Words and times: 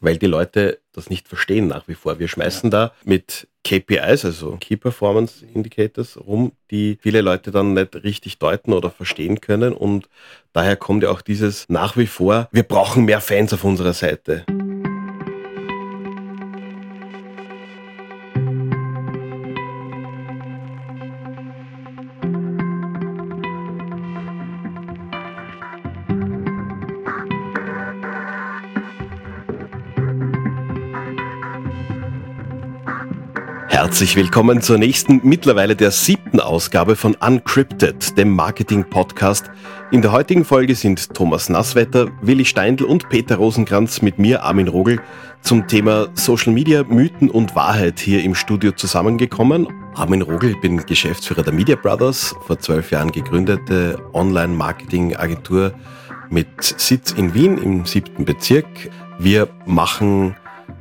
weil 0.00 0.16
die 0.16 0.26
Leute 0.26 0.80
das 0.92 1.10
nicht 1.10 1.28
verstehen 1.28 1.68
nach 1.68 1.86
wie 1.88 1.94
vor. 1.94 2.18
Wir 2.18 2.28
schmeißen 2.28 2.70
da 2.70 2.92
mit 3.04 3.46
KPIs, 3.64 4.24
also 4.24 4.56
Key 4.60 4.76
Performance 4.76 5.44
Indicators, 5.54 6.18
rum, 6.18 6.52
die 6.70 6.98
viele 7.00 7.20
Leute 7.20 7.50
dann 7.50 7.74
nicht 7.74 7.94
richtig 7.96 8.38
deuten 8.38 8.72
oder 8.72 8.90
verstehen 8.90 9.40
können. 9.40 9.72
Und 9.72 10.08
daher 10.52 10.76
kommt 10.76 11.02
ja 11.02 11.10
auch 11.10 11.20
dieses 11.20 11.66
nach 11.68 11.96
wie 11.96 12.06
vor, 12.06 12.48
wir 12.52 12.62
brauchen 12.62 13.04
mehr 13.04 13.20
Fans 13.20 13.52
auf 13.52 13.64
unserer 13.64 13.92
Seite. 13.92 14.44
Herzlich 33.90 34.14
willkommen 34.14 34.62
zur 34.62 34.78
nächsten, 34.78 35.20
mittlerweile 35.24 35.74
der 35.74 35.90
siebten 35.90 36.38
Ausgabe 36.38 36.94
von 36.94 37.16
Uncrypted, 37.16 38.16
dem 38.16 38.30
Marketing-Podcast. 38.30 39.50
In 39.90 40.00
der 40.00 40.12
heutigen 40.12 40.44
Folge 40.44 40.76
sind 40.76 41.12
Thomas 41.12 41.48
Nasswetter, 41.48 42.06
Willi 42.22 42.44
Steindl 42.44 42.84
und 42.84 43.08
Peter 43.08 43.34
Rosenkranz 43.34 44.00
mit 44.00 44.16
mir, 44.16 44.44
Armin 44.44 44.68
Rogel, 44.68 45.00
zum 45.42 45.66
Thema 45.66 46.06
Social 46.14 46.52
Media, 46.52 46.84
Mythen 46.84 47.30
und 47.30 47.56
Wahrheit 47.56 47.98
hier 47.98 48.22
im 48.22 48.36
Studio 48.36 48.70
zusammengekommen. 48.70 49.66
Armin 49.96 50.22
Rogel, 50.22 50.52
ich 50.52 50.60
bin 50.60 50.86
Geschäftsführer 50.86 51.42
der 51.42 51.52
Media 51.52 51.74
Brothers, 51.74 52.36
vor 52.46 52.60
zwölf 52.60 52.92
Jahren 52.92 53.10
gegründete 53.10 53.98
Online-Marketing-Agentur 54.12 55.74
mit 56.30 56.62
Sitz 56.62 57.10
in 57.10 57.34
Wien 57.34 57.58
im 57.58 57.84
siebten 57.84 58.24
Bezirk. 58.24 58.68
Wir 59.18 59.48
machen 59.66 60.36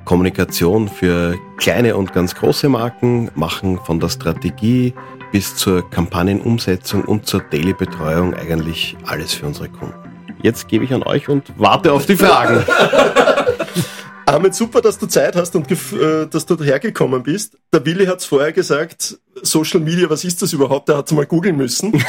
Kommunikation 0.09 0.87
für 0.87 1.37
kleine 1.57 1.95
und 1.95 2.13
ganz 2.13 2.33
große 2.33 2.67
Marken, 2.67 3.29
machen 3.35 3.77
von 3.85 3.99
der 3.99 4.09
Strategie 4.09 4.95
bis 5.31 5.55
zur 5.55 5.87
Kampagnenumsetzung 5.87 7.03
und 7.03 7.27
zur 7.27 7.41
Daily-Betreuung 7.41 8.33
eigentlich 8.33 8.97
alles 9.05 9.35
für 9.35 9.45
unsere 9.45 9.69
Kunden. 9.69 9.93
Jetzt 10.41 10.67
gebe 10.67 10.83
ich 10.83 10.95
an 10.95 11.03
euch 11.03 11.29
und 11.29 11.53
warte 11.59 11.93
auf 11.93 12.07
die 12.07 12.15
Fragen. 12.15 12.65
Ahmed, 14.25 14.55
super, 14.55 14.81
dass 14.81 14.97
du 14.97 15.05
Zeit 15.05 15.35
hast 15.35 15.55
und 15.55 15.71
äh, 15.71 16.25
dass 16.27 16.43
du 16.47 16.57
hergekommen 16.57 17.21
bist. 17.21 17.57
Der 17.71 17.85
Willi 17.85 18.07
hat 18.07 18.17
es 18.17 18.25
vorher 18.25 18.51
gesagt, 18.51 19.15
Social 19.43 19.79
Media, 19.79 20.09
was 20.09 20.23
ist 20.23 20.41
das 20.41 20.53
überhaupt? 20.53 20.89
Der 20.89 20.97
hat 20.97 21.05
es 21.05 21.11
mal 21.11 21.27
googeln 21.27 21.55
müssen. 21.55 21.93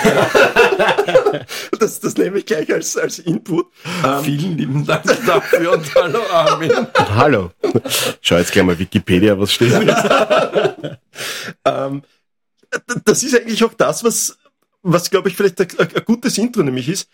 das, 1.78 2.00
das 2.00 2.16
nehme 2.16 2.38
ich 2.38 2.46
gleich 2.46 2.72
als, 2.72 2.96
als 2.96 3.18
Input. 3.18 3.66
Ähm, 4.04 4.24
Vielen 4.24 4.58
lieben 4.58 4.86
Dank 4.86 5.04
dafür 5.26 5.72
und 5.72 5.94
hallo 5.94 6.20
Armin. 6.30 6.72
Hallo. 6.94 7.50
Schau 8.20 8.36
jetzt 8.36 8.52
gleich 8.52 8.64
mal 8.64 8.78
Wikipedia, 8.78 9.38
was 9.38 9.52
steht. 9.52 9.72
ähm, 11.64 12.02
das 13.04 13.22
ist 13.22 13.36
eigentlich 13.36 13.62
auch 13.64 13.74
das, 13.74 14.04
was, 14.04 14.38
was 14.82 15.10
glaube 15.10 15.28
ich 15.28 15.36
vielleicht 15.36 15.60
ein, 15.60 15.68
ein 15.78 16.04
gutes 16.04 16.38
Intro 16.38 16.62
nämlich 16.62 16.88
ist. 16.88 17.08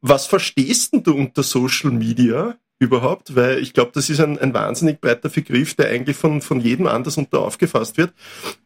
Was 0.00 0.26
verstehst 0.26 0.92
du 0.92 1.14
unter 1.14 1.42
Social 1.42 1.90
Media? 1.90 2.56
Überhaupt, 2.78 3.34
weil 3.34 3.58
ich 3.58 3.72
glaube, 3.72 3.92
das 3.94 4.10
ist 4.10 4.20
ein, 4.20 4.38
ein 4.38 4.52
wahnsinnig 4.52 5.00
breiter 5.00 5.28
Begriff, 5.30 5.74
der 5.74 5.88
eigentlich 5.88 6.16
von, 6.16 6.42
von 6.42 6.60
jedem 6.60 6.86
anders 6.86 7.16
unter 7.16 7.40
aufgefasst 7.40 7.96
wird. 7.96 8.12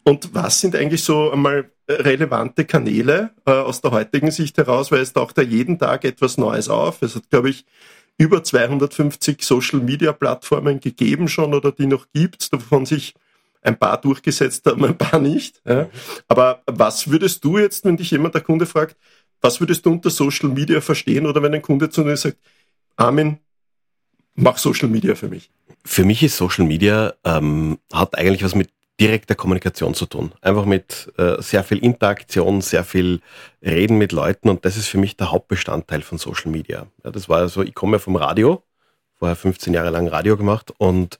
Und 0.02 0.34
was 0.34 0.60
sind 0.60 0.74
eigentlich 0.74 1.04
so 1.04 1.30
einmal 1.30 1.70
relevante 1.88 2.64
Kanäle 2.64 3.30
äh, 3.46 3.52
aus 3.52 3.80
der 3.80 3.92
heutigen 3.92 4.30
Sicht 4.30 4.58
heraus, 4.58 4.90
weil 4.90 5.00
es 5.00 5.12
taucht 5.12 5.38
ja 5.38 5.44
jeden 5.44 5.78
Tag 5.78 6.04
etwas 6.04 6.38
Neues 6.38 6.68
auf. 6.68 7.02
Es 7.02 7.14
hat, 7.14 7.30
glaube 7.30 7.50
ich, 7.50 7.64
über 8.18 8.42
250 8.42 9.42
Social-Media-Plattformen 9.42 10.80
gegeben 10.80 11.28
schon 11.28 11.54
oder 11.54 11.72
die 11.72 11.86
noch 11.86 12.06
gibt, 12.12 12.52
davon 12.52 12.86
sich 12.86 13.14
ein 13.62 13.78
paar 13.78 14.00
durchgesetzt 14.00 14.66
haben, 14.66 14.84
ein 14.84 14.98
paar 14.98 15.20
nicht. 15.20 15.60
Ja. 15.64 15.88
Aber 16.28 16.62
was 16.66 17.10
würdest 17.10 17.44
du 17.44 17.58
jetzt, 17.58 17.84
wenn 17.84 17.96
dich 17.96 18.10
jemand, 18.10 18.34
der 18.34 18.42
Kunde 18.42 18.66
fragt, 18.66 18.96
was 19.40 19.60
würdest 19.60 19.86
du 19.86 19.92
unter 19.92 20.10
Social 20.10 20.50
Media 20.50 20.80
verstehen 20.80 21.26
oder 21.26 21.42
wenn 21.42 21.54
ein 21.54 21.62
Kunde 21.62 21.88
zu 21.90 22.04
dir 22.04 22.16
sagt, 22.16 22.38
Armin, 22.96 23.38
mach 24.40 24.58
Social 24.58 24.88
Media 24.88 25.14
für 25.14 25.28
mich? 25.28 25.50
Für 25.84 26.04
mich 26.04 26.22
ist 26.22 26.36
Social 26.36 26.66
Media, 26.66 27.14
ähm, 27.24 27.78
hat 27.92 28.16
eigentlich 28.18 28.44
was 28.44 28.54
mit 28.54 28.70
direkter 29.00 29.34
Kommunikation 29.34 29.94
zu 29.94 30.04
tun. 30.04 30.32
Einfach 30.42 30.66
mit 30.66 31.10
äh, 31.16 31.40
sehr 31.40 31.64
viel 31.64 31.78
Interaktion, 31.78 32.60
sehr 32.60 32.84
viel 32.84 33.20
Reden 33.62 33.96
mit 33.96 34.12
Leuten 34.12 34.50
und 34.50 34.64
das 34.64 34.76
ist 34.76 34.88
für 34.88 34.98
mich 34.98 35.16
der 35.16 35.32
Hauptbestandteil 35.32 36.02
von 36.02 36.18
Social 36.18 36.50
Media. 36.50 36.86
Ja, 37.02 37.10
das 37.10 37.28
war 37.28 37.48
so, 37.48 37.62
ich 37.62 37.74
komme 37.74 37.92
ja 37.96 37.98
vom 37.98 38.16
Radio, 38.16 38.62
vorher 39.18 39.36
15 39.36 39.72
Jahre 39.72 39.90
lang 39.90 40.06
Radio 40.06 40.36
gemacht 40.36 40.74
und 40.76 41.18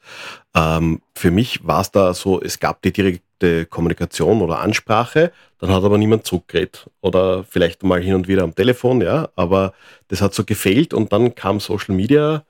ähm, 0.55 1.01
für 1.15 1.31
mich 1.31 1.67
war 1.67 1.81
es 1.81 1.91
da 1.91 2.13
so, 2.13 2.41
es 2.43 2.61
gab 2.61 2.83
die 2.83 2.93
direkte 2.93 3.65
Kommunikation 3.65 4.43
oder 4.43 4.61
Ansprache, 4.61 5.33
dann 5.59 5.71
hat 5.71 5.83
aber 5.83 5.97
niemand 5.97 6.27
zurückgeredet 6.27 6.91
oder 7.01 7.45
vielleicht 7.45 7.83
mal 7.83 8.03
hin 8.03 8.15
und 8.15 8.29
wieder 8.29 8.43
am 8.43 8.55
Telefon, 8.55 9.01
ja, 9.01 9.31
aber 9.37 9.73
das 10.09 10.21
hat 10.21 10.35
so 10.35 10.45
gefehlt 10.45 10.93
und 10.93 11.15
dann 11.15 11.35
kam 11.35 11.61
Social 11.61 11.95
Media 11.95 12.45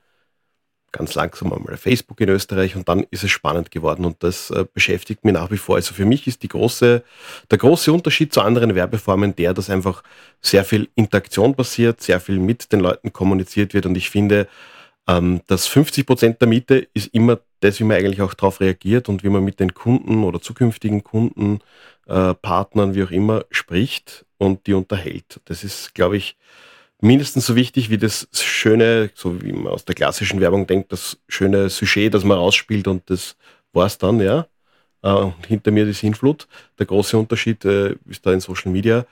ganz 0.91 1.15
langsam 1.15 1.53
einmal 1.53 1.77
Facebook 1.77 2.19
in 2.21 2.29
Österreich 2.29 2.75
und 2.75 2.87
dann 2.87 3.05
ist 3.11 3.23
es 3.23 3.31
spannend 3.31 3.71
geworden 3.71 4.05
und 4.05 4.23
das 4.23 4.49
äh, 4.51 4.65
beschäftigt 4.73 5.23
mich 5.23 5.33
nach 5.33 5.51
wie 5.51 5.57
vor. 5.57 5.75
Also 5.75 5.93
für 5.93 6.05
mich 6.05 6.27
ist 6.27 6.41
große, 6.47 7.03
der 7.49 7.57
große 7.57 7.91
Unterschied 7.91 8.33
zu 8.33 8.41
anderen 8.41 8.75
Werbeformen 8.75 9.35
der, 9.35 9.53
dass 9.53 9.69
einfach 9.69 10.03
sehr 10.41 10.65
viel 10.65 10.89
Interaktion 10.95 11.55
passiert, 11.55 12.01
sehr 12.01 12.19
viel 12.19 12.39
mit 12.39 12.71
den 12.71 12.79
Leuten 12.79 13.13
kommuniziert 13.13 13.73
wird 13.73 13.85
und 13.85 13.95
ich 13.95 14.09
finde, 14.09 14.47
ähm, 15.07 15.41
dass 15.47 15.67
50 15.67 16.05
Prozent 16.05 16.41
der 16.41 16.47
Miete 16.47 16.87
ist 16.93 17.07
immer 17.13 17.39
das, 17.59 17.79
wie 17.79 17.83
man 17.83 17.97
eigentlich 17.97 18.21
auch 18.21 18.33
darauf 18.33 18.59
reagiert 18.59 19.09
und 19.09 19.23
wie 19.23 19.29
man 19.29 19.43
mit 19.43 19.59
den 19.59 19.73
Kunden 19.73 20.23
oder 20.23 20.41
zukünftigen 20.41 21.03
Kunden, 21.03 21.59
äh, 22.07 22.33
Partnern, 22.33 22.95
wie 22.95 23.03
auch 23.03 23.11
immer, 23.11 23.45
spricht 23.51 24.25
und 24.37 24.67
die 24.67 24.73
unterhält. 24.73 25.39
Das 25.45 25.63
ist, 25.63 25.93
glaube 25.93 26.17
ich, 26.17 26.37
mindestens 26.99 27.47
so 27.47 27.55
wichtig 27.55 27.89
wie 27.89 27.97
das 27.97 28.27
schöne, 28.61 29.09
so 29.15 29.41
wie 29.41 29.51
man 29.51 29.73
aus 29.73 29.85
der 29.85 29.95
klassischen 29.95 30.39
Werbung 30.39 30.67
denkt, 30.67 30.91
das 30.91 31.17
schöne 31.27 31.69
Sujet, 31.69 32.13
das 32.13 32.23
man 32.23 32.37
rausspielt 32.37 32.87
und 32.87 33.09
das 33.09 33.35
war's 33.73 33.97
dann, 33.97 34.19
ja. 34.19 34.47
Äh, 35.03 35.31
hinter 35.47 35.71
mir 35.71 35.85
die 35.85 35.93
Sinnflut. 35.93 36.47
Der 36.77 36.85
große 36.85 37.17
Unterschied 37.17 37.65
äh, 37.65 37.95
ist 38.07 38.23
da 38.23 38.33
in 38.33 38.39
Social 38.39 38.71
Media. 38.71 39.05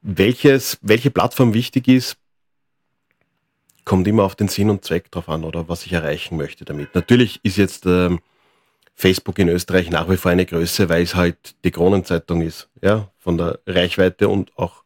Welches, 0.00 0.78
welche 0.82 1.12
Plattform 1.12 1.54
wichtig 1.54 1.86
ist, 1.86 2.16
kommt 3.84 4.08
immer 4.08 4.24
auf 4.24 4.34
den 4.34 4.48
Sinn 4.48 4.68
und 4.68 4.84
Zweck 4.84 5.10
drauf 5.12 5.28
an 5.28 5.44
oder 5.44 5.68
was 5.68 5.86
ich 5.86 5.92
erreichen 5.92 6.36
möchte 6.36 6.64
damit. 6.64 6.94
Natürlich 6.96 7.38
ist 7.44 7.56
jetzt 7.56 7.86
ähm, 7.86 8.18
Facebook 8.96 9.38
in 9.38 9.48
Österreich 9.48 9.90
nach 9.90 10.10
wie 10.10 10.16
vor 10.16 10.32
eine 10.32 10.44
Größe, 10.44 10.88
weil 10.88 11.02
es 11.02 11.14
halt 11.14 11.54
die 11.64 11.70
Kronenzeitung 11.70 12.42
ist, 12.42 12.68
ja, 12.82 13.08
von 13.18 13.38
der 13.38 13.60
Reichweite 13.66 14.28
und 14.28 14.50
auch 14.58 14.82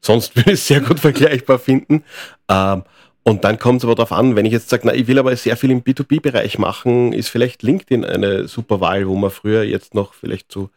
Sonst 0.00 0.36
würde 0.36 0.52
ich 0.52 0.60
es 0.60 0.66
sehr 0.66 0.80
gut 0.80 1.00
vergleichbar 1.00 1.58
finden. 1.58 2.04
Ähm, 2.48 2.84
und 3.28 3.44
dann 3.44 3.58
kommt 3.58 3.80
es 3.80 3.84
aber 3.84 3.94
darauf 3.94 4.12
an, 4.12 4.36
wenn 4.36 4.46
ich 4.46 4.52
jetzt 4.52 4.70
sage, 4.70 4.84
na, 4.86 4.94
ich 4.94 5.06
will 5.06 5.18
aber 5.18 5.36
sehr 5.36 5.58
viel 5.58 5.70
im 5.70 5.82
B2B-Bereich 5.82 6.58
machen, 6.58 7.12
ist 7.12 7.28
vielleicht 7.28 7.62
LinkedIn 7.62 8.02
eine 8.02 8.48
super 8.48 8.80
Wahl, 8.80 9.06
wo 9.06 9.16
man 9.16 9.30
früher 9.30 9.64
jetzt 9.64 9.92
noch 9.92 10.14
vielleicht 10.14 10.50
zu 10.50 10.70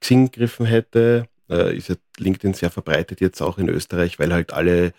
Xing 0.00 0.30
griffen 0.30 0.66
hätte. 0.66 1.26
Äh, 1.48 1.74
ist 1.74 1.88
ja 1.88 1.94
LinkedIn 2.18 2.52
sehr 2.52 2.70
verbreitet 2.70 3.22
jetzt 3.22 3.40
auch 3.40 3.56
in 3.56 3.70
Österreich, 3.70 4.18
weil 4.18 4.30
halt 4.34 4.52
alle 4.52 4.92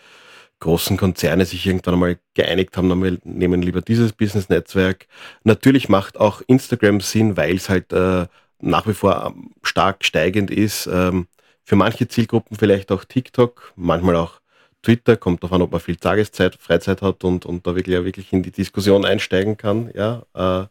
großen 0.59 0.97
Konzerne 0.97 1.45
sich 1.45 1.67
irgendwann 1.67 1.93
einmal 1.93 2.17
geeinigt 2.33 2.75
haben, 2.77 3.03
wir 3.03 3.19
nehmen 3.23 3.61
lieber 3.61 3.81
dieses 3.81 4.13
Business-Netzwerk. 4.13 5.05
Natürlich 5.43 5.89
macht 5.89 6.19
auch 6.19 6.41
Instagram 6.47 7.01
Sinn, 7.01 7.37
weil 7.37 7.57
es 7.57 7.69
halt 7.69 7.93
äh, 7.93 8.25
nach 8.59 8.87
wie 8.87 8.95
vor 8.95 9.35
stark 9.61 10.03
steigend 10.03 10.49
ist. 10.49 10.87
Ähm, 10.87 11.27
für 11.63 11.75
manche 11.75 12.07
Zielgruppen 12.07 12.57
vielleicht 12.57 12.91
auch 12.91 13.03
TikTok, 13.03 13.73
manchmal 13.75 14.15
auch 14.15 14.41
Twitter, 14.81 15.17
kommt 15.17 15.43
davon, 15.43 15.61
ob 15.61 15.71
man 15.71 15.81
viel 15.81 15.97
Tageszeit, 15.97 16.55
Freizeit 16.55 17.01
hat 17.01 17.23
und, 17.23 17.45
und 17.45 17.65
da 17.67 17.75
wirklich, 17.75 18.03
wirklich 18.03 18.31
in 18.33 18.43
die 18.43 18.51
Diskussion 18.51 19.05
einsteigen 19.05 19.57
kann, 19.57 19.91
ja, 19.93 20.23
äh, 20.33 20.67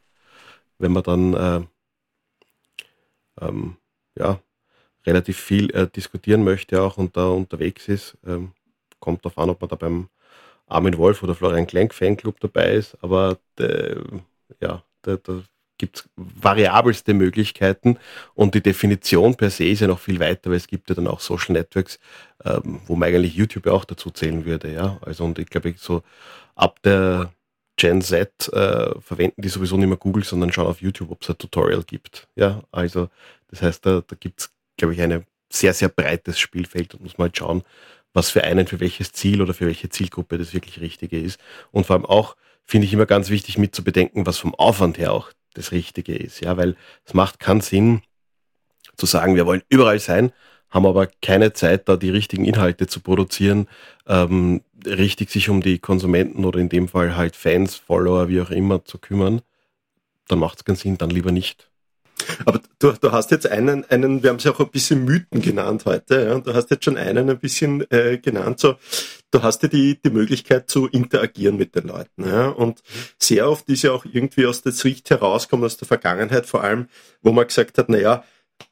wenn 0.78 0.92
man 0.92 1.02
dann 1.02 1.34
äh, 1.34 1.60
ähm, 3.40 3.76
ja, 4.18 4.40
relativ 5.06 5.38
viel 5.38 5.70
äh, 5.74 5.88
diskutieren 5.88 6.44
möchte 6.44 6.82
auch 6.82 6.96
und 6.98 7.16
da 7.16 7.28
unterwegs 7.28 7.88
ist, 7.88 8.16
ähm, 8.26 8.52
kommt 9.00 9.24
darauf 9.24 9.38
an, 9.38 9.50
ob 9.50 9.60
man 9.60 9.70
da 9.70 9.76
beim 9.76 10.08
Armin 10.66 10.98
Wolf 10.98 11.22
oder 11.22 11.34
Florian 11.34 11.66
Klenk 11.66 11.94
Fanclub 11.94 12.40
dabei 12.40 12.72
ist, 12.74 12.96
aber 13.02 13.38
de, 13.58 14.02
ja, 14.60 14.82
da 15.02 15.18
gibt 15.78 15.98
es 15.98 16.08
variabelste 16.16 17.14
Möglichkeiten 17.14 17.98
und 18.34 18.54
die 18.54 18.62
Definition 18.62 19.36
per 19.36 19.50
se 19.50 19.64
ist 19.64 19.80
ja 19.80 19.86
noch 19.86 19.98
viel 19.98 20.20
weiter, 20.20 20.50
weil 20.50 20.56
es 20.56 20.66
gibt 20.66 20.88
ja 20.88 20.94
dann 20.94 21.06
auch 21.06 21.20
Social 21.20 21.52
Networks, 21.52 21.98
ähm, 22.44 22.80
wo 22.86 22.96
man 22.96 23.08
eigentlich 23.08 23.34
YouTube 23.34 23.66
auch 23.66 23.84
dazu 23.84 24.10
zählen 24.10 24.44
würde, 24.44 24.72
ja. 24.72 24.98
Also 25.02 25.24
und 25.24 25.38
ich 25.38 25.48
glaube, 25.48 25.74
so 25.76 26.02
ab 26.54 26.80
der 26.82 27.32
Gen 27.76 28.00
Z 28.00 28.48
äh, 28.52 28.98
verwenden 29.00 29.42
die 29.42 29.48
sowieso 29.48 29.76
nicht 29.76 29.88
mehr 29.88 29.98
Google, 29.98 30.24
sondern 30.24 30.52
schauen 30.52 30.66
auf 30.66 30.80
YouTube, 30.80 31.10
ob 31.10 31.22
es 31.22 31.28
ein 31.28 31.38
Tutorial 31.38 31.82
gibt. 31.84 32.26
Ja, 32.34 32.62
also 32.72 33.10
das 33.48 33.62
heißt, 33.62 33.84
da, 33.84 34.02
da 34.06 34.16
gibt 34.18 34.40
es, 34.40 34.50
glaube 34.78 34.94
ich, 34.94 35.02
ein 35.02 35.26
sehr, 35.52 35.74
sehr 35.74 35.88
breites 35.90 36.38
Spielfeld 36.38 36.94
und 36.94 37.02
muss 37.02 37.18
man 37.18 37.26
halt 37.26 37.36
schauen, 37.36 37.62
was 38.14 38.30
für 38.30 38.44
einen, 38.44 38.66
für 38.66 38.80
welches 38.80 39.12
Ziel 39.12 39.42
oder 39.42 39.52
für 39.52 39.66
welche 39.66 39.90
Zielgruppe 39.90 40.38
das 40.38 40.54
wirklich 40.54 40.80
Richtige 40.80 41.20
ist. 41.20 41.38
Und 41.70 41.86
vor 41.86 41.94
allem 41.94 42.06
auch, 42.06 42.36
finde 42.64 42.86
ich 42.86 42.92
immer 42.92 43.06
ganz 43.06 43.30
wichtig 43.30 43.58
mitzubedenken, 43.58 44.26
was 44.26 44.38
vom 44.38 44.54
Aufwand 44.54 44.98
her 44.98 45.12
auch 45.12 45.30
das 45.56 45.72
Richtige 45.72 46.14
ist. 46.14 46.40
Ja, 46.40 46.56
weil 46.56 46.76
es 47.04 47.14
macht 47.14 47.40
keinen 47.40 47.60
Sinn 47.60 48.02
zu 48.96 49.06
sagen, 49.06 49.36
wir 49.36 49.46
wollen 49.46 49.62
überall 49.68 49.98
sein, 49.98 50.32
haben 50.70 50.86
aber 50.86 51.08
keine 51.22 51.52
Zeit, 51.52 51.88
da 51.88 51.96
die 51.96 52.10
richtigen 52.10 52.44
Inhalte 52.44 52.86
zu 52.86 53.00
produzieren, 53.00 53.68
ähm, 54.06 54.62
richtig 54.84 55.30
sich 55.30 55.48
um 55.48 55.62
die 55.62 55.78
Konsumenten 55.78 56.44
oder 56.44 56.60
in 56.60 56.68
dem 56.68 56.88
Fall 56.88 57.16
halt 57.16 57.36
Fans, 57.36 57.76
Follower, 57.76 58.28
wie 58.28 58.40
auch 58.40 58.50
immer 58.50 58.84
zu 58.84 58.98
kümmern, 58.98 59.42
dann 60.28 60.38
macht 60.38 60.58
es 60.58 60.64
keinen 60.64 60.76
Sinn, 60.76 60.98
dann 60.98 61.10
lieber 61.10 61.32
nicht. 61.32 61.70
Aber 62.44 62.60
du, 62.78 62.92
du 62.92 63.12
hast 63.12 63.30
jetzt 63.30 63.48
einen, 63.48 63.84
einen, 63.90 64.22
wir 64.22 64.30
haben 64.30 64.36
es 64.36 64.44
ja 64.44 64.52
auch 64.52 64.60
ein 64.60 64.70
bisschen 64.70 65.04
Mythen 65.04 65.42
genannt 65.42 65.84
heute, 65.84 66.26
ja, 66.26 66.34
und 66.34 66.46
du 66.46 66.54
hast 66.54 66.70
jetzt 66.70 66.84
schon 66.84 66.96
einen 66.96 67.30
ein 67.30 67.38
bisschen 67.38 67.88
äh, 67.90 68.18
genannt, 68.18 68.60
so, 68.60 68.76
du 69.30 69.42
hast 69.42 69.62
ja 69.62 69.68
die, 69.68 70.00
die 70.00 70.10
Möglichkeit 70.10 70.68
zu 70.70 70.86
interagieren 70.86 71.56
mit 71.56 71.74
den 71.74 71.88
Leuten, 71.88 72.28
ja, 72.28 72.48
und 72.48 72.82
sehr 73.18 73.48
oft 73.50 73.68
ist 73.68 73.82
ja 73.82 73.92
auch 73.92 74.04
irgendwie 74.04 74.46
aus 74.46 74.62
der 74.62 74.72
Sicht 74.72 75.10
herauskommen, 75.10 75.64
aus 75.64 75.76
der 75.76 75.88
Vergangenheit 75.88 76.46
vor 76.46 76.62
allem, 76.62 76.88
wo 77.22 77.32
man 77.32 77.46
gesagt 77.46 77.78
hat, 77.78 77.88
naja, 77.88 78.24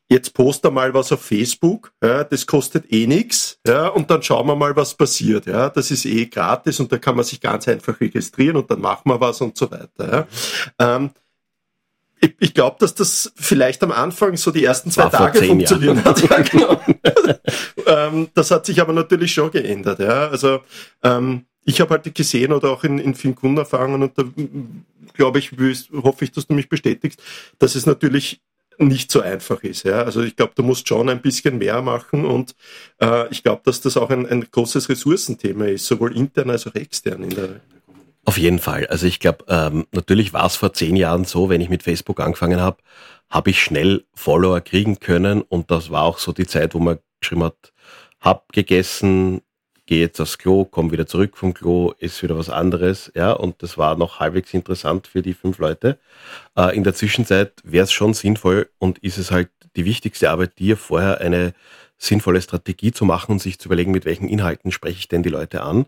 jetzt 0.08 0.34
poste 0.34 0.70
mal 0.70 0.92
was 0.94 1.12
auf 1.12 1.22
Facebook, 1.22 1.92
ja, 2.02 2.24
das 2.24 2.46
kostet 2.46 2.92
eh 2.92 3.06
nix, 3.06 3.58
ja, 3.66 3.88
und 3.88 4.10
dann 4.10 4.22
schauen 4.22 4.46
wir 4.46 4.56
mal, 4.56 4.76
was 4.76 4.94
passiert, 4.94 5.46
ja, 5.46 5.70
das 5.70 5.90
ist 5.90 6.04
eh 6.04 6.26
gratis 6.26 6.78
und 6.80 6.92
da 6.92 6.98
kann 6.98 7.16
man 7.16 7.24
sich 7.24 7.40
ganz 7.40 7.66
einfach 7.68 8.00
registrieren 8.00 8.56
und 8.56 8.70
dann 8.70 8.80
machen 8.80 9.10
wir 9.10 9.20
was 9.20 9.40
und 9.40 9.56
so 9.56 9.70
weiter, 9.70 10.26
ja. 10.78 10.96
Ähm, 10.96 11.10
ich, 12.24 12.34
ich 12.40 12.54
glaube, 12.54 12.76
dass 12.80 12.94
das 12.94 13.32
vielleicht 13.36 13.82
am 13.82 13.92
Anfang 13.92 14.36
so 14.36 14.50
die 14.50 14.64
ersten 14.64 14.90
zwei 14.90 15.08
Tage 15.08 15.42
funktionieren 15.42 16.04
hat. 16.04 16.14
Ja, 16.30 16.40
genau. 16.40 16.80
ähm, 17.86 18.28
das 18.34 18.50
hat 18.50 18.66
sich 18.66 18.80
aber 18.80 18.92
natürlich 18.92 19.32
schon 19.32 19.50
geändert. 19.50 19.98
Ja. 19.98 20.28
Also 20.28 20.60
ähm, 21.02 21.44
ich 21.64 21.80
habe 21.80 21.90
halt 21.90 22.14
gesehen 22.14 22.52
oder 22.52 22.70
auch 22.70 22.84
in, 22.84 22.98
in 22.98 23.14
vielen 23.14 23.34
Kundenerfahrungen 23.34 24.02
und 24.02 24.18
da 24.18 24.24
glaube 25.12 25.38
ich, 25.38 25.52
hoffe 25.92 26.24
ich, 26.24 26.32
dass 26.32 26.46
du 26.46 26.54
mich 26.54 26.68
bestätigst, 26.68 27.20
dass 27.58 27.74
es 27.74 27.86
natürlich 27.86 28.40
nicht 28.78 29.10
so 29.10 29.20
einfach 29.20 29.62
ist. 29.62 29.84
Ja. 29.84 30.02
Also 30.02 30.22
ich 30.22 30.36
glaube, 30.36 30.52
du 30.56 30.62
musst 30.62 30.88
schon 30.88 31.08
ein 31.08 31.20
bisschen 31.20 31.58
mehr 31.58 31.82
machen 31.82 32.24
und 32.24 32.54
äh, 33.00 33.28
ich 33.30 33.42
glaube, 33.42 33.62
dass 33.64 33.80
das 33.80 33.96
auch 33.96 34.10
ein, 34.10 34.26
ein 34.26 34.46
großes 34.50 34.88
Ressourcenthema 34.88 35.66
ist, 35.66 35.86
sowohl 35.86 36.16
intern 36.16 36.50
als 36.50 36.66
auch 36.66 36.74
extern 36.74 37.22
in 37.22 37.30
der 37.30 37.60
auf 38.24 38.38
jeden 38.38 38.58
Fall. 38.58 38.86
Also 38.86 39.06
ich 39.06 39.20
glaube, 39.20 39.44
ähm, 39.48 39.86
natürlich 39.92 40.32
war 40.32 40.46
es 40.46 40.56
vor 40.56 40.72
zehn 40.72 40.96
Jahren 40.96 41.24
so, 41.24 41.48
wenn 41.48 41.60
ich 41.60 41.68
mit 41.68 41.82
Facebook 41.82 42.20
angefangen 42.20 42.60
habe, 42.60 42.78
habe 43.30 43.50
ich 43.50 43.62
schnell 43.62 44.04
Follower 44.14 44.60
kriegen 44.60 45.00
können 45.00 45.42
und 45.42 45.70
das 45.70 45.90
war 45.90 46.02
auch 46.02 46.18
so 46.18 46.32
die 46.32 46.46
Zeit, 46.46 46.74
wo 46.74 46.78
man 46.78 46.98
geschrieben 47.20 47.44
hat, 47.44 47.72
hab 48.20 48.52
gegessen, 48.52 49.42
gehe 49.86 50.00
jetzt 50.00 50.20
aufs 50.20 50.38
Klo, 50.38 50.64
komm 50.64 50.92
wieder 50.92 51.06
zurück 51.06 51.36
vom 51.36 51.52
Klo, 51.52 51.92
ist 51.98 52.22
wieder 52.22 52.38
was 52.38 52.48
anderes, 52.48 53.12
ja, 53.14 53.32
und 53.32 53.62
das 53.62 53.76
war 53.76 53.96
noch 53.96 54.20
halbwegs 54.20 54.54
interessant 54.54 55.06
für 55.06 55.20
die 55.20 55.34
fünf 55.34 55.58
Leute. 55.58 55.98
Äh, 56.56 56.74
in 56.76 56.84
der 56.84 56.94
Zwischenzeit 56.94 57.52
wäre 57.64 57.84
es 57.84 57.92
schon 57.92 58.14
sinnvoll 58.14 58.70
und 58.78 58.98
ist 58.98 59.18
es 59.18 59.30
halt 59.30 59.50
die 59.76 59.84
wichtigste 59.84 60.30
Arbeit, 60.30 60.58
dir 60.58 60.76
vorher 60.76 61.20
eine 61.20 61.52
sinnvolle 61.98 62.40
Strategie 62.40 62.92
zu 62.92 63.04
machen 63.04 63.32
und 63.32 63.42
sich 63.42 63.58
zu 63.58 63.68
überlegen, 63.68 63.92
mit 63.92 64.04
welchen 64.04 64.28
Inhalten 64.28 64.72
spreche 64.72 64.98
ich 64.98 65.08
denn 65.08 65.22
die 65.22 65.28
Leute 65.30 65.62
an 65.62 65.86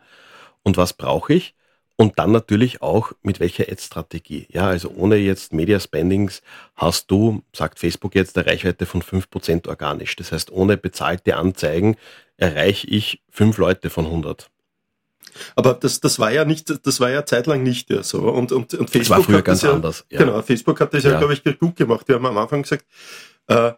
und 0.62 0.76
was 0.76 0.92
brauche 0.92 1.32
ich 1.32 1.54
und 1.96 2.18
dann 2.18 2.30
natürlich 2.30 2.82
auch 2.82 3.12
mit 3.22 3.40
welcher 3.40 3.64
Ad-Strategie. 3.64 4.46
Ja, 4.50 4.68
also 4.68 4.90
ohne 4.90 5.16
jetzt 5.16 5.52
Media 5.52 5.80
Spendings 5.80 6.42
hast 6.74 7.10
du, 7.10 7.42
sagt 7.54 7.78
Facebook 7.78 8.14
jetzt, 8.14 8.36
eine 8.36 8.46
Reichweite 8.46 8.84
von 8.84 9.02
5% 9.02 9.66
organisch. 9.68 10.14
Das 10.16 10.30
heißt, 10.30 10.52
ohne 10.52 10.76
bezahlte 10.76 11.36
Anzeigen 11.36 11.96
erreiche 12.36 12.86
ich 12.86 13.22
fünf 13.30 13.56
Leute 13.56 13.88
von 13.88 14.04
100. 14.04 14.50
Aber 15.54 15.74
das, 15.74 16.00
das 16.00 16.18
war 16.18 16.30
ja 16.30 16.44
nicht, 16.44 16.86
das 16.86 17.00
war 17.00 17.10
ja 17.10 17.24
zeitlang 17.24 17.62
nicht 17.62 17.90
ja 17.90 18.02
so. 18.02 18.28
Und, 18.28 18.52
und, 18.52 18.74
und 18.74 18.90
Facebook 18.90 19.00
das 19.00 19.10
war 19.10 19.22
früher 19.22 19.42
ganz 19.42 19.62
ja, 19.62 19.72
anders. 19.72 20.04
Ja. 20.10 20.18
Genau, 20.18 20.40
Facebook 20.42 20.80
hat 20.80 20.92
das 20.92 21.04
ja, 21.04 21.12
ja 21.12 21.18
glaube 21.18 21.34
ich, 21.34 21.58
gut 21.58 21.76
gemacht. 21.76 22.06
Wir 22.08 22.16
haben 22.16 22.26
am 22.26 22.38
Anfang 22.38 22.62
gesagt, 22.62 22.84
äh, 23.48 23.72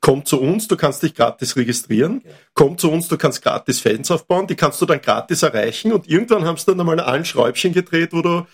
komm 0.00 0.24
zu 0.24 0.40
uns, 0.40 0.66
du 0.68 0.76
kannst 0.76 1.02
dich 1.02 1.14
gratis 1.14 1.56
registrieren, 1.56 2.22
komm 2.54 2.78
zu 2.78 2.90
uns, 2.90 3.08
du 3.08 3.16
kannst 3.16 3.42
gratis 3.42 3.80
Fans 3.80 4.10
aufbauen, 4.10 4.46
die 4.46 4.56
kannst 4.56 4.80
du 4.80 4.86
dann 4.86 5.00
gratis 5.00 5.42
erreichen 5.42 5.92
und 5.92 6.08
irgendwann 6.08 6.44
haben 6.44 6.56
sie 6.56 6.66
dann 6.66 6.80
einmal 6.80 7.00
ein 7.00 7.24
Schräubchen 7.24 7.72
gedreht, 7.72 8.12
wo 8.12 8.22
du 8.22 8.46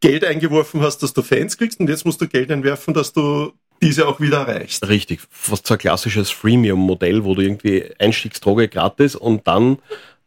Geld 0.00 0.24
eingeworfen 0.24 0.80
hast, 0.80 0.98
dass 1.02 1.12
du 1.12 1.22
Fans 1.22 1.56
kriegst 1.56 1.80
und 1.80 1.88
jetzt 1.88 2.04
musst 2.04 2.20
du 2.20 2.28
Geld 2.28 2.50
einwerfen, 2.50 2.94
dass 2.94 3.12
du 3.12 3.52
diese 3.82 4.06
auch 4.06 4.20
wieder 4.20 4.46
erreichst. 4.46 4.88
Richtig, 4.88 5.20
fast 5.28 5.66
so 5.66 5.74
ein 5.74 5.78
klassisches 5.78 6.30
Freemium-Modell, 6.30 7.24
wo 7.24 7.34
du 7.34 7.42
irgendwie 7.42 7.90
Einstiegsdroge 7.98 8.68
gratis 8.68 9.16
und 9.16 9.46
dann 9.46 9.78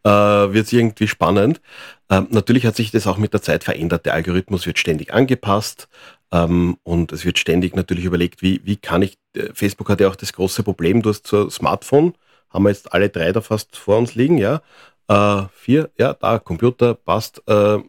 äh, 0.04 0.10
wird 0.10 0.68
es 0.68 0.74
irgendwie 0.74 1.07
spannend. 1.07 1.62
Ähm, 2.10 2.28
natürlich 2.30 2.66
hat 2.66 2.75
sich 2.75 2.92
das 2.92 3.07
auch 3.07 3.18
mit 3.18 3.33
der 3.33 3.42
Zeit 3.42 3.63
verändert. 3.63 4.06
Der 4.06 4.13
Algorithmus 4.13 4.66
wird 4.66 4.78
ständig 4.78 5.13
angepasst. 5.13 5.88
Ähm, 6.35 6.77
und 6.83 7.11
es 7.11 7.23
wird 7.25 7.39
ständig 7.39 7.75
natürlich 7.75 8.05
überlegt, 8.05 8.41
wie, 8.41 8.61
wie 8.65 8.75
kann 8.75 9.01
ich, 9.01 9.17
äh, 9.35 9.53
Facebook 9.53 9.89
hat 9.89 10.01
ja 10.01 10.09
auch 10.09 10.15
das 10.15 10.33
große 10.33 10.63
Problem, 10.63 11.01
du 11.01 11.09
hast 11.09 11.27
so 11.27 11.49
Smartphone, 11.49 12.13
haben 12.49 12.63
wir 12.63 12.69
jetzt 12.69 12.93
alle 12.93 13.09
drei 13.09 13.31
da 13.31 13.41
fast 13.41 13.77
vor 13.77 13.97
uns 13.97 14.15
liegen, 14.15 14.37
ja. 14.37 14.61
Äh, 15.07 15.43
vier, 15.53 15.91
ja, 15.97 16.13
da, 16.13 16.39
Computer, 16.39 16.95
passt. 16.95 17.41
Äh, 17.47 17.79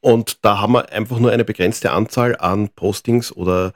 und 0.00 0.44
da 0.44 0.60
haben 0.60 0.72
wir 0.72 0.90
einfach 0.92 1.18
nur 1.18 1.30
eine 1.30 1.44
begrenzte 1.44 1.92
Anzahl 1.92 2.36
an 2.36 2.68
Postings 2.70 3.32
oder 3.32 3.72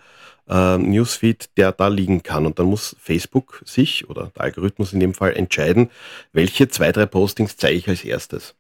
äh, 0.49 0.79
Newsfeed, 0.79 1.51
der 1.57 1.73
da 1.73 1.89
liegen 1.89 2.23
kann. 2.23 2.47
Und 2.47 2.59
dann 2.59 2.67
muss 2.67 2.97
Facebook 2.99 3.63
sich 3.65 4.09
oder 4.09 4.33
der 4.35 4.43
Algorithmus 4.43 4.93
in 4.93 5.01
dem 5.01 5.15
Fall 5.15 5.35
entscheiden, 5.35 5.91
welche 6.33 6.69
zwei, 6.69 6.93
drei 6.93 7.07
Postings 7.07 7.57
zeige 7.57 7.77
ich 7.77 7.89
als 7.89 8.05
erstes. 8.05 8.55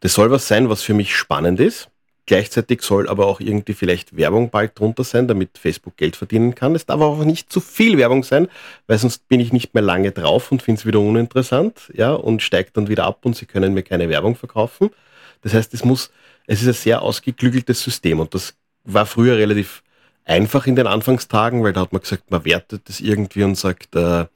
Das 0.00 0.14
soll 0.14 0.30
was 0.30 0.48
sein, 0.48 0.68
was 0.68 0.82
für 0.82 0.94
mich 0.94 1.14
spannend 1.16 1.60
ist 1.60 1.90
Gleichzeitig 2.28 2.82
soll 2.82 3.08
aber 3.08 3.26
auch 3.26 3.40
irgendwie 3.40 3.72
vielleicht 3.72 4.14
Werbung 4.14 4.50
bald 4.50 4.78
drunter 4.78 5.02
sein, 5.02 5.26
damit 5.28 5.56
Facebook 5.56 5.96
Geld 5.96 6.14
verdienen 6.14 6.54
kann. 6.54 6.74
Es 6.74 6.84
darf 6.84 7.00
auch 7.00 7.24
nicht 7.24 7.50
zu 7.50 7.58
viel 7.58 7.96
Werbung 7.96 8.22
sein, 8.22 8.48
weil 8.86 8.98
sonst 8.98 9.26
bin 9.28 9.40
ich 9.40 9.50
nicht 9.50 9.72
mehr 9.72 9.82
lange 9.82 10.10
drauf 10.10 10.52
und 10.52 10.60
finde 10.60 10.78
es 10.78 10.84
wieder 10.84 11.00
uninteressant, 11.00 11.90
ja, 11.94 12.12
und 12.12 12.42
steigt 12.42 12.76
dann 12.76 12.88
wieder 12.88 13.06
ab 13.06 13.20
und 13.24 13.34
sie 13.34 13.46
können 13.46 13.72
mir 13.72 13.82
keine 13.82 14.10
Werbung 14.10 14.36
verkaufen. 14.36 14.90
Das 15.40 15.54
heißt, 15.54 15.72
es 15.72 15.86
muss, 15.86 16.10
es 16.46 16.60
ist 16.60 16.68
ein 16.68 16.74
sehr 16.74 17.00
ausgeklügeltes 17.00 17.82
System 17.82 18.20
und 18.20 18.34
das 18.34 18.52
war 18.84 19.06
früher 19.06 19.38
relativ 19.38 19.82
einfach 20.26 20.66
in 20.66 20.76
den 20.76 20.86
Anfangstagen, 20.86 21.64
weil 21.64 21.72
da 21.72 21.80
hat 21.80 21.94
man 21.94 22.02
gesagt, 22.02 22.30
man 22.30 22.44
wertet 22.44 22.90
das 22.90 23.00
irgendwie 23.00 23.42
und 23.42 23.54
sagt, 23.54 23.96
äh, 23.96 24.26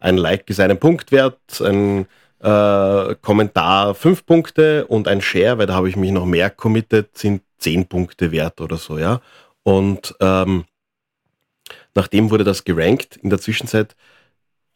ein 0.00 0.16
Like 0.16 0.48
ist 0.48 0.60
einen 0.60 0.78
Punkt 0.78 1.12
wert, 1.12 1.38
ein 1.60 2.06
äh, 2.44 3.14
Kommentar 3.22 3.94
fünf 3.94 4.26
Punkte 4.26 4.86
und 4.86 5.08
ein 5.08 5.22
Share, 5.22 5.58
weil 5.58 5.66
da 5.66 5.74
habe 5.74 5.88
ich 5.88 5.96
mich 5.96 6.12
noch 6.12 6.26
mehr 6.26 6.50
committed, 6.50 7.16
sind 7.16 7.42
zehn 7.58 7.86
Punkte 7.86 8.32
wert 8.32 8.60
oder 8.60 8.76
so, 8.76 8.98
ja. 8.98 9.22
Und 9.62 10.14
ähm, 10.20 10.64
nachdem 11.94 12.30
wurde 12.30 12.44
das 12.44 12.64
gerankt. 12.64 13.16
In 13.16 13.30
der 13.30 13.40
Zwischenzeit 13.40 13.96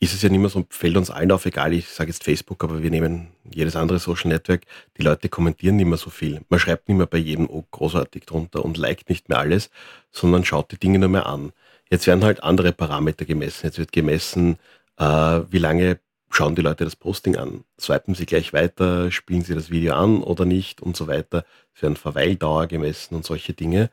ist 0.00 0.14
es 0.14 0.22
ja 0.22 0.30
nicht 0.30 0.40
mehr 0.40 0.48
so, 0.48 0.64
fällt 0.70 0.96
uns 0.96 1.10
allen 1.10 1.30
auf, 1.30 1.44
egal, 1.44 1.74
ich 1.74 1.88
sage 1.88 2.10
jetzt 2.10 2.24
Facebook, 2.24 2.64
aber 2.64 2.82
wir 2.82 2.90
nehmen 2.90 3.28
jedes 3.52 3.76
andere 3.76 3.98
Social 3.98 4.28
Network, 4.30 4.62
die 4.96 5.02
Leute 5.02 5.28
kommentieren 5.28 5.76
nicht 5.76 5.86
mehr 5.86 5.98
so 5.98 6.08
viel. 6.08 6.40
Man 6.48 6.60
schreibt 6.60 6.88
nicht 6.88 6.96
mehr 6.96 7.06
bei 7.06 7.18
jedem 7.18 7.50
oh, 7.50 7.64
großartig 7.70 8.24
drunter 8.24 8.64
und 8.64 8.78
liked 8.78 9.10
nicht 9.10 9.28
mehr 9.28 9.38
alles, 9.38 9.70
sondern 10.10 10.44
schaut 10.44 10.72
die 10.72 10.78
Dinge 10.78 10.98
nur 11.00 11.10
mehr 11.10 11.26
an. 11.26 11.52
Jetzt 11.90 12.06
werden 12.06 12.24
halt 12.24 12.42
andere 12.42 12.72
Parameter 12.72 13.26
gemessen. 13.26 13.66
Jetzt 13.66 13.78
wird 13.78 13.92
gemessen, 13.92 14.56
äh, 14.98 15.04
wie 15.04 15.58
lange 15.58 15.98
schauen 16.30 16.54
die 16.54 16.62
Leute 16.62 16.84
das 16.84 16.96
Posting 16.96 17.36
an, 17.36 17.64
swipen 17.80 18.14
sie 18.14 18.26
gleich 18.26 18.52
weiter, 18.52 19.10
spielen 19.10 19.42
sie 19.42 19.54
das 19.54 19.70
Video 19.70 19.94
an 19.94 20.22
oder 20.22 20.44
nicht 20.44 20.80
und 20.82 20.96
so 20.96 21.06
weiter. 21.06 21.44
Es 21.74 21.82
werden 21.82 21.96
Verweildauer 21.96 22.66
gemessen 22.66 23.14
und 23.14 23.24
solche 23.24 23.54
Dinge. 23.54 23.90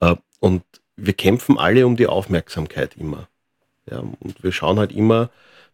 Äh, 0.00 0.16
und 0.40 0.62
wir 0.96 1.14
kämpfen 1.14 1.58
alle 1.58 1.86
um 1.86 1.96
die 1.96 2.06
Aufmerksamkeit 2.06 2.96
immer. 2.96 3.28
Ja, 3.90 3.98
und 3.98 4.42
wir 4.42 4.52
schauen 4.52 4.78
halt 4.78 4.92
immer, 4.92 5.30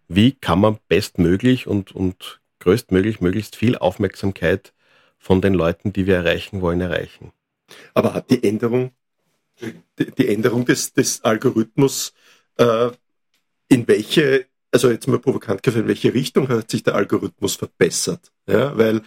wie 0.09 0.33
kann 0.33 0.61
man 0.61 0.79
bestmöglich 0.89 1.67
und, 1.67 1.93
und 1.93 2.41
größtmöglich 2.61 3.21
möglichst 3.21 3.57
viel 3.57 3.77
Aufmerksamkeit 3.77 4.73
von 5.19 5.41
den 5.41 5.55
Leuten, 5.55 5.93
die 5.93 6.07
wir 6.07 6.17
erreichen 6.17 6.61
wollen, 6.61 6.81
erreichen. 6.81 7.33
Aber 7.95 8.15
hat 8.15 8.31
die 8.31 8.45
Änderung, 8.45 8.93
die, 9.99 10.29
Änderung 10.29 10.65
des, 10.67 10.93
des 10.93 11.25
Algorithmus 11.25 12.13
äh, 12.57 12.91
in 13.69 13.89
welche 13.89 14.47
also 14.75 14.91
jetzt 14.91 15.07
mal 15.07 15.21
provokant 15.21 15.63
gefragt, 15.63 15.83
in 15.83 15.89
welche 15.89 16.13
Richtung 16.13 16.49
hat 16.49 16.71
sich 16.71 16.83
der 16.83 16.97
Algorithmus 16.97 17.55
verbessert? 17.55 18.33
Ja, 18.47 18.77
weil 18.77 19.03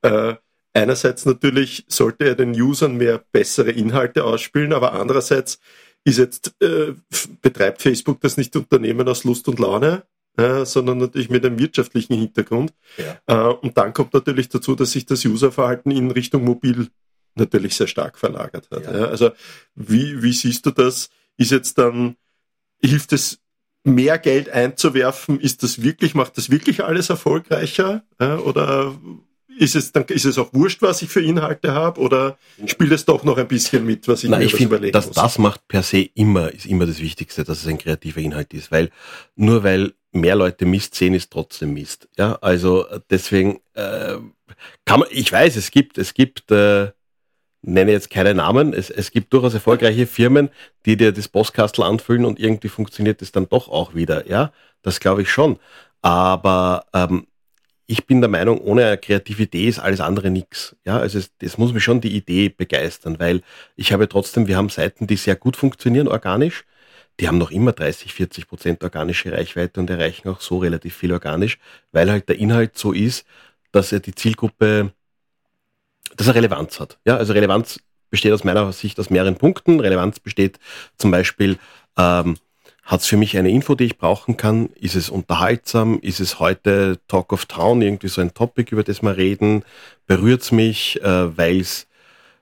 äh, 0.00 0.34
einerseits 0.72 1.26
natürlich 1.26 1.84
sollte 1.88 2.24
er 2.24 2.34
den 2.34 2.58
Usern 2.58 2.96
mehr 2.96 3.22
bessere 3.30 3.70
Inhalte 3.70 4.24
ausspielen, 4.24 4.72
aber 4.72 4.94
andererseits 4.94 5.60
ist 6.04 6.18
jetzt, 6.18 6.54
äh, 6.62 6.94
betreibt 7.42 7.82
Facebook 7.82 8.20
das 8.22 8.38
nicht 8.38 8.56
Unternehmen 8.56 9.06
aus 9.08 9.24
Lust 9.24 9.46
und 9.48 9.58
Laune, 9.58 10.04
äh, 10.38 10.64
sondern 10.64 10.96
natürlich 10.96 11.28
mit 11.28 11.44
einem 11.44 11.58
wirtschaftlichen 11.58 12.14
Hintergrund. 12.14 12.72
Ja. 12.96 13.50
Äh, 13.50 13.54
und 13.54 13.76
dann 13.76 13.92
kommt 13.92 14.14
natürlich 14.14 14.48
dazu, 14.48 14.74
dass 14.74 14.92
sich 14.92 15.04
das 15.04 15.22
Userverhalten 15.26 15.92
in 15.92 16.10
Richtung 16.10 16.44
Mobil 16.44 16.88
natürlich 17.34 17.76
sehr 17.76 17.88
stark 17.88 18.18
verlagert 18.18 18.70
hat. 18.70 18.84
Ja. 18.84 19.00
Ja, 19.00 19.04
also 19.06 19.32
wie, 19.74 20.22
wie 20.22 20.32
siehst 20.32 20.64
du 20.64 20.70
das? 20.70 21.10
Ist 21.36 21.50
jetzt 21.50 21.76
dann, 21.76 22.16
hilft 22.82 23.12
es 23.12 23.38
mehr 23.84 24.18
Geld 24.18 24.50
einzuwerfen, 24.50 25.40
ist 25.40 25.62
das 25.62 25.82
wirklich, 25.82 26.14
macht 26.14 26.36
das 26.36 26.50
wirklich 26.50 26.84
alles 26.84 27.10
erfolgreicher? 27.10 28.02
Ja, 28.20 28.38
oder 28.38 28.94
ist 29.58 29.76
es 29.76 29.92
dann 29.92 30.04
ist 30.04 30.24
es 30.24 30.38
auch 30.38 30.52
wurscht, 30.54 30.80
was 30.80 31.02
ich 31.02 31.10
für 31.10 31.22
Inhalte 31.22 31.72
habe 31.72 32.00
oder 32.00 32.38
spielt 32.66 32.92
es 32.92 33.04
doch 33.04 33.24
noch 33.24 33.36
ein 33.36 33.48
bisschen 33.48 33.84
mit, 33.84 34.08
was 34.08 34.24
ich 34.24 34.30
Nein, 34.30 34.40
mir 34.40 34.46
ich 34.46 34.52
was 34.52 34.58
finde, 34.58 34.74
überlegen 34.76 34.92
dass 34.92 35.06
muss? 35.08 35.16
das 35.16 35.38
macht 35.38 35.68
per 35.68 35.82
se 35.82 36.08
immer, 36.14 36.52
ist 36.52 36.66
immer 36.66 36.86
das 36.86 37.00
Wichtigste, 37.00 37.44
dass 37.44 37.60
es 37.60 37.66
ein 37.66 37.78
kreativer 37.78 38.20
Inhalt 38.20 38.54
ist, 38.54 38.70
weil 38.70 38.90
nur 39.36 39.62
weil 39.62 39.92
mehr 40.12 40.34
Leute 40.34 40.66
Mist 40.66 40.94
sehen, 40.94 41.14
ist 41.14 41.30
trotzdem 41.30 41.74
Mist. 41.74 42.08
Ja, 42.16 42.36
also 42.40 42.86
äh, 42.88 43.00
deswegen 43.10 43.60
äh, 43.74 44.16
kann 44.84 45.00
man, 45.00 45.08
ich 45.10 45.30
weiß, 45.30 45.56
es 45.56 45.70
gibt, 45.70 45.98
es 45.98 46.14
gibt, 46.14 46.50
äh, 46.50 46.90
nenne 47.62 47.92
jetzt 47.92 48.10
keine 48.10 48.34
Namen, 48.34 48.72
es, 48.72 48.90
es 48.90 49.10
gibt 49.10 49.32
durchaus 49.32 49.54
erfolgreiche 49.54 50.06
Firmen, 50.06 50.50
die 50.86 50.96
dir 50.96 51.12
das 51.12 51.28
Postkastel 51.28 51.84
anfüllen 51.84 52.24
und 52.24 52.40
irgendwie 52.40 52.68
funktioniert 52.68 53.22
es 53.22 53.32
dann 53.32 53.48
doch 53.48 53.68
auch 53.68 53.94
wieder. 53.94 54.28
Ja, 54.28 54.52
das 54.82 55.00
glaube 55.00 55.22
ich 55.22 55.30
schon. 55.30 55.58
Aber 56.02 56.86
ähm, 56.94 57.26
ich 57.86 58.06
bin 58.06 58.20
der 58.20 58.30
Meinung, 58.30 58.60
ohne 58.60 58.86
eine 58.86 58.98
kreative 58.98 59.42
Idee 59.42 59.68
ist 59.68 59.80
alles 59.80 60.00
andere 60.00 60.30
nix. 60.30 60.76
Ja, 60.84 60.98
also 60.98 61.18
es, 61.18 61.36
das 61.38 61.58
muss 61.58 61.72
mich 61.72 61.82
schon 61.82 62.00
die 62.00 62.16
Idee 62.16 62.48
begeistern, 62.48 63.18
weil 63.18 63.42
ich 63.76 63.92
habe 63.92 64.08
trotzdem, 64.08 64.46
wir 64.46 64.56
haben 64.56 64.68
Seiten, 64.68 65.06
die 65.06 65.16
sehr 65.16 65.36
gut 65.36 65.56
funktionieren 65.56 66.08
organisch. 66.08 66.64
Die 67.18 67.28
haben 67.28 67.38
noch 67.38 67.50
immer 67.50 67.72
30, 67.72 68.14
40 68.14 68.48
Prozent 68.48 68.84
organische 68.84 69.32
Reichweite 69.32 69.80
und 69.80 69.90
erreichen 69.90 70.28
auch 70.28 70.40
so 70.40 70.58
relativ 70.58 70.96
viel 70.96 71.12
organisch, 71.12 71.58
weil 71.92 72.10
halt 72.10 72.28
der 72.28 72.38
Inhalt 72.38 72.78
so 72.78 72.92
ist, 72.92 73.26
dass 73.72 73.92
er 73.92 74.00
die 74.00 74.14
Zielgruppe, 74.14 74.92
dass 76.16 76.26
er 76.26 76.34
Relevanz 76.34 76.80
hat. 76.80 76.98
Ja, 77.04 77.16
also 77.16 77.32
Relevanz 77.32 77.80
besteht 78.10 78.32
aus 78.32 78.44
meiner 78.44 78.72
Sicht 78.72 78.98
aus 78.98 79.10
mehreren 79.10 79.36
Punkten. 79.36 79.80
Relevanz 79.80 80.20
besteht 80.20 80.58
zum 80.96 81.10
Beispiel, 81.10 81.58
ähm, 81.96 82.36
hat 82.82 83.02
es 83.02 83.06
für 83.06 83.16
mich 83.16 83.38
eine 83.38 83.50
Info, 83.50 83.76
die 83.76 83.84
ich 83.84 83.98
brauchen 83.98 84.36
kann? 84.36 84.70
Ist 84.74 84.96
es 84.96 85.10
unterhaltsam? 85.10 86.00
Ist 86.00 86.18
es 86.18 86.40
heute 86.40 86.98
Talk 87.06 87.32
of 87.32 87.46
Town, 87.46 87.82
irgendwie 87.82 88.08
so 88.08 88.20
ein 88.20 88.34
Topic, 88.34 88.72
über 88.72 88.82
das 88.82 89.02
wir 89.02 89.16
reden? 89.16 89.64
Berührt 90.06 90.42
es 90.42 90.50
mich, 90.50 91.00
äh, 91.02 91.36
weil 91.36 91.60
es 91.60 91.86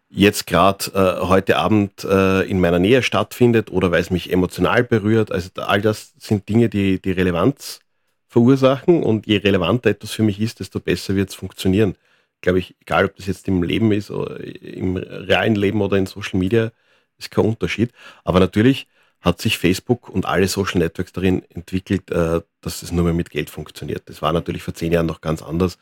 jetzt 0.09 0.47
gerade 0.47 0.87
äh, 0.95 1.27
heute 1.27 1.59
Abend 1.59 2.03
äh, 2.05 2.43
in 2.49 2.61
meiner 2.61 2.79
Nähe 2.79 3.03
stattfindet 3.03 3.71
oder 3.71 3.91
weil 3.91 4.01
es 4.01 4.11
mich 4.11 4.33
emotional 4.33 4.85
berührt? 4.85 5.31
Also 5.31 5.51
all 5.57 5.83
das 5.83 6.15
sind 6.19 6.49
Dinge, 6.49 6.71
die 6.71 6.99
die 6.99 7.13
Relevanz 7.13 7.81
verursachen 8.27 9.03
und 9.03 9.27
je 9.27 9.39
relevanter 9.39 9.91
etwas 9.91 10.13
für 10.13 10.23
mich 10.23 10.41
ist, 10.41 10.61
desto 10.61 10.81
besser 10.81 11.15
wird 11.15 11.29
es 11.29 11.35
funktionieren. 11.35 11.95
Glaube 12.40 12.61
ich, 12.61 12.76
egal 12.80 13.07
ob 13.07 13.16
das 13.16 13.26
jetzt 13.26 13.49
im 13.49 13.62
Leben 13.62 13.92
ist 13.92 14.11
oder 14.11 14.38
im 14.40 14.97
realen 14.97 15.57
Leben 15.57 15.83
oder 15.83 15.97
in 15.97 16.07
Social 16.07 16.38
Media, 16.38 16.71
ist 17.18 17.30
kein 17.30 17.45
Unterschied. 17.45 17.92
Aber 18.25 18.40
natürlich 18.40 18.87
hat 19.21 19.40
sich 19.40 19.59
Facebook 19.59 20.09
und 20.09 20.26
alle 20.26 20.49
Social 20.49 20.78
Networks 20.78 21.12
darin 21.12 21.42
entwickelt, 21.50 22.11
äh, 22.11 22.40
dass 22.61 22.83
es 22.83 22.92
nur 22.92 23.04
mehr 23.04 23.14
mit 23.14 23.30
Geld 23.30 23.50
funktioniert. 23.50 24.09
Das 24.09 24.23
war 24.23 24.33
natürlich 24.33 24.62
vor 24.62 24.75
zehn 24.75 24.92
Jahren 24.92 25.07
noch 25.07 25.21
ganz 25.21 25.42
anders. 25.42 25.78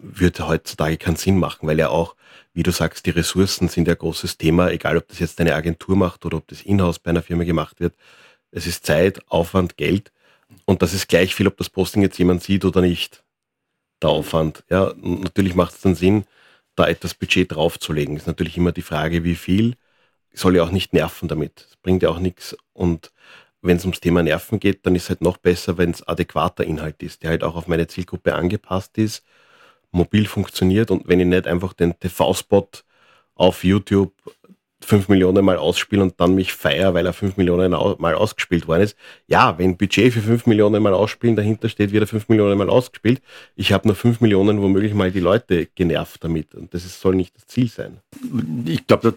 Würde 0.00 0.46
heutzutage 0.48 0.96
keinen 0.96 1.16
Sinn 1.16 1.38
machen, 1.38 1.68
weil 1.68 1.78
ja 1.78 1.88
auch, 1.88 2.16
wie 2.54 2.62
du 2.62 2.70
sagst, 2.72 3.06
die 3.06 3.10
Ressourcen 3.10 3.68
sind 3.68 3.88
ja 3.88 3.94
ein 3.94 3.98
großes 3.98 4.38
Thema, 4.38 4.70
egal 4.70 4.96
ob 4.96 5.08
das 5.08 5.18
jetzt 5.20 5.40
eine 5.40 5.54
Agentur 5.54 5.96
macht 5.96 6.24
oder 6.24 6.38
ob 6.38 6.48
das 6.48 6.62
in-house 6.62 6.98
bei 6.98 7.10
einer 7.10 7.22
Firma 7.22 7.44
gemacht 7.44 7.80
wird. 7.80 7.94
Es 8.50 8.66
ist 8.66 8.86
Zeit, 8.86 9.20
Aufwand, 9.28 9.76
Geld. 9.76 10.12
Und 10.64 10.82
das 10.82 10.94
ist 10.94 11.08
gleich 11.08 11.34
viel, 11.34 11.46
ob 11.46 11.56
das 11.56 11.70
Posting 11.70 12.02
jetzt 12.02 12.18
jemand 12.18 12.42
sieht 12.42 12.64
oder 12.64 12.80
nicht. 12.80 13.22
Der 14.02 14.10
Aufwand. 14.10 14.64
Ja, 14.70 14.94
natürlich 15.00 15.54
macht 15.54 15.74
es 15.74 15.80
dann 15.80 15.94
Sinn, 15.94 16.24
da 16.76 16.86
etwas 16.86 17.14
Budget 17.14 17.52
draufzulegen. 17.52 18.16
Ist 18.16 18.26
natürlich 18.26 18.56
immer 18.56 18.72
die 18.72 18.82
Frage, 18.82 19.24
wie 19.24 19.34
viel. 19.34 19.76
Soll 20.32 20.56
ja 20.56 20.62
auch 20.62 20.70
nicht 20.70 20.92
nerven 20.92 21.28
damit. 21.28 21.66
Es 21.70 21.76
bringt 21.76 22.02
ja 22.02 22.10
auch 22.10 22.20
nichts. 22.20 22.56
Und 22.74 23.12
wenn 23.62 23.76
es 23.76 23.84
ums 23.84 24.00
Thema 24.00 24.22
Nerven 24.22 24.60
geht, 24.60 24.86
dann 24.86 24.94
ist 24.94 25.08
halt 25.08 25.20
noch 25.20 25.36
besser, 25.38 25.78
wenn 25.78 25.90
es 25.90 26.06
adäquater 26.06 26.64
Inhalt 26.64 27.02
ist, 27.02 27.22
der 27.22 27.30
halt 27.30 27.42
auch 27.44 27.56
auf 27.56 27.66
meine 27.66 27.88
Zielgruppe 27.88 28.34
angepasst 28.34 28.98
ist, 28.98 29.24
mobil 29.90 30.26
funktioniert 30.26 30.90
und 30.90 31.08
wenn 31.08 31.20
ich 31.20 31.26
nicht 31.26 31.46
einfach 31.46 31.72
den 31.72 31.98
TV-Spot 31.98 32.68
auf 33.34 33.64
YouTube 33.64 34.12
fünf 34.80 35.08
Millionen 35.08 35.44
Mal 35.44 35.56
ausspiele 35.56 36.02
und 36.02 36.14
dann 36.18 36.34
mich 36.34 36.52
feier, 36.52 36.94
weil 36.94 37.04
er 37.04 37.12
fünf 37.12 37.36
Millionen 37.36 37.74
au- 37.74 37.96
Mal 37.98 38.14
ausgespielt 38.14 38.68
worden 38.68 38.82
ist. 38.82 38.96
Ja, 39.26 39.58
wenn 39.58 39.76
Budget 39.76 40.12
für 40.12 40.20
fünf 40.20 40.46
Millionen 40.46 40.82
Mal 40.82 40.94
ausspielen 40.94 41.36
dahinter 41.36 41.68
steht, 41.68 41.92
wird 41.92 42.04
er 42.04 42.06
fünf 42.06 42.28
Millionen 42.28 42.56
Mal 42.56 42.70
ausgespielt. 42.70 43.20
Ich 43.56 43.72
habe 43.72 43.88
nur 43.88 43.96
fünf 43.96 44.20
Millionen 44.20 44.62
womöglich 44.62 44.94
mal 44.94 45.10
die 45.10 45.20
Leute 45.20 45.66
genervt 45.74 46.22
damit 46.22 46.54
und 46.54 46.72
das 46.72 46.84
ist, 46.84 47.00
soll 47.00 47.16
nicht 47.16 47.34
das 47.36 47.46
Ziel 47.46 47.68
sein. 47.68 47.98
Ich 48.66 48.86
glaube, 48.86 49.14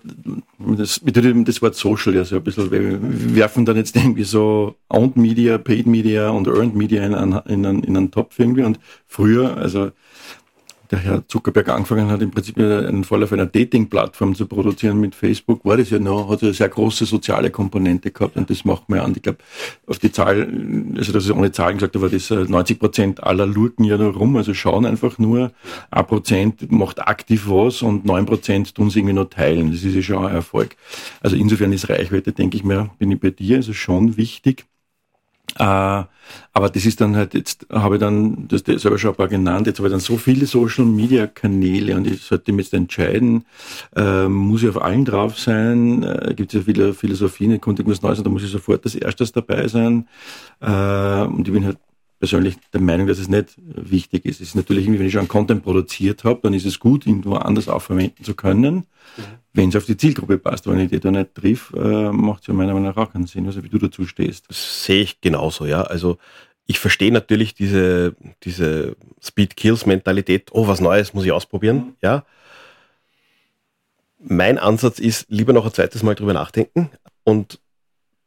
das, 0.77 1.01
mit 1.03 1.15
dem- 1.15 1.45
das 1.45 1.61
Wort 1.61 1.75
Social 1.75 2.15
ja 2.15 2.25
so 2.25 2.37
ein 2.37 2.43
bisschen, 2.43 2.71
wir 2.71 3.35
werfen 3.35 3.65
dann 3.65 3.77
jetzt 3.77 3.95
irgendwie 3.95 4.23
so 4.23 4.75
Owned 4.89 5.15
Media, 5.17 5.57
Paid 5.57 5.85
Media 5.85 6.29
und 6.29 6.47
Earned 6.47 6.75
Media 6.75 7.05
in 7.05 7.13
einen, 7.13 7.39
in 7.45 7.65
einen, 7.65 7.83
in 7.83 7.95
einen 7.97 8.11
Topf 8.11 8.39
irgendwie 8.39 8.63
und 8.63 8.79
früher, 9.07 9.57
also 9.57 9.91
der 10.91 10.99
Herr 10.99 11.27
Zuckerberg 11.27 11.69
angefangen 11.69 12.09
hat, 12.09 12.21
im 12.21 12.31
Prinzip 12.31 12.57
einen 12.57 13.03
Fall 13.03 13.23
auf 13.23 13.31
einer 13.31 13.45
Dating-Plattform 13.45 14.35
zu 14.35 14.45
produzieren 14.45 14.99
mit 14.99 15.15
Facebook, 15.15 15.63
war 15.63 15.77
das 15.77 15.89
ja 15.89 15.99
noch, 15.99 16.29
hat 16.29 16.43
eine 16.43 16.53
sehr 16.53 16.69
große 16.69 17.05
soziale 17.05 17.49
Komponente 17.49 18.11
gehabt 18.11 18.35
und 18.35 18.49
das 18.49 18.65
macht 18.65 18.89
man 18.89 18.99
ja 18.99 19.05
an. 19.05 19.13
Ich 19.15 19.21
glaube, 19.21 19.39
auf 19.87 19.99
die 19.99 20.11
Zahl, 20.11 20.47
also 20.97 21.13
das 21.13 21.25
ist 21.25 21.31
ohne 21.31 21.51
Zahlen 21.51 21.77
gesagt, 21.77 21.95
aber 21.95 22.09
das 22.09 22.29
äh, 22.29 22.43
90 22.43 22.79
Prozent 22.79 23.23
aller 23.23 23.45
lurken 23.45 23.85
ja 23.85 23.97
nur 23.97 24.13
rum, 24.13 24.35
also 24.35 24.53
schauen 24.53 24.85
einfach 24.85 25.17
nur, 25.17 25.51
ein 25.89 26.07
Prozent 26.07 26.71
macht 26.71 26.99
aktiv 26.99 27.45
was 27.47 27.81
und 27.81 28.05
neun 28.05 28.25
Prozent 28.25 28.75
tun 28.75 28.89
sie 28.89 28.99
irgendwie 28.99 29.15
nur 29.15 29.29
teilen. 29.29 29.71
Das 29.71 29.83
ist 29.83 29.95
ja 29.95 30.01
schon 30.01 30.25
ein 30.25 30.35
Erfolg. 30.35 30.75
Also 31.21 31.35
insofern 31.35 31.71
ist 31.71 31.89
Reichweite, 31.89 32.33
denke 32.33 32.57
ich 32.57 32.63
mir, 32.63 32.89
bin 32.99 33.11
ich 33.11 33.19
bei 33.19 33.29
dir, 33.29 33.57
also 33.57 33.73
schon 33.73 34.17
wichtig. 34.17 34.65
Äh, 35.57 36.03
aber 36.53 36.69
das 36.69 36.85
ist 36.85 37.01
dann 37.01 37.15
halt, 37.15 37.33
jetzt 37.33 37.65
habe 37.71 37.95
ich 37.95 37.99
dann, 37.99 38.47
das 38.47 38.63
das 38.63 38.85
ich 38.85 39.01
schon 39.01 39.11
ein 39.11 39.15
paar 39.15 39.27
genannt, 39.27 39.67
jetzt 39.67 39.79
habe 39.79 39.87
ich 39.87 39.91
dann 39.91 39.99
so 39.99 40.17
viele 40.17 40.45
Social 40.45 40.85
Media 40.85 41.27
Kanäle 41.27 41.95
und 41.95 42.07
ich 42.07 42.21
sollte 42.21 42.53
mich 42.53 42.67
jetzt 42.67 42.73
entscheiden, 42.73 43.45
äh, 43.95 44.27
muss 44.27 44.63
ich 44.63 44.69
auf 44.69 44.81
allen 44.81 45.05
drauf 45.05 45.37
sein, 45.39 46.03
äh, 46.03 46.33
gibt 46.35 46.53
es 46.53 46.59
ja 46.59 46.65
viele 46.65 46.93
Philosophien, 46.93 47.51
ich 47.51 47.61
konnte 47.61 47.81
irgendwas 47.81 48.01
Neues 48.01 48.21
da 48.23 48.29
muss 48.29 48.43
ich 48.43 48.51
sofort 48.51 48.83
als 48.85 48.95
erstes 48.95 49.31
dabei 49.31 49.67
sein. 49.67 50.07
Äh, 50.61 51.23
und 51.23 51.47
ich 51.47 51.53
bin 51.53 51.65
halt 51.65 51.77
persönlich 52.21 52.55
der 52.71 52.81
Meinung, 52.81 53.07
dass 53.07 53.17
es 53.17 53.27
nicht 53.27 53.55
wichtig 53.57 54.25
ist. 54.25 54.41
Es 54.41 54.49
ist 54.49 54.55
natürlich 54.55 54.85
irgendwie, 54.85 54.99
wenn 54.99 55.07
ich 55.07 55.13
schon 55.13 55.27
Content 55.27 55.63
produziert 55.63 56.23
habe, 56.23 56.39
dann 56.43 56.53
ist 56.53 56.67
es 56.67 56.79
gut, 56.79 57.07
irgendwo 57.07 57.33
anders 57.33 57.67
auch 57.67 57.81
verwenden 57.81 58.23
zu 58.23 58.35
können, 58.35 58.85
wenn 59.53 59.69
es 59.69 59.75
auf 59.75 59.85
die 59.85 59.97
Zielgruppe 59.97 60.37
passt. 60.37 60.67
Wenn 60.67 60.79
ich 60.79 60.91
die 60.91 60.99
da 60.99 61.09
nicht 61.09 61.33
triff, 61.33 61.73
äh, 61.75 62.11
macht 62.11 62.41
es 62.41 62.47
ja 62.47 62.53
meiner 62.53 62.73
Meinung 62.73 62.89
nach 62.89 62.97
auch 62.97 63.11
keinen 63.11 63.25
Sinn, 63.25 63.47
also 63.47 63.63
wie 63.63 63.69
du 63.69 63.79
dazu 63.79 64.05
stehst. 64.05 64.45
Das 64.49 64.85
sehe 64.85 65.01
ich 65.01 65.19
genauso, 65.19 65.65
ja. 65.65 65.81
Also 65.81 66.19
ich 66.67 66.77
verstehe 66.77 67.11
natürlich 67.11 67.55
diese, 67.55 68.15
diese 68.43 68.95
Speed-Kills-Mentalität, 69.19 70.51
oh, 70.51 70.67
was 70.67 70.79
Neues 70.79 71.15
muss 71.15 71.25
ich 71.25 71.31
ausprobieren, 71.31 71.95
ja. 72.03 72.23
Mein 74.19 74.59
Ansatz 74.59 74.99
ist, 74.99 75.25
lieber 75.29 75.53
noch 75.53 75.65
ein 75.65 75.73
zweites 75.73 76.03
Mal 76.03 76.13
drüber 76.13 76.33
nachdenken 76.33 76.91
und 77.23 77.59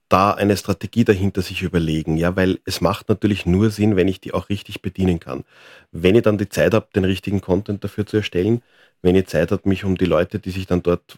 da 0.08 0.32
eine 0.32 0.56
Strategie 0.56 1.04
dahinter 1.04 1.42
sich 1.42 1.62
überlegen, 1.62 2.16
ja, 2.16 2.36
weil 2.36 2.58
es 2.64 2.80
macht 2.80 3.08
natürlich 3.08 3.46
nur 3.46 3.70
Sinn, 3.70 3.96
wenn 3.96 4.08
ich 4.08 4.20
die 4.20 4.34
auch 4.34 4.48
richtig 4.48 4.82
bedienen 4.82 5.20
kann. 5.20 5.44
Wenn 5.92 6.14
ich 6.14 6.22
dann 6.22 6.38
die 6.38 6.48
Zeit 6.48 6.74
habe, 6.74 6.88
den 6.94 7.04
richtigen 7.04 7.40
Content 7.40 7.82
dafür 7.82 8.06
zu 8.06 8.18
erstellen, 8.18 8.62
wenn 9.02 9.16
ich 9.16 9.26
Zeit 9.26 9.50
habe, 9.50 9.68
mich 9.68 9.84
um 9.84 9.96
die 9.96 10.04
Leute, 10.04 10.38
die 10.38 10.50
sich 10.50 10.66
dann 10.66 10.82
dort 10.82 11.16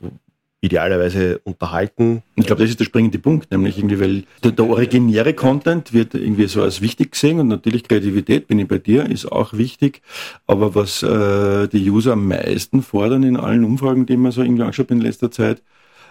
idealerweise 0.60 1.38
unterhalten, 1.44 2.22
Ich 2.34 2.46
glaube, 2.46 2.62
das 2.62 2.70
ist 2.70 2.80
der 2.80 2.86
springende 2.86 3.18
Punkt, 3.18 3.50
nämlich 3.50 3.78
irgendwie, 3.78 4.00
weil 4.00 4.24
der, 4.42 4.52
der 4.52 4.66
originäre 4.66 5.34
Content 5.34 5.92
wird 5.92 6.14
irgendwie 6.14 6.46
so 6.46 6.62
als 6.62 6.80
wichtig 6.80 7.12
gesehen 7.12 7.38
und 7.38 7.48
natürlich 7.48 7.84
Kreativität, 7.84 8.48
bin 8.48 8.58
ich 8.58 8.66
bei 8.66 8.78
dir, 8.78 9.08
ist 9.08 9.30
auch 9.30 9.52
wichtig. 9.52 10.02
Aber 10.46 10.74
was 10.74 11.02
äh, 11.02 11.68
die 11.68 11.90
User 11.90 12.14
am 12.14 12.26
meisten 12.26 12.82
fordern 12.82 13.22
in 13.22 13.36
allen 13.36 13.64
Umfragen, 13.64 14.06
die 14.06 14.16
man 14.16 14.32
so 14.32 14.42
irgendwie 14.42 14.62
angeschaut 14.62 14.90
in 14.90 15.00
letzter 15.00 15.30
Zeit, 15.30 15.62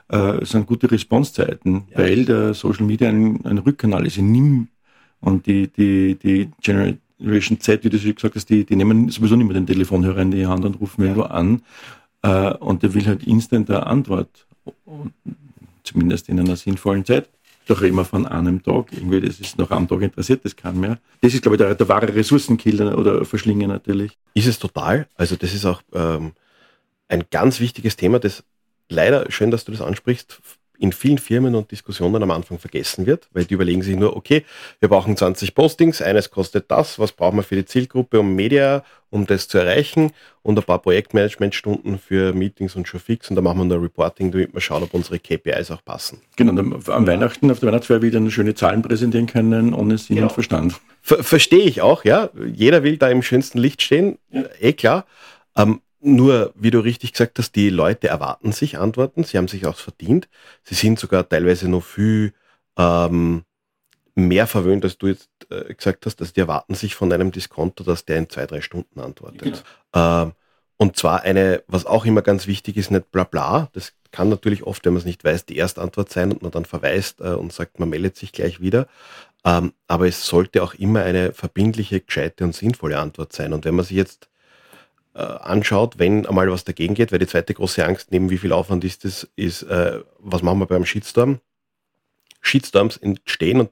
äh, 0.10 0.46
sind 0.46 0.68
gute 0.68 0.90
Responsezeiten, 0.92 1.84
Ja. 1.92 2.00
weil 2.00 2.26
der 2.26 2.54
Social 2.54 2.86
Media 2.86 3.10
ein, 3.10 3.44
ein 3.46 3.58
Rückkanal 3.58 4.06
ist. 4.06 4.18
Ich 4.18 4.24
nimm 4.24 4.68
und 5.22 5.46
die, 5.48 5.68
die, 5.68 6.16
die 6.16 6.50
Generation 6.62 7.60
Z, 7.60 7.84
wie 7.84 7.90
du 7.90 7.98
schon 7.98 8.14
gesagt 8.16 8.36
hast, 8.36 8.50
die, 8.50 8.66
die 8.66 8.76
nehmen 8.76 9.10
sowieso 9.10 9.36
nicht 9.36 9.48
mehr 9.48 9.56
den 9.56 9.66
Telefonhörer 9.68 10.22
in 10.22 10.32
die 10.32 10.46
Hand 10.46 10.66
und 10.66 10.80
rufen 10.80 11.02
irgendwo 11.04 11.24
an. 11.24 11.62
Äh, 12.22 12.54
und 12.56 12.84
der 12.84 12.94
will 12.94 13.06
halt 13.08 13.24
instant 13.26 13.70
eine 13.70 13.86
Antwort. 13.88 14.46
Und 14.86 15.14
zumindest 15.84 16.30
in 16.30 16.40
einer 16.40 16.56
sinnvollen 16.56 17.06
Zeit. 17.06 17.30
Doch 17.68 17.82
immer 17.82 18.06
von 18.06 18.28
einem 18.28 18.62
Tag. 18.62 18.94
Irgendwie, 18.94 19.22
das 19.22 19.40
ist 19.40 19.58
noch 19.58 19.72
am 19.72 19.88
Tag 19.88 20.02
interessiert, 20.02 20.46
das 20.46 20.56
kann 20.56 20.80
mehr. 20.80 21.00
Das 21.22 21.34
ist, 21.34 21.42
glaube 21.42 21.56
ich, 21.56 21.62
der, 21.62 21.74
der 21.74 21.88
wahre 21.90 22.14
Ressourcenkiller 22.14 22.96
oder 22.98 23.26
Verschlinger 23.26 23.68
natürlich. 23.68 24.18
Ist 24.36 24.46
es 24.48 24.60
total. 24.60 25.08
Also 25.16 25.36
das 25.36 25.52
ist 25.54 25.66
auch 25.66 25.82
ähm, 25.94 26.34
ein 27.08 27.24
ganz 27.32 27.60
wichtiges 27.60 27.96
Thema, 27.96 28.20
das 28.20 28.44
leider, 28.90 29.26
schön, 29.32 29.52
dass 29.52 29.66
du 29.66 29.72
das 29.72 29.82
ansprichst, 29.82 30.40
in 30.78 30.92
vielen 30.92 31.18
Firmen 31.20 31.56
und 31.56 31.72
Diskussionen 31.72 32.22
am 32.22 32.32
Anfang 32.32 32.60
vergessen 32.60 33.06
wird, 33.06 33.30
weil 33.32 33.46
die 33.46 33.54
überlegen 33.54 33.82
sich 33.82 33.96
nur, 33.96 34.18
okay, 34.18 34.44
wir 34.82 34.90
brauchen 34.90 35.16
20 35.16 35.56
Postings, 35.56 36.02
eines 36.02 36.32
kostet 36.32 36.70
das, 36.70 37.00
was 37.00 37.14
brauchen 37.14 37.38
wir 37.38 37.44
für 37.44 37.56
die 37.56 37.64
Zielgruppe, 37.64 38.20
um 38.20 38.36
Media, 38.36 38.84
um 39.10 39.26
das 39.26 39.48
zu 39.48 39.58
erreichen 39.58 40.12
und 40.42 40.60
ein 40.60 40.66
paar 40.66 40.80
Projektmanagementstunden 40.80 41.98
für 41.98 42.34
Meetings 42.34 42.76
und 42.76 42.90
schon 42.90 43.00
fix 43.00 43.30
und 43.30 43.38
dann 43.38 43.46
machen 43.46 43.60
wir 43.60 43.64
nur 43.66 43.82
Reporting, 43.84 44.32
damit 44.32 44.54
wir 44.54 44.60
schauen, 44.60 44.84
ob 44.84 44.94
unsere 44.94 45.18
KPIs 45.18 45.72
auch 45.72 45.84
passen. 45.84 46.22
Genau, 46.36 46.52
und 46.52 46.60
am- 46.60 46.84
am 46.88 47.08
Weihnachten, 47.08 47.50
auf 47.52 47.60
der 47.62 47.70
Weihnachtsfeier 47.70 48.02
wieder 48.02 48.18
eine 48.18 48.30
schöne 48.32 48.54
Zahlen 48.54 48.82
präsentieren 48.82 49.28
können, 49.28 49.74
ohne 49.74 49.98
Sinn 49.98 50.18
Genau. 50.18 50.28
und 50.28 50.34
Verstand. 50.34 50.76
Ver 51.02 51.24
Verstehe 51.24 51.64
ich 51.64 51.82
auch, 51.82 52.04
ja. 52.04 52.30
Jeder 52.54 52.84
will 52.84 52.98
da 52.98 53.10
im 53.10 53.22
schönsten 53.24 53.60
Licht 53.60 53.82
stehen, 53.82 54.18
eh 54.60 54.74
klar. 54.74 55.06
Ähm, 55.56 55.80
nur, 56.06 56.54
wie 56.56 56.72
du 56.72 56.80
richtig 56.80 57.14
gesagt 57.14 57.40
hast, 57.40 57.56
die 57.56 57.70
Leute 57.70 58.08
erwarten 58.08 58.52
sich 58.52 58.78
Antworten, 58.78 59.24
sie 59.24 59.38
haben 59.38 59.48
sich 59.48 59.66
auch 59.66 59.78
verdient. 59.78 60.30
Sie 60.64 60.76
sind 60.76 61.00
sogar 61.00 61.28
teilweise 61.28 61.68
noch 61.68 61.84
viel 61.84 62.34
ähm, 62.78 63.44
mehr 64.14 64.48
verwöhnt, 64.48 64.84
als 64.84 64.98
du 64.98 65.08
jetzt 65.08 65.30
äh, 65.50 65.74
gesagt 65.74 66.06
hast, 66.06 66.22
dass 66.22 66.34
die 66.34 66.42
erwarten 66.42 66.76
sich 66.76 66.96
von 66.96 67.12
einem 67.12 67.32
Diskonto, 67.32 67.84
dass 67.84 68.06
der 68.06 68.18
in 68.18 68.30
zwei, 68.30 68.46
drei 68.46 68.62
Stunden 68.62 69.00
antwortet. 69.00 69.64
Genau. 69.94 70.24
Ähm, 70.24 70.34
und 70.78 70.98
zwar 70.98 71.24
eine, 71.24 71.64
was 71.68 71.86
auch 71.86 72.06
immer 72.06 72.22
ganz 72.22 72.48
wichtig 72.48 72.78
ist, 72.78 72.92
nicht 72.92 73.12
bla 73.12 73.24
bla. 73.24 73.70
Das 73.74 73.94
kann 74.12 74.30
natürlich 74.30 74.64
oft, 74.64 74.86
wenn 74.86 74.94
man 74.94 75.00
es 75.00 75.06
nicht 75.06 75.24
weiß, 75.24 75.46
die 75.46 75.58
Erstantwort 75.58 76.12
sein 76.12 76.32
und 76.32 76.42
man 76.42 76.52
dann 76.52 76.66
verweist 76.66 77.22
äh, 77.22 77.30
und 77.30 77.52
sagt, 77.52 77.80
man 77.80 77.90
meldet 77.90 78.16
sich 78.16 78.32
gleich 78.32 78.62
wieder. 78.62 78.88
Ähm, 79.44 79.74
aber 79.88 80.08
es 80.08 80.26
sollte 80.26 80.64
auch 80.64 80.74
immer 80.74 81.04
eine 81.04 81.34
verbindliche, 81.34 82.02
gescheite 82.02 82.44
und 82.44 82.54
sinnvolle 82.54 83.00
Antwort 83.00 83.34
sein. 83.34 83.54
Und 83.54 83.66
wenn 83.66 83.76
man 83.76 83.86
sich 83.86 83.98
jetzt 83.98 84.30
äh, 85.16 85.22
anschaut, 85.22 85.98
wenn 85.98 86.26
einmal 86.26 86.52
was 86.52 86.66
dagegen 86.66 86.94
geht, 86.94 87.12
weil 87.12 87.20
die 87.20 87.28
zweite 87.28 87.54
große 87.54 87.86
Angst, 87.86 88.12
neben 88.12 88.30
wie 88.30 88.38
viel 88.38 88.52
Aufwand 88.52 88.84
ist 88.84 89.06
das, 89.06 89.28
ist, 89.36 89.64
äh, 89.64 90.02
was 90.20 90.42
machen 90.42 90.60
wir 90.60 90.66
beim 90.66 90.86
Shitstorm? 90.86 91.40
Shitstorms 92.42 92.98
entstehen 92.98 93.62
und 93.62 93.72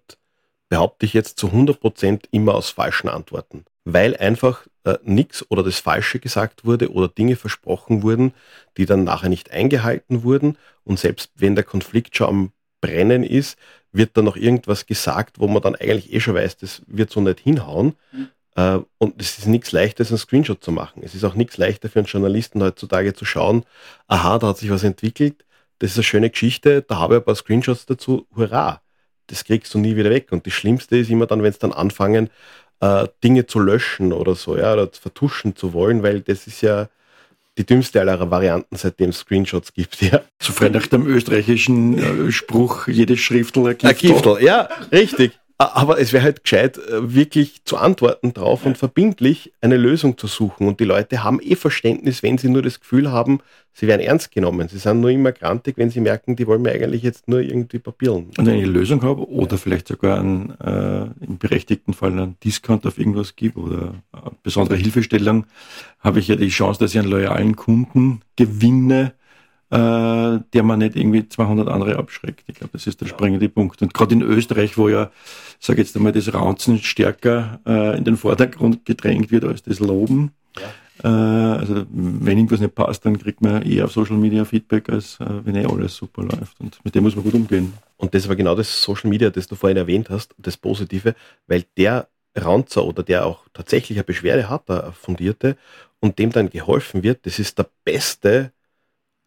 behaupte 0.69 1.05
ich 1.05 1.13
jetzt 1.13 1.38
zu 1.38 1.50
100% 1.50 2.25
immer 2.31 2.55
aus 2.55 2.69
falschen 2.69 3.09
Antworten, 3.09 3.65
weil 3.83 4.15
einfach 4.17 4.65
äh, 4.85 4.97
nichts 5.03 5.45
oder 5.51 5.63
das 5.63 5.79
Falsche 5.79 6.19
gesagt 6.19 6.65
wurde 6.65 6.91
oder 6.91 7.07
Dinge 7.07 7.35
versprochen 7.35 8.03
wurden, 8.03 8.33
die 8.77 8.85
dann 8.85 9.03
nachher 9.03 9.29
nicht 9.29 9.51
eingehalten 9.51 10.23
wurden 10.23 10.57
und 10.83 10.97
selbst 10.97 11.31
wenn 11.35 11.55
der 11.55 11.63
Konflikt 11.63 12.15
schon 12.15 12.27
am 12.27 12.51
Brennen 12.81 13.23
ist, 13.23 13.57
wird 13.91 14.17
dann 14.17 14.25
noch 14.25 14.35
irgendwas 14.35 14.85
gesagt, 14.85 15.39
wo 15.39 15.47
man 15.47 15.62
dann 15.62 15.75
eigentlich 15.75 16.12
eh 16.12 16.19
schon 16.19 16.35
weiß, 16.35 16.57
das 16.57 16.81
wird 16.88 17.12
so 17.12 17.21
nicht 17.21 17.39
hinhauen. 17.39 17.95
Mhm. 18.12 18.29
Äh, 18.55 18.79
und 18.98 19.22
es 19.22 19.38
ist 19.38 19.48
nichts 19.48 19.72
leichter, 19.72 20.05
einen 20.07 20.17
Screenshot 20.17 20.63
zu 20.63 20.72
machen. 20.72 21.01
Es 21.03 21.15
ist 21.15 21.24
auch 21.24 21.36
nichts 21.36 21.57
leichter 21.57 21.89
für 21.89 22.00
einen 22.00 22.07
Journalisten 22.07 22.62
heutzutage 22.62 23.13
zu 23.13 23.25
schauen, 23.25 23.65
aha, 24.07 24.39
da 24.39 24.48
hat 24.48 24.57
sich 24.57 24.69
was 24.69 24.83
entwickelt, 24.83 25.45
das 25.79 25.91
ist 25.91 25.98
eine 25.98 26.03
schöne 26.03 26.29
Geschichte, 26.29 26.81
da 26.81 26.98
habe 26.98 27.15
ich 27.15 27.22
ein 27.22 27.25
paar 27.25 27.36
Screenshots 27.36 27.86
dazu, 27.86 28.27
hurra. 28.36 28.81
Das 29.27 29.45
kriegst 29.45 29.74
du 29.74 29.79
nie 29.79 29.95
wieder 29.95 30.10
weg. 30.10 30.31
Und 30.31 30.45
das 30.45 30.53
Schlimmste 30.53 30.98
ist 30.98 31.10
immer 31.10 31.25
dann, 31.25 31.43
wenn 31.43 31.50
es 31.50 31.60
dann 31.60 31.72
anfangen, 31.72 32.29
äh, 32.81 33.07
Dinge 33.24 33.45
zu 33.45 33.60
löschen 33.60 34.13
oder 34.13 34.36
so, 34.36 34.57
ja, 34.57 34.74
oder 34.74 34.89
vertuschen 34.91 35.55
zu 35.55 35.74
wollen, 35.74 36.03
weil 36.03 36.22
das 36.22 36.48
ist 36.48 36.62
ja 36.62 36.89
die 37.57 37.65
dümmste 37.65 38.01
aller 38.01 38.29
Varianten, 38.31 38.75
seitdem 38.75 39.12
es 39.12 39.19
Screenshots 39.19 39.74
gibt, 39.74 40.01
ja. 40.01 40.22
So 40.39 40.53
frei 40.53 40.69
nach 40.69 40.88
dem 40.88 41.07
österreichischen 41.07 42.27
äh, 42.27 42.31
Spruch, 42.31 42.88
jedes 42.88 43.19
Schriftel 43.19 43.67
ein 43.67 43.77
Giftel. 43.77 43.89
Ein 43.89 43.95
Giftel, 43.98 44.43
ja, 44.43 44.69
richtig. 44.91 45.39
Aber 45.57 46.00
es 46.00 46.13
wäre 46.13 46.24
halt 46.24 46.43
gescheit, 46.43 46.77
äh, 46.77 47.13
wirklich 47.13 47.63
zu 47.63 47.77
antworten 47.77 48.33
drauf 48.33 48.65
und 48.65 48.77
verbindlich 48.77 49.53
eine 49.62 49.77
Lösung 49.77 50.17
zu 50.17 50.27
suchen. 50.27 50.67
Und 50.67 50.79
die 50.79 50.86
Leute 50.86 51.24
haben 51.24 51.39
eh 51.41 51.55
Verständnis, 51.55 52.24
wenn 52.24 52.38
sie 52.38 52.50
nur 52.50 52.63
das 52.63 52.79
Gefühl 52.79 53.12
haben, 53.12 53.39
sie 53.72 53.88
werden 53.88 54.01
ernst 54.01 54.31
genommen. 54.31 54.67
Sie 54.67 54.79
sind 54.79 55.00
nur 55.00 55.12
immer 55.12 55.31
grantig, 55.31 55.77
wenn 55.77 55.89
sie 55.89 56.01
merken, 56.01 56.36
die 56.36 56.48
wollen 56.48 56.63
mir 56.63 56.72
eigentlich 56.72 57.03
jetzt 57.03 57.27
nur 57.27 57.39
irgendwie 57.39 57.79
papieren. 57.79 58.31
Und 58.38 58.45
wenn 58.45 58.55
ich 58.55 58.63
eine 58.63 58.72
Lösung 58.72 59.03
habe 59.03 59.29
oder 59.29 59.57
vielleicht 59.57 59.88
sogar 59.88 60.19
einen, 60.19 60.60
äh, 60.60 61.03
im 61.24 61.38
berechtigten 61.38 61.93
Fall 61.93 62.12
einen 62.12 62.36
Discount 62.43 62.86
auf 62.88 62.98
irgendwas 62.98 63.36
gibt 63.36 63.55
oder 63.55 63.93
eine 64.12 64.31
besondere 64.41 64.77
Hilfestellung, 64.77 65.45
habe 66.00 66.19
ich 66.19 66.27
ja 66.27 66.36
die 66.36 66.50
Chance, 66.50 66.79
dass 66.79 66.93
ich 66.93 67.00
einen 67.00 67.10
loyalen 67.10 67.55
Kunden 67.55 68.22
gewinne, 68.36 69.13
der 69.73 70.63
man 70.63 70.79
nicht 70.79 70.95
irgendwie 70.95 71.27
200 71.27 71.67
andere 71.67 71.97
abschreckt. 71.97 72.43
Ich 72.47 72.55
glaube, 72.55 72.73
das 72.73 72.85
ist 72.85 73.01
der 73.01 73.07
springende 73.07 73.49
Punkt. 73.49 73.81
Und 73.81 73.93
gerade 73.93 74.13
in 74.13 74.21
Österreich, 74.21 74.77
wo 74.77 74.87
ja, 74.87 75.09
sage 75.59 75.81
jetzt 75.81 75.95
einmal, 75.95 76.11
das 76.11 76.33
Raunzen 76.33 76.77
stärker 76.79 77.59
äh, 77.65 77.97
in 77.97 78.03
den 78.03 78.17
Vordergrund 78.17 78.85
gedrängt 78.85 79.31
wird 79.31 79.45
als 79.45 79.63
das 79.63 79.79
Loben. 79.79 80.31
Ja. 80.59 80.69
Äh, 81.03 81.57
also 81.57 81.85
wenn 81.89 82.37
irgendwas 82.37 82.59
nicht 82.59 82.75
passt, 82.75 83.05
dann 83.05 83.17
kriegt 83.17 83.41
man 83.41 83.63
eher 83.63 83.85
auf 83.85 83.91
Social 83.91 84.17
Media 84.17 84.45
Feedback, 84.45 84.89
als 84.89 85.19
äh, 85.19 85.25
wenn 85.43 85.55
eh 85.55 85.65
alles 85.65 85.95
super 85.95 86.23
läuft. 86.23 86.59
Und 86.59 86.79
mit 86.83 86.93
dem 86.93 87.03
muss 87.03 87.15
man 87.15 87.23
gut 87.23 87.33
umgehen. 87.33 87.73
Und 87.97 88.13
das 88.13 88.27
war 88.27 88.35
genau 88.35 88.55
das 88.55 88.83
Social 88.83 89.09
Media, 89.09 89.29
das 89.29 89.47
du 89.47 89.55
vorhin 89.55 89.77
erwähnt 89.77 90.09
hast, 90.09 90.35
das 90.37 90.57
Positive, 90.57 91.15
weil 91.47 91.63
der 91.77 92.07
Raunzer 92.39 92.83
oder 92.83 93.03
der 93.03 93.25
auch 93.25 93.45
tatsächlich 93.53 93.97
eine 93.97 94.03
Beschwerde 94.03 94.49
hat, 94.49 94.69
der 94.69 94.91
fundierte, 94.91 95.57
und 95.99 96.19
dem 96.19 96.31
dann 96.31 96.49
geholfen 96.49 97.01
wird, 97.01 97.25
das 97.25 97.39
ist 97.39 97.57
der 97.57 97.67
beste 97.86 98.51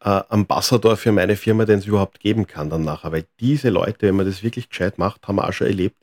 äh, 0.06 0.22
Ambassador 0.28 0.96
für 0.96 1.10
meine 1.10 1.34
Firma, 1.34 1.64
den 1.64 1.80
es 1.80 1.86
überhaupt 1.86 2.20
geben 2.20 2.46
kann 2.46 2.70
dann 2.70 2.84
nachher. 2.84 3.10
Weil 3.10 3.24
diese 3.40 3.70
Leute, 3.70 4.06
wenn 4.06 4.14
man 4.14 4.26
das 4.26 4.44
wirklich 4.44 4.68
gescheit 4.68 4.98
macht, 4.98 5.26
haben 5.26 5.36
wir 5.36 5.48
auch 5.48 5.52
schon 5.52 5.66
erlebt, 5.66 5.96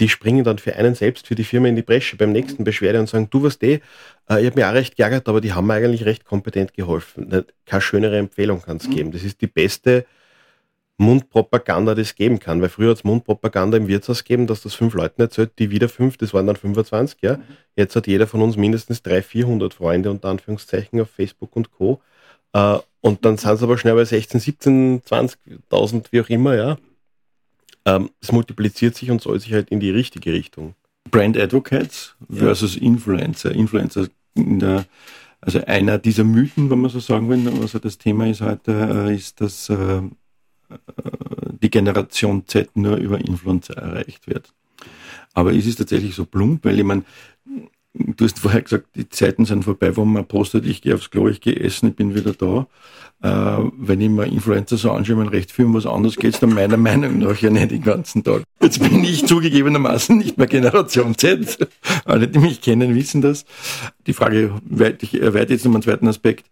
die 0.00 0.08
springen 0.08 0.42
dann 0.42 0.58
für 0.58 0.74
einen 0.74 0.96
selbst, 0.96 1.28
für 1.28 1.36
die 1.36 1.44
Firma 1.44 1.68
in 1.68 1.76
die 1.76 1.82
Bresche 1.82 2.16
beim 2.16 2.32
nächsten 2.32 2.64
Beschwerde 2.64 2.98
und 2.98 3.08
sagen, 3.08 3.28
du 3.30 3.42
was 3.44 3.62
eh, 3.62 3.80
äh, 4.28 4.40
ich 4.40 4.46
habe 4.46 4.52
mir 4.56 4.68
auch 4.68 4.74
recht 4.74 4.96
geärgert, 4.96 5.28
aber 5.28 5.40
die 5.40 5.52
haben 5.52 5.66
mir 5.68 5.74
eigentlich 5.74 6.04
recht 6.06 6.24
kompetent 6.24 6.74
geholfen. 6.74 7.44
Keine 7.66 7.80
schönere 7.80 8.18
Empfehlung 8.18 8.62
kann 8.62 8.78
es 8.78 8.88
mhm. 8.88 8.94
geben. 8.94 9.12
Das 9.12 9.22
ist 9.22 9.40
die 9.40 9.46
beste 9.46 10.06
Mundpropaganda, 10.96 11.94
die 11.94 12.02
es 12.02 12.16
geben 12.16 12.40
kann. 12.40 12.60
Weil 12.60 12.68
früher 12.70 12.90
hat 12.90 12.96
es 12.96 13.04
Mundpropaganda 13.04 13.76
im 13.76 13.86
Wirtshaus 13.86 14.24
gegeben, 14.24 14.48
dass 14.48 14.62
das 14.62 14.74
fünf 14.74 14.94
Leuten 14.94 15.20
erzählt, 15.22 15.52
die 15.58 15.70
wieder 15.70 15.88
fünf, 15.88 16.16
das 16.16 16.34
waren 16.34 16.48
dann 16.48 16.56
25, 16.56 17.18
ja. 17.22 17.36
Mhm. 17.36 17.42
Jetzt 17.76 17.94
hat 17.94 18.08
jeder 18.08 18.26
von 18.26 18.42
uns 18.42 18.56
mindestens 18.56 19.02
300, 19.02 19.24
400 19.24 19.74
Freunde 19.74 20.10
unter 20.10 20.30
Anführungszeichen 20.30 21.00
auf 21.00 21.10
Facebook 21.10 21.54
und 21.54 21.70
Co. 21.70 22.00
Äh, 23.02 23.06
und 23.06 23.24
dann 23.24 23.36
sind 23.36 23.52
es 23.52 23.62
aber 23.62 23.78
schnell 23.78 23.94
bei 23.94 24.04
16, 24.04 24.40
17, 24.40 25.02
20.000, 25.02 26.06
wie 26.10 26.20
auch 26.20 26.28
immer, 26.28 26.54
ja. 26.54 26.78
Ähm, 27.86 28.10
es 28.20 28.32
multipliziert 28.32 28.94
sich 28.94 29.10
und 29.10 29.22
soll 29.22 29.40
sich 29.40 29.52
halt 29.52 29.70
in 29.70 29.80
die 29.80 29.90
richtige 29.90 30.32
Richtung. 30.32 30.74
Brand 31.10 31.36
Advocates 31.38 32.14
versus 32.30 32.76
ja. 32.76 32.82
Influencer. 32.82 33.52
Influencer 33.52 34.08
der, 34.36 34.84
also 35.40 35.64
einer 35.64 35.98
dieser 35.98 36.24
Mythen, 36.24 36.70
wenn 36.70 36.80
man 36.80 36.90
so 36.90 37.00
sagen 37.00 37.28
will, 37.28 37.44
was 37.62 37.72
das 37.72 37.98
Thema 37.98 38.28
ist 38.28 38.42
heute, 38.42 38.72
äh, 38.72 39.14
ist, 39.14 39.40
dass 39.40 39.70
äh, 39.70 40.02
die 41.62 41.70
Generation 41.70 42.46
Z 42.46 42.76
nur 42.76 42.96
über 42.96 43.18
Influencer 43.18 43.76
erreicht 43.76 44.26
wird. 44.26 44.52
Aber 45.32 45.52
ist 45.52 45.66
es 45.66 45.76
tatsächlich 45.76 46.14
so 46.14 46.26
plump, 46.26 46.64
weil 46.64 46.78
ich 46.78 46.84
meine, 46.84 47.04
Du 47.92 48.24
hast 48.24 48.38
vorher 48.38 48.62
gesagt, 48.62 48.86
die 48.94 49.08
Zeiten 49.08 49.44
sind 49.44 49.64
vorbei, 49.64 49.96
wo 49.96 50.04
man 50.04 50.24
postet, 50.26 50.64
ich 50.64 50.80
gehe 50.80 50.94
aufs 50.94 51.10
Klo, 51.10 51.28
ich 51.28 51.40
gehe 51.40 51.58
essen, 51.58 51.88
ich 51.88 51.96
bin 51.96 52.14
wieder 52.14 52.32
da. 52.32 52.68
Äh, 53.22 53.64
wenn 53.78 54.00
ich 54.00 54.08
mir 54.08 54.26
Influencer 54.26 54.76
so 54.76 54.92
anschaue, 54.92 55.16
mein 55.16 55.28
recht 55.28 55.50
viel 55.50 55.64
um 55.64 55.74
was 55.74 55.86
anderes 55.86 56.16
geht 56.16 56.40
dann 56.40 56.54
meiner 56.54 56.76
Meinung 56.78 57.18
nach 57.18 57.36
ja 57.38 57.50
nicht 57.50 57.72
den 57.72 57.82
ganzen 57.82 58.22
Tag. 58.22 58.44
Jetzt 58.62 58.78
bin 58.78 59.02
ich 59.02 59.26
zugegebenermaßen 59.26 60.16
nicht 60.16 60.38
mehr 60.38 60.46
Generation 60.46 61.16
Z. 61.16 61.68
Alle, 62.04 62.28
die 62.28 62.38
mich 62.38 62.60
kennen, 62.60 62.94
wissen 62.94 63.22
das. 63.22 63.44
Die 64.06 64.12
Frage, 64.12 64.54
ich 65.00 65.20
erweite 65.20 65.52
jetzt 65.52 65.64
noch 65.64 65.74
einen 65.74 65.82
zweiten 65.82 66.06
Aspekt 66.06 66.46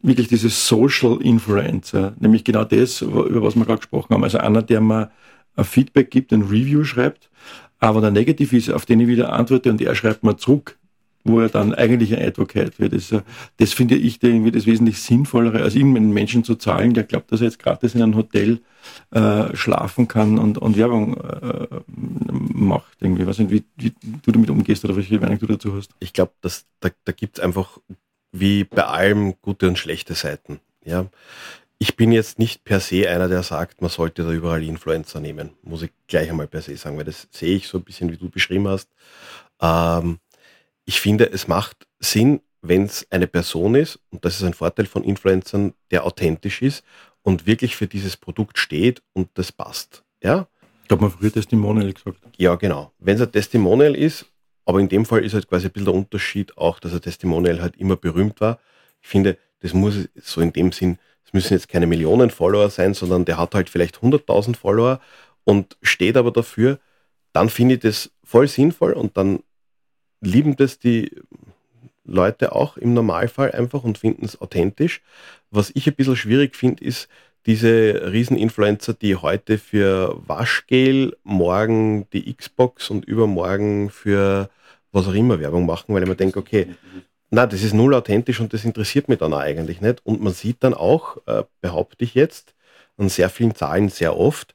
wirklich 0.00 0.28
dieses 0.28 0.68
Social 0.68 1.20
Influencer, 1.20 2.14
nämlich 2.18 2.44
genau 2.44 2.64
das, 2.64 3.02
über 3.02 3.42
was 3.42 3.56
wir 3.56 3.64
gerade 3.64 3.78
gesprochen 3.78 4.14
haben. 4.14 4.24
Also 4.24 4.38
einer, 4.38 4.62
der 4.62 4.80
mir 4.80 5.10
ein 5.56 5.64
Feedback 5.64 6.10
gibt, 6.10 6.32
ein 6.32 6.42
Review 6.42 6.84
schreibt, 6.84 7.30
aber 7.78 8.00
der 8.00 8.10
Negativ 8.10 8.52
ist, 8.52 8.70
auf 8.70 8.86
den 8.86 9.00
ich 9.00 9.08
wieder 9.08 9.32
antworte 9.32 9.70
und 9.70 9.80
er 9.80 9.94
schreibt 9.94 10.24
mir 10.24 10.36
zurück, 10.36 10.78
wo 11.24 11.40
er 11.40 11.48
dann 11.48 11.74
eigentlich 11.74 12.16
ein 12.16 12.26
Advocate 12.26 12.78
wird. 12.78 12.92
Das, 12.92 13.14
das 13.58 13.72
finde 13.72 13.96
ich 13.96 14.22
irgendwie 14.22 14.50
das 14.50 14.66
wesentlich 14.66 15.00
sinnvollere, 15.00 15.62
als 15.62 15.74
irgendeinen 15.74 16.12
Menschen 16.12 16.44
zu 16.44 16.54
zahlen, 16.54 16.94
der 16.94 17.04
glaubt, 17.04 17.30
dass 17.30 17.40
er 17.40 17.46
jetzt 17.46 17.58
gratis 17.58 17.94
in 17.94 18.02
einem 18.02 18.16
Hotel 18.16 18.60
äh, 19.10 19.54
schlafen 19.54 20.08
kann 20.08 20.38
und, 20.38 20.58
und 20.58 20.76
Werbung 20.76 21.16
äh, 21.16 21.66
macht. 21.86 22.96
Irgendwie. 23.00 23.22
Ich 23.22 23.28
weiß 23.28 23.38
nicht, 23.40 23.50
wie, 23.50 23.64
wie 23.76 23.92
du 24.22 24.32
damit 24.32 24.50
umgehst 24.50 24.84
oder 24.84 24.96
welche 24.96 25.20
Meinung 25.20 25.38
du 25.38 25.46
dazu 25.46 25.76
hast. 25.76 25.90
Ich 26.00 26.12
glaube, 26.12 26.32
da, 26.40 26.50
da 27.04 27.12
gibt 27.12 27.38
es 27.38 27.44
einfach 27.44 27.78
wie 28.32 28.64
bei 28.64 28.84
allem 28.84 29.34
gute 29.40 29.68
und 29.68 29.78
schlechte 29.78 30.14
Seiten. 30.14 30.60
Ja, 30.84 31.06
ich 31.78 31.96
bin 31.96 32.10
jetzt 32.10 32.38
nicht 32.38 32.64
per 32.64 32.80
se 32.80 33.08
einer, 33.08 33.28
der 33.28 33.42
sagt, 33.42 33.80
man 33.80 33.90
sollte 33.90 34.24
da 34.24 34.32
überall 34.32 34.62
Influencer 34.62 35.20
nehmen. 35.20 35.50
Muss 35.62 35.82
ich 35.82 35.90
gleich 36.08 36.28
einmal 36.28 36.48
per 36.48 36.60
se 36.60 36.76
sagen, 36.76 36.96
weil 36.96 37.04
das 37.04 37.28
sehe 37.30 37.56
ich 37.56 37.68
so 37.68 37.78
ein 37.78 37.84
bisschen, 37.84 38.10
wie 38.10 38.16
du 38.16 38.28
beschrieben 38.28 38.66
hast. 38.66 38.90
Ähm, 39.60 40.18
ich 40.84 41.00
finde, 41.00 41.30
es 41.30 41.46
macht 41.46 41.86
Sinn, 42.00 42.40
wenn 42.62 42.84
es 42.84 43.06
eine 43.10 43.28
Person 43.28 43.76
ist, 43.76 44.00
und 44.10 44.24
das 44.24 44.36
ist 44.36 44.42
ein 44.42 44.54
Vorteil 44.54 44.86
von 44.86 45.04
Influencern, 45.04 45.74
der 45.92 46.04
authentisch 46.04 46.62
ist 46.62 46.82
und 47.22 47.46
wirklich 47.46 47.76
für 47.76 47.86
dieses 47.86 48.16
Produkt 48.16 48.58
steht 48.58 49.02
und 49.12 49.28
das 49.34 49.52
passt. 49.52 50.02
Ja? 50.20 50.48
Ich 50.82 50.88
glaube, 50.88 51.04
man 51.04 51.12
früher 51.12 51.32
Testimonial 51.32 51.92
gesagt. 51.92 52.18
Ja, 52.38 52.56
genau. 52.56 52.92
Wenn 52.98 53.16
es 53.16 53.22
ein 53.22 53.30
Testimonial 53.30 53.94
ist, 53.94 54.26
aber 54.64 54.80
in 54.80 54.88
dem 54.88 55.06
Fall 55.06 55.24
ist 55.24 55.34
halt 55.34 55.48
quasi 55.48 55.66
ein 55.66 55.72
bisschen 55.72 55.86
der 55.86 55.94
Unterschied 55.94 56.56
auch, 56.58 56.80
dass 56.80 56.92
ein 56.92 57.00
Testimonial 57.00 57.62
halt 57.62 57.76
immer 57.76 57.96
berühmt 57.96 58.40
war. 58.40 58.58
Ich 59.00 59.08
finde, 59.08 59.38
das 59.60 59.74
muss 59.74 60.08
so 60.16 60.40
in 60.40 60.52
dem 60.52 60.72
Sinn 60.72 60.98
es 61.28 61.34
müssen 61.34 61.52
jetzt 61.52 61.68
keine 61.68 61.86
Millionen 61.86 62.30
Follower 62.30 62.70
sein, 62.70 62.94
sondern 62.94 63.26
der 63.26 63.36
hat 63.36 63.54
halt 63.54 63.68
vielleicht 63.68 63.98
100.000 63.98 64.56
Follower 64.56 64.98
und 65.44 65.76
steht 65.82 66.16
aber 66.16 66.30
dafür, 66.30 66.78
dann 67.34 67.50
finde 67.50 67.74
ich 67.74 67.80
das 67.80 68.10
voll 68.24 68.48
sinnvoll 68.48 68.94
und 68.94 69.18
dann 69.18 69.40
lieben 70.22 70.56
das 70.56 70.78
die 70.78 71.10
Leute 72.04 72.52
auch 72.52 72.78
im 72.78 72.94
Normalfall 72.94 73.52
einfach 73.52 73.84
und 73.84 73.98
finden 73.98 74.24
es 74.24 74.40
authentisch. 74.40 75.02
Was 75.50 75.70
ich 75.74 75.86
ein 75.86 75.94
bisschen 75.94 76.16
schwierig 76.16 76.56
finde, 76.56 76.82
ist 76.82 77.08
diese 77.44 78.10
Rieseninfluencer, 78.10 78.94
die 78.94 79.16
heute 79.16 79.58
für 79.58 80.18
Waschgel, 80.26 81.14
morgen 81.24 82.08
die 82.14 82.34
Xbox 82.34 82.88
und 82.88 83.04
übermorgen 83.04 83.90
für 83.90 84.48
was 84.92 85.06
auch 85.06 85.14
immer 85.14 85.40
Werbung 85.40 85.66
machen, 85.66 85.94
weil 85.94 86.04
ich 86.04 86.08
mir 86.08 86.16
denke, 86.16 86.38
okay, 86.38 86.68
Na, 87.30 87.46
das 87.46 87.62
ist 87.62 87.74
null 87.74 87.94
authentisch 87.94 88.40
und 88.40 88.52
das 88.54 88.64
interessiert 88.64 89.08
mich 89.08 89.18
dann 89.18 89.34
auch 89.34 89.38
eigentlich 89.38 89.80
nicht. 89.80 90.04
Und 90.04 90.22
man 90.22 90.32
sieht 90.32 90.64
dann 90.64 90.74
auch, 90.74 91.18
äh, 91.26 91.44
behaupte 91.60 92.04
ich 92.04 92.14
jetzt, 92.14 92.54
an 92.96 93.08
sehr 93.08 93.28
vielen 93.30 93.54
Zahlen 93.54 93.90
sehr 93.90 94.16
oft, 94.16 94.54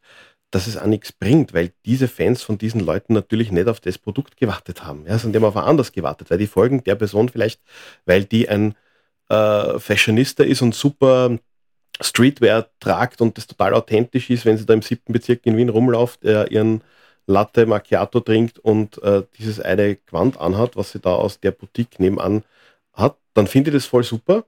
dass 0.52 0.68
es 0.68 0.78
auch 0.78 0.86
nichts 0.86 1.12
bringt, 1.12 1.54
weil 1.54 1.72
diese 1.86 2.08
Fans 2.08 2.44
von 2.44 2.58
diesen 2.58 2.82
Leuten 2.82 3.14
natürlich 3.14 3.52
nicht 3.52 3.68
auf 3.68 3.80
das 3.80 3.98
Produkt 3.98 4.38
gewartet 4.38 4.84
haben, 4.84 5.06
ja, 5.08 5.18
sondern 5.18 5.34
die 5.34 5.46
haben 5.46 5.50
auf 5.50 5.58
ein 5.58 5.70
anderes 5.70 5.92
gewartet, 5.92 6.30
weil 6.30 6.38
die 6.38 6.48
folgen 6.48 6.84
der 6.84 6.96
Person 6.96 7.30
vielleicht, 7.30 7.62
weil 8.06 8.26
die 8.26 8.50
ein 8.50 8.76
äh, 9.30 9.80
Fashionista 9.80 10.44
ist 10.44 10.62
und 10.62 10.76
super 10.76 11.38
Streetwear 12.02 12.68
tragt 12.80 13.22
und 13.22 13.38
das 13.38 13.48
total 13.48 13.74
authentisch 13.74 14.30
ist, 14.30 14.46
wenn 14.46 14.58
sie 14.58 14.66
da 14.66 14.74
im 14.74 14.82
siebten 14.82 15.14
Bezirk 15.14 15.46
in 15.46 15.58
Wien 15.58 15.70
rumläuft, 15.70 16.24
äh, 16.26 16.46
ihren 16.46 16.82
Latte 17.26 17.66
Macchiato 17.66 18.20
trinkt 18.20 18.60
und 18.60 19.02
äh, 19.04 19.24
dieses 19.38 19.60
eine 19.60 19.96
Quant 19.96 20.40
anhat, 20.40 20.76
was 20.76 20.92
sie 20.92 21.00
da 21.00 21.16
aus 21.16 21.40
der 21.40 21.52
Boutique 21.52 22.00
nebenan 22.00 22.44
dann 23.34 23.48
finde 23.48 23.72
ich 23.72 23.76
das 23.76 23.86
voll 23.86 24.04
super. 24.04 24.46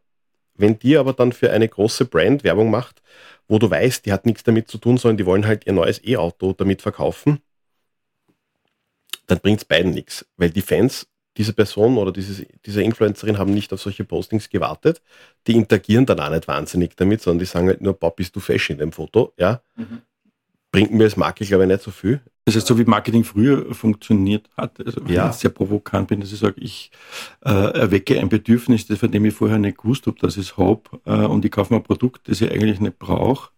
Wenn 0.57 0.79
die 0.79 0.95
aber 0.97 1.13
dann 1.13 1.33
für 1.33 1.51
eine 1.51 1.67
große 1.67 2.05
Brand 2.05 2.43
Werbung 2.43 2.71
macht, 2.71 3.01
wo 3.47 3.59
du 3.59 3.69
weißt, 3.69 4.05
die 4.05 4.13
hat 4.13 4.25
nichts 4.25 4.43
damit 4.43 4.69
zu 4.69 4.77
tun, 4.77 4.97
sondern 4.97 5.17
die 5.17 5.25
wollen 5.25 5.45
halt 5.45 5.67
ihr 5.67 5.73
neues 5.73 6.01
E-Auto 6.03 6.53
damit 6.53 6.81
verkaufen, 6.81 7.39
dann 9.27 9.39
bringt 9.39 9.59
es 9.59 9.65
beiden 9.65 9.91
nichts, 9.91 10.25
weil 10.37 10.49
die 10.49 10.61
Fans 10.61 11.07
dieser 11.37 11.53
Person 11.53 11.97
oder 11.97 12.11
dieses, 12.13 12.45
dieser 12.65 12.81
Influencerin 12.81 13.37
haben 13.37 13.53
nicht 13.53 13.73
auf 13.73 13.81
solche 13.81 14.05
Postings 14.05 14.49
gewartet. 14.49 15.01
Die 15.47 15.55
interagieren 15.55 16.05
dann 16.05 16.19
auch 16.19 16.29
nicht 16.29 16.47
wahnsinnig 16.47 16.95
damit, 16.95 17.21
sondern 17.21 17.39
die 17.39 17.45
sagen 17.45 17.67
halt 17.67 17.81
nur, 17.81 17.93
Bob, 17.93 18.15
bist 18.15 18.35
du 18.35 18.39
fesch 18.39 18.69
in 18.69 18.77
dem 18.77 18.91
Foto? 18.91 19.33
Ja. 19.37 19.61
Mhm. 19.75 20.01
Bringt 20.71 20.93
mir 20.93 21.03
als 21.03 21.17
Marke, 21.17 21.45
glaube 21.45 21.63
ich, 21.63 21.69
nicht 21.69 21.83
so 21.83 21.91
viel. 21.91 22.21
Das 22.45 22.55
heißt, 22.55 22.67
so 22.67 22.77
wie 22.77 22.85
Marketing 22.85 23.23
früher 23.23 23.73
funktioniert 23.73 24.47
hat, 24.55 24.79
also 24.85 25.01
wenn 25.03 25.15
ja. 25.15 25.29
ich 25.29 25.35
sehr 25.35 25.49
provokant 25.49 26.09
bin, 26.09 26.19
dass 26.19 26.31
ich 26.31 26.37
sage, 26.37 26.61
ich 26.61 26.91
äh, 27.43 27.49
erwecke 27.49 28.19
ein 28.19 28.29
Bedürfnis, 28.29 28.85
das 28.85 28.99
von 28.99 29.11
dem 29.11 29.25
ich 29.25 29.33
vorher 29.33 29.57
nicht 29.57 29.79
gewusst 29.79 30.05
habe, 30.05 30.17
dass 30.19 30.37
ich 30.37 30.51
es 30.51 30.57
habe, 30.57 30.83
äh, 31.05 31.25
und 31.25 31.43
ich 31.43 31.51
kaufe 31.51 31.73
mir 31.73 31.79
ein 31.79 31.83
Produkt, 31.83 32.29
das 32.29 32.41
ich 32.41 32.51
eigentlich 32.51 32.79
nicht 32.79 32.99
brauche. 32.99 33.49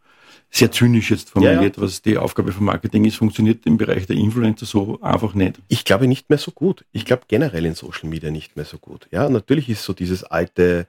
Sehr 0.50 0.72
zynisch 0.72 1.12
jetzt 1.12 1.32
formuliert, 1.32 1.76
ja, 1.76 1.82
ja. 1.82 1.82
was 1.82 2.02
die 2.02 2.18
Aufgabe 2.18 2.54
von 2.54 2.64
Marketing 2.64 3.04
ist, 3.04 3.18
funktioniert 3.18 3.66
im 3.66 3.76
Bereich 3.76 4.08
der 4.08 4.16
Influencer 4.16 4.66
so 4.66 5.02
einfach 5.02 5.34
nicht. 5.34 5.60
Ich 5.68 5.84
glaube 5.84 6.08
nicht 6.08 6.30
mehr 6.30 6.40
so 6.40 6.52
gut. 6.52 6.86
Ich 6.94 7.04
glaube 7.04 7.24
generell 7.28 7.66
in 7.66 7.76
Social 7.76 8.08
Media 8.08 8.32
nicht 8.32 8.56
mehr 8.56 8.64
so 8.64 8.78
gut. 8.78 9.10
Ja, 9.12 9.28
natürlich 9.28 9.68
ist 9.68 9.84
so 9.84 9.92
dieses 9.92 10.24
alte 10.24 10.88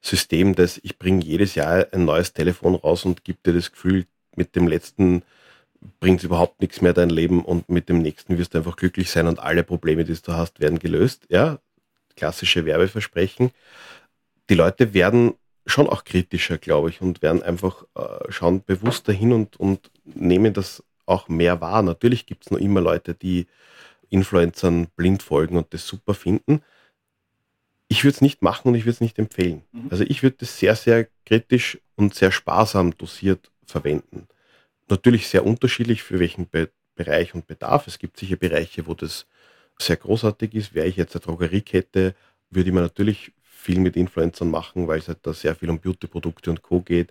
System, 0.00 0.54
dass 0.54 0.78
ich 0.84 1.00
bringe 1.00 1.24
jedes 1.24 1.56
Jahr 1.56 1.88
ein 1.90 2.04
neues 2.04 2.32
Telefon 2.32 2.76
raus 2.76 3.04
und 3.04 3.24
gebe 3.24 3.40
dir 3.44 3.54
das 3.54 3.72
Gefühl, 3.72 4.06
mit 4.36 4.54
dem 4.54 4.68
letzten 4.68 5.22
bringt 5.98 6.22
überhaupt 6.22 6.60
nichts 6.60 6.80
mehr 6.80 6.92
dein 6.92 7.10
Leben 7.10 7.44
und 7.44 7.68
mit 7.68 7.88
dem 7.88 8.02
nächsten 8.02 8.38
wirst 8.38 8.54
du 8.54 8.58
einfach 8.58 8.76
glücklich 8.76 9.10
sein 9.10 9.26
und 9.26 9.38
alle 9.38 9.64
Probleme, 9.64 10.04
die 10.04 10.14
du 10.14 10.32
hast, 10.32 10.60
werden 10.60 10.78
gelöst. 10.78 11.26
Ja, 11.28 11.58
klassische 12.16 12.64
Werbeversprechen. 12.64 13.50
Die 14.48 14.54
Leute 14.54 14.94
werden 14.94 15.34
schon 15.66 15.88
auch 15.88 16.04
kritischer, 16.04 16.58
glaube 16.58 16.90
ich, 16.90 17.00
und 17.00 17.22
werden 17.22 17.42
einfach 17.42 17.84
äh, 17.94 18.30
schauen 18.30 18.62
bewusster 18.64 19.12
hin 19.12 19.32
und, 19.32 19.58
und 19.58 19.90
nehmen 20.04 20.52
das 20.52 20.82
auch 21.06 21.28
mehr 21.28 21.60
wahr. 21.60 21.82
Natürlich 21.82 22.26
gibt 22.26 22.46
es 22.46 22.50
noch 22.50 22.58
immer 22.58 22.80
Leute, 22.80 23.14
die 23.14 23.46
Influencern 24.08 24.88
blind 24.96 25.22
folgen 25.22 25.56
und 25.56 25.72
das 25.72 25.86
super 25.86 26.14
finden. 26.14 26.62
Ich 27.88 28.04
würde 28.04 28.14
es 28.14 28.20
nicht 28.20 28.42
machen 28.42 28.68
und 28.68 28.74
ich 28.74 28.82
würde 28.82 28.92
es 28.92 29.00
nicht 29.00 29.18
empfehlen. 29.18 29.62
Mhm. 29.72 29.88
Also 29.90 30.04
ich 30.04 30.22
würde 30.22 30.36
das 30.40 30.58
sehr, 30.58 30.76
sehr 30.76 31.08
kritisch 31.24 31.78
und 31.96 32.14
sehr 32.14 32.32
sparsam 32.32 32.96
dosiert 32.96 33.50
verwenden 33.64 34.26
natürlich 34.90 35.28
sehr 35.28 35.46
unterschiedlich 35.46 36.02
für 36.02 36.18
welchen 36.18 36.48
Be 36.48 36.70
Bereich 36.96 37.34
und 37.34 37.46
Bedarf. 37.46 37.86
Es 37.86 37.98
gibt 37.98 38.18
sicher 38.18 38.36
Bereiche, 38.36 38.86
wo 38.86 38.92
das 38.92 39.26
sehr 39.78 39.96
großartig 39.96 40.54
ist. 40.54 40.74
Wäre 40.74 40.86
ich 40.86 40.96
jetzt 40.96 41.14
eine 41.16 41.24
Drogeriekette, 41.24 42.14
würde 42.50 42.68
ich 42.68 42.74
mir 42.74 42.82
natürlich 42.82 43.32
viel 43.42 43.80
mit 43.80 43.96
Influencern 43.96 44.50
machen, 44.50 44.86
weil 44.86 44.98
es 44.98 45.08
halt 45.08 45.20
da 45.22 45.32
sehr 45.32 45.54
viel 45.54 45.70
um 45.70 45.78
Beauty-Produkte 45.78 46.50
und 46.50 46.60
Co. 46.60 46.80
geht. 46.82 47.10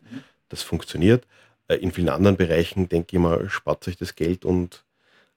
Das 0.49 0.61
funktioniert. 0.61 1.25
Äh, 1.67 1.75
in 1.77 1.91
vielen 1.91 2.09
anderen 2.09 2.37
Bereichen, 2.37 2.87
denke 2.87 3.15
ich 3.15 3.21
mal, 3.21 3.49
spart 3.49 3.83
sich 3.83 3.97
das 3.97 4.15
Geld 4.15 4.45
und 4.45 4.83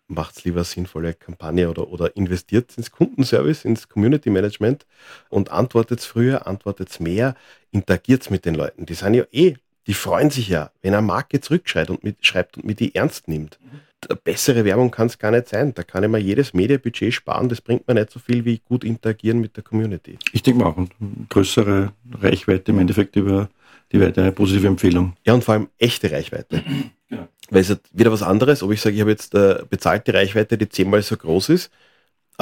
macht 0.06 0.36
es 0.36 0.44
lieber 0.44 0.64
sinnvolle 0.64 1.14
Kampagne 1.14 1.70
oder, 1.70 1.88
oder 1.88 2.14
investiert 2.16 2.76
ins 2.76 2.90
Kundenservice, 2.90 3.64
ins 3.64 3.88
Community 3.88 4.30
Management 4.30 4.84
und 5.30 5.50
antwortet 5.50 6.00
es 6.00 6.06
früher, 6.06 6.46
antwortet 6.46 6.90
es 6.90 7.00
mehr, 7.00 7.36
interagiert 7.70 8.22
es 8.22 8.30
mit 8.30 8.44
den 8.44 8.54
Leuten. 8.54 8.84
Die 8.84 8.94
sind 8.94 9.14
ja 9.14 9.24
eh 9.32 9.54
die 9.86 9.94
freuen 9.94 10.30
sich 10.30 10.48
ja, 10.48 10.70
wenn 10.82 10.94
eine 10.94 11.06
Marke 11.06 11.40
zurückschreibt 11.40 11.90
und 11.90 12.04
mit, 12.04 12.24
schreibt 12.24 12.56
und 12.56 12.64
mit 12.64 12.80
die 12.80 12.94
ernst 12.94 13.28
nimmt. 13.28 13.58
Mhm. 13.60 13.80
Bessere 14.24 14.64
Werbung 14.64 14.90
kann 14.90 15.06
es 15.06 15.18
gar 15.18 15.30
nicht 15.30 15.48
sein. 15.48 15.74
Da 15.74 15.84
kann 15.84 16.02
ich 16.02 16.10
mir 16.10 16.18
jedes 16.18 16.54
Medienbudget 16.54 17.14
sparen. 17.14 17.48
Das 17.48 17.60
bringt 17.60 17.86
mir 17.86 17.94
nicht 17.94 18.10
so 18.10 18.18
viel 18.18 18.44
wie 18.44 18.58
gut 18.58 18.82
interagieren 18.82 19.40
mit 19.40 19.56
der 19.56 19.62
Community. 19.62 20.18
Ich 20.32 20.42
denke 20.42 20.60
mal 20.60 20.70
auch. 20.70 20.76
Und 20.76 20.90
größere 21.28 21.92
Reichweite 22.20 22.72
im 22.72 22.80
Endeffekt 22.80 23.14
über 23.14 23.48
die 23.92 24.00
weitere 24.00 24.32
positive 24.32 24.66
Empfehlung. 24.66 25.14
Ja, 25.24 25.34
und 25.34 25.44
vor 25.44 25.54
allem 25.54 25.68
echte 25.78 26.10
Reichweite. 26.10 26.62
Ja. 27.12 27.28
Weil 27.50 27.60
es 27.60 27.68
ist 27.68 27.82
wieder 27.92 28.10
was 28.10 28.22
anderes, 28.22 28.62
ob 28.62 28.72
ich 28.72 28.80
sage, 28.80 28.94
ich 28.94 29.02
habe 29.02 29.10
jetzt 29.10 29.34
äh, 29.34 29.64
bezahlte 29.68 30.14
Reichweite, 30.14 30.56
die 30.56 30.70
zehnmal 30.70 31.02
so 31.02 31.14
groß 31.14 31.50
ist, 31.50 31.70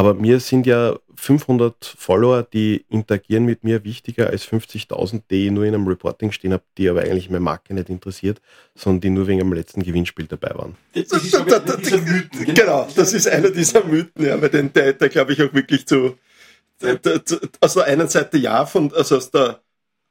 aber 0.00 0.14
mir 0.14 0.40
sind 0.40 0.66
ja 0.66 0.98
500 1.14 1.84
Follower, 1.84 2.42
die 2.42 2.86
interagieren 2.88 3.44
mit 3.44 3.64
mir, 3.64 3.84
wichtiger 3.84 4.28
als 4.28 4.48
50.000, 4.48 5.20
die 5.30 5.50
nur 5.50 5.64
in 5.66 5.74
einem 5.74 5.86
Reporting 5.86 6.32
stehen 6.32 6.54
habe, 6.54 6.62
die 6.78 6.88
aber 6.88 7.02
eigentlich 7.02 7.28
meine 7.28 7.40
Marke 7.40 7.74
nicht 7.74 7.90
interessiert, 7.90 8.40
sondern 8.74 9.02
die 9.02 9.10
nur 9.10 9.26
wegen 9.26 9.40
dem 9.40 9.52
letzten 9.52 9.82
Gewinnspiel 9.82 10.24
dabei 10.24 10.56
waren. 10.56 10.74
Das 10.94 11.22
ist 11.22 11.34
da, 11.34 11.40
da, 11.44 11.58
da, 11.58 11.76
Mythen, 11.76 12.54
genau, 12.54 12.88
das 12.96 13.12
ist 13.12 13.28
einer 13.28 13.50
dieser 13.50 13.84
Mythen, 13.84 14.24
ja, 14.24 14.40
weil 14.40 14.48
den, 14.48 14.72
der, 14.72 14.94
der 14.94 15.10
glaube 15.10 15.34
ich 15.34 15.42
auch 15.42 15.52
wirklich 15.52 15.86
zu, 15.86 16.16
der, 16.80 16.94
der, 16.96 17.20
aus 17.60 17.74
der 17.74 17.84
einen 17.84 18.08
Seite 18.08 18.38
ja, 18.38 18.64
von, 18.64 18.90
also 18.94 19.18
aus 19.18 19.30
der 19.30 19.60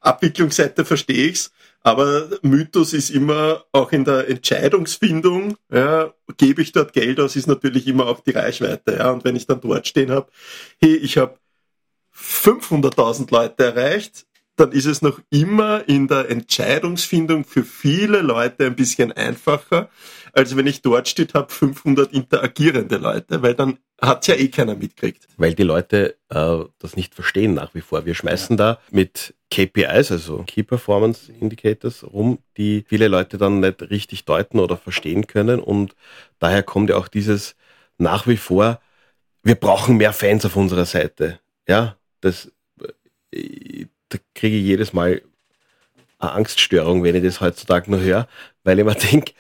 Abwicklungsseite 0.02 0.86
verstehe 0.86 1.30
ich's, 1.30 1.52
aber 1.82 2.30
Mythos 2.42 2.94
ist 2.94 3.10
immer 3.10 3.64
auch 3.72 3.92
in 3.92 4.04
der 4.04 4.28
Entscheidungsfindung, 4.30 5.58
ja, 5.72 6.14
gebe 6.38 6.62
ich 6.62 6.72
dort 6.72 6.94
Geld 6.94 7.20
aus, 7.20 7.36
ist 7.36 7.48
natürlich 7.48 7.88
immer 7.88 8.08
auch 8.08 8.20
die 8.20 8.32
Reichweite. 8.32 8.98
Ja, 8.98 9.12
und 9.12 9.24
wenn 9.24 9.36
ich 9.36 9.48
dann 9.48 9.62
dort 9.62 9.88
stehen 9.88 10.12
habe, 10.12 10.28
hey, 10.80 10.96
ich 10.96 11.18
habe 11.18 11.38
500.000 12.14 13.32
Leute 13.32 13.64
erreicht, 13.64 14.26
dann 14.58 14.72
ist 14.74 14.86
es 14.86 15.02
noch 15.02 15.22
immer 15.30 15.88
in 15.88 16.08
der 16.08 16.30
Entscheidungsfindung 16.30 17.46
für 17.46 17.64
viele 17.64 18.22
Leute 18.22 18.66
ein 18.66 18.76
bisschen 18.76 19.14
einfacher, 19.14 19.90
als 20.34 20.56
wenn 20.56 20.68
ich 20.68 20.82
dort 20.82 21.08
steht 21.08 21.34
habe 21.34 21.52
500 21.52 22.14
interagierende 22.14 22.98
Leute, 22.98 23.42
weil 23.42 23.56
dann 23.56 23.78
hat 24.02 24.28
ja 24.28 24.36
eh 24.36 24.48
keiner 24.48 24.76
mitkriegt. 24.76 25.28
Weil 25.38 25.54
die 25.54 25.64
Leute 25.64 26.16
äh, 26.30 26.60
das 26.80 26.96
nicht 26.96 27.16
verstehen 27.16 27.54
nach 27.54 27.74
wie 27.74 27.82
vor. 27.82 28.06
Wir 28.06 28.16
schmeißen 28.16 28.58
ja. 28.58 28.74
da 28.74 28.80
mit 28.92 29.34
KPIs, 29.52 30.12
also 30.12 30.44
Key 30.48 30.64
Performance 30.64 31.32
Indicators, 31.32 32.04
rum, 32.04 32.40
die 32.58 32.86
viele 32.88 33.08
Leute 33.08 33.38
dann 33.38 33.60
nicht 33.60 33.82
richtig 33.90 34.26
deuten 34.26 34.60
oder 34.60 34.78
verstehen 34.78 35.28
können. 35.28 35.60
Und 35.60 35.96
daher 36.40 36.64
kommt 36.64 36.90
ja 36.90 36.98
auch 36.98 37.08
dieses 37.08 37.56
nach 37.98 38.28
wie 38.28 38.38
vor, 38.38 38.80
wir 39.44 39.56
brauchen 39.56 39.98
mehr 39.98 40.14
Fans 40.14 40.46
auf 40.46 40.56
unserer 40.56 40.86
Seite. 40.86 41.40
Ja, 41.68 41.98
das, 42.22 42.52
äh, 43.32 43.86
da 44.10 44.18
kriege 44.34 44.58
ich 44.58 44.64
jedes 44.64 44.94
Mal 44.94 45.22
eine 46.20 46.32
Angststörung, 46.32 47.04
wenn 47.04 47.16
ich 47.16 47.24
das 47.24 47.42
heutzutage 47.42 47.90
nur 47.90 48.02
höre, 48.02 48.28
weil 48.64 48.80
ich 48.80 48.86
mir 48.86 48.96
denke, 49.12 49.34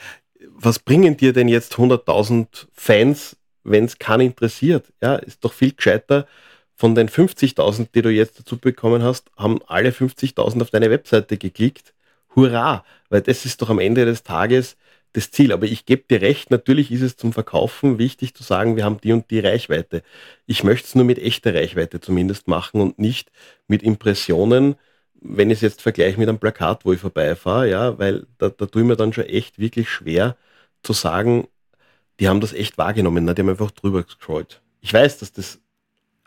was 0.61 0.79
bringen 0.79 1.17
dir 1.17 1.33
denn 1.33 1.47
jetzt 1.47 1.75
100.000 1.75 2.67
Fans, 2.73 3.37
wenn 3.63 3.85
es 3.85 3.97
keinen 3.97 4.27
interessiert? 4.27 4.91
Ja, 5.01 5.15
ist 5.15 5.43
doch 5.43 5.53
viel 5.53 5.73
gescheiter. 5.73 6.27
Von 6.75 6.95
den 6.95 7.09
50.000, 7.09 7.89
die 7.93 8.01
du 8.01 8.09
jetzt 8.09 8.39
dazu 8.39 8.57
bekommen 8.57 9.03
hast, 9.03 9.29
haben 9.37 9.59
alle 9.67 9.91
50.000 9.91 10.61
auf 10.61 10.69
deine 10.69 10.89
Webseite 10.89 11.37
geklickt. 11.37 11.93
Hurra! 12.35 12.85
Weil 13.09 13.21
das 13.21 13.45
ist 13.45 13.61
doch 13.61 13.69
am 13.69 13.79
Ende 13.79 14.05
des 14.05 14.23
Tages 14.23 14.77
das 15.13 15.31
Ziel. 15.31 15.51
Aber 15.51 15.65
ich 15.65 15.85
gebe 15.85 16.03
dir 16.09 16.21
recht, 16.21 16.51
natürlich 16.51 16.91
ist 16.91 17.01
es 17.01 17.17
zum 17.17 17.33
Verkaufen 17.33 17.97
wichtig 17.97 18.33
zu 18.33 18.43
sagen, 18.43 18.75
wir 18.75 18.85
haben 18.85 19.01
die 19.01 19.11
und 19.13 19.29
die 19.31 19.39
Reichweite. 19.39 20.03
Ich 20.45 20.63
möchte 20.63 20.87
es 20.87 20.95
nur 20.95 21.05
mit 21.05 21.19
echter 21.19 21.53
Reichweite 21.53 21.99
zumindest 21.99 22.47
machen 22.47 22.81
und 22.81 22.99
nicht 22.99 23.31
mit 23.67 23.83
Impressionen, 23.83 24.75
wenn 25.21 25.49
ich 25.49 25.57
es 25.57 25.61
jetzt 25.61 25.81
vergleiche 25.81 26.19
mit 26.19 26.29
einem 26.29 26.39
Plakat, 26.39 26.85
wo 26.85 26.93
ich 26.93 27.01
vorbeifahre, 27.01 27.69
ja, 27.69 27.99
weil 27.99 28.25
da, 28.37 28.49
da 28.49 28.65
tue 28.67 28.83
ich 28.83 28.87
mir 28.87 28.95
dann 28.95 29.11
schon 29.11 29.25
echt 29.25 29.59
wirklich 29.59 29.89
schwer 29.89 30.37
zu 30.83 30.93
sagen, 30.93 31.47
die 32.19 32.27
haben 32.27 32.41
das 32.41 32.53
echt 32.53 32.77
wahrgenommen, 32.77 33.25
ne? 33.25 33.33
die 33.33 33.41
haben 33.41 33.49
einfach 33.49 33.71
drüber 33.71 34.03
gescrollt. 34.03 34.61
Ich 34.81 34.93
weiß, 34.93 35.19
dass 35.19 35.31
das 35.31 35.59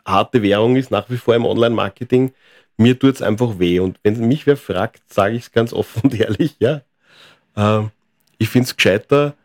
harte 0.05 0.41
Währung 0.41 0.75
ist, 0.75 0.91
nach 0.91 1.09
wie 1.09 1.17
vor 1.17 1.35
im 1.35 1.45
Online-Marketing. 1.45 2.33
Mir 2.77 2.97
tut 2.97 3.15
es 3.15 3.21
einfach 3.21 3.59
weh. 3.59 3.79
Und 3.79 3.99
wenn 4.03 4.27
mich 4.27 4.45
wer 4.47 4.57
fragt, 4.57 5.13
sage 5.13 5.35
ich 5.35 5.43
es 5.43 5.51
ganz 5.51 5.73
offen 5.73 6.01
und 6.03 6.19
ehrlich, 6.19 6.55
ja. 6.59 6.81
Äh, 7.55 7.87
ich 8.37 8.49
finde 8.49 8.67
es 8.67 8.75
gescheiter, 8.75 9.35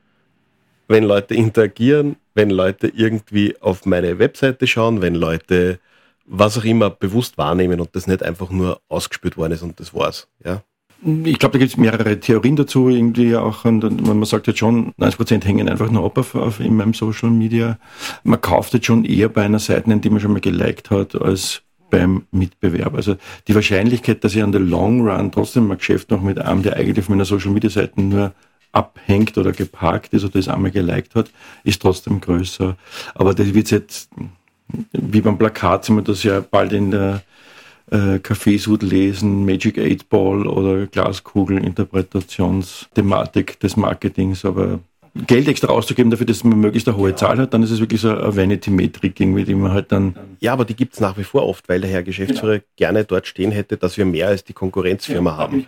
wenn 0.89 1.05
Leute 1.05 1.35
interagieren, 1.35 2.17
wenn 2.35 2.51
Leute 2.51 2.89
irgendwie 2.89 3.61
auf 3.61 3.85
meine 3.85 4.19
Webseite 4.19 4.67
schauen, 4.67 5.03
wenn 5.03 5.15
Leute 5.15 5.79
was 6.25 6.59
auch 6.59 6.65
immer 6.65 6.91
bewusst 6.91 7.39
wahrnehmen 7.39 7.81
und 7.81 7.95
das 7.95 8.07
nicht 8.07 8.23
einfach 8.23 8.51
nur 8.51 8.81
ausgespürt 8.89 9.37
worden 9.37 9.53
ist 9.53 9.63
und 9.63 9.79
das 9.81 9.95
war's. 9.95 10.29
Ja. 10.45 10.63
Ich 11.01 11.39
glaube, 11.39 11.53
da 11.53 11.59
gibt 11.59 11.71
es 11.71 11.77
mehrere 11.77 12.19
Theorien 12.19 12.57
dazu, 12.57 12.89
irgendwie 12.89 13.37
auch. 13.37 13.65
Und, 13.65 13.85
und 13.85 14.05
man 14.05 14.25
sagt 14.25 14.49
jetzt 14.49 14.59
schon, 14.59 14.93
90 14.97 15.17
Prozent 15.17 15.47
hängen 15.47 15.69
einfach 15.69 15.91
nur 15.91 16.05
ab 16.05 16.19
auf, 16.19 16.35
auf 16.35 16.59
in 16.61 16.77
meinem 16.77 16.93
Social 16.93 17.31
Media. 17.31 17.79
Man 18.25 18.41
kauft 18.41 18.75
jetzt 18.75 18.87
schon 18.87 19.05
eher 19.05 19.29
bei 19.29 19.45
einer 19.45 19.61
Seite, 19.61 19.97
die 19.97 20.11
man 20.11 20.21
schon 20.21 20.33
mal 20.33 20.41
geliked 20.41 20.91
hat, 20.91 21.15
als 21.15 21.63
beim 21.91 22.27
Mitbewerb. 22.33 22.95
Also 22.95 23.17
die 23.47 23.55
Wahrscheinlichkeit, 23.55 24.25
dass 24.25 24.35
ich 24.35 24.43
an 24.43 24.53
der 24.53 24.61
Long 24.61 25.09
Run 25.09 25.31
trotzdem 25.31 25.71
ein 25.71 25.79
Geschäft 25.79 26.11
noch 26.11 26.21
mit 26.21 26.39
einem, 26.39 26.63
der 26.63 26.77
eigentlich 26.77 26.99
auf 26.99 27.09
meiner 27.09 27.25
Social 27.25 27.53
Media 27.53 27.71
Seite 27.71 28.01
nur 28.01 28.33
abhängt 28.73 29.39
oder 29.39 29.53
geparkt 29.53 30.13
ist 30.13 30.25
oder 30.25 30.35
das 30.35 30.49
einmal 30.49 30.71
geliked 30.71 31.15
hat, 31.15 31.31
ist 31.65 31.81
trotzdem 31.81 32.21
größer. 32.21 32.77
Aber 33.15 33.35
das 33.35 33.55
wird 33.55 33.71
jetzt, 33.71 34.11
wie 34.93 35.21
beim 35.21 35.39
Plakat, 35.39 35.85
sind 35.85 35.97
wir 35.97 36.03
das 36.03 36.23
ja 36.23 36.41
bald 36.41 36.73
in 36.73 36.91
der 36.91 37.23
äh, 37.91 38.19
Kaffeesud 38.19 38.83
lesen, 38.83 39.45
Magic 39.45 39.79
8 39.79 40.09
Ball 40.09 40.47
oder 40.47 40.87
Glaskugel-Interpretationsthematik 40.87 43.61
des 43.61 43.77
Marketings, 43.77 44.45
aber 44.45 44.81
Geld 45.27 45.49
extra 45.49 45.69
auszugeben 45.69 46.11
dafür, 46.11 46.27
dass 46.27 46.45
man 46.45 46.61
möglichst 46.61 46.89
eine 46.89 46.97
hohe 46.97 47.15
Zahl 47.15 47.39
hat, 47.39 47.55
dann 47.55 47.63
ist 47.63 47.71
es 47.71 47.81
wirklich 47.81 48.01
so 48.01 48.11
eine 48.11 48.37
Vanity-Metrik, 48.37 49.19
irgendwie, 49.19 49.45
die 49.45 49.55
man 49.55 49.73
halt 49.73 49.91
dann. 49.91 50.15
Ja, 50.41 50.53
aber 50.53 50.65
die 50.65 50.77
gibt 50.77 50.95
es 50.95 51.01
nach 51.01 51.17
wie 51.19 51.25
vor 51.25 51.47
oft, 51.47 51.69
weil 51.69 51.81
der 51.81 51.91
Herr 51.91 52.03
Geschäftsführer 52.03 52.59
genau. 52.59 52.65
gerne 52.77 53.05
dort 53.05 53.27
stehen 53.27 53.51
hätte, 53.51 53.77
dass 53.77 53.97
wir 53.97 54.05
mehr 54.05 54.29
als 54.29 54.45
die 54.45 54.53
Konkurrenzfirma 54.53 55.31
ja, 55.31 55.37
haben. 55.37 55.67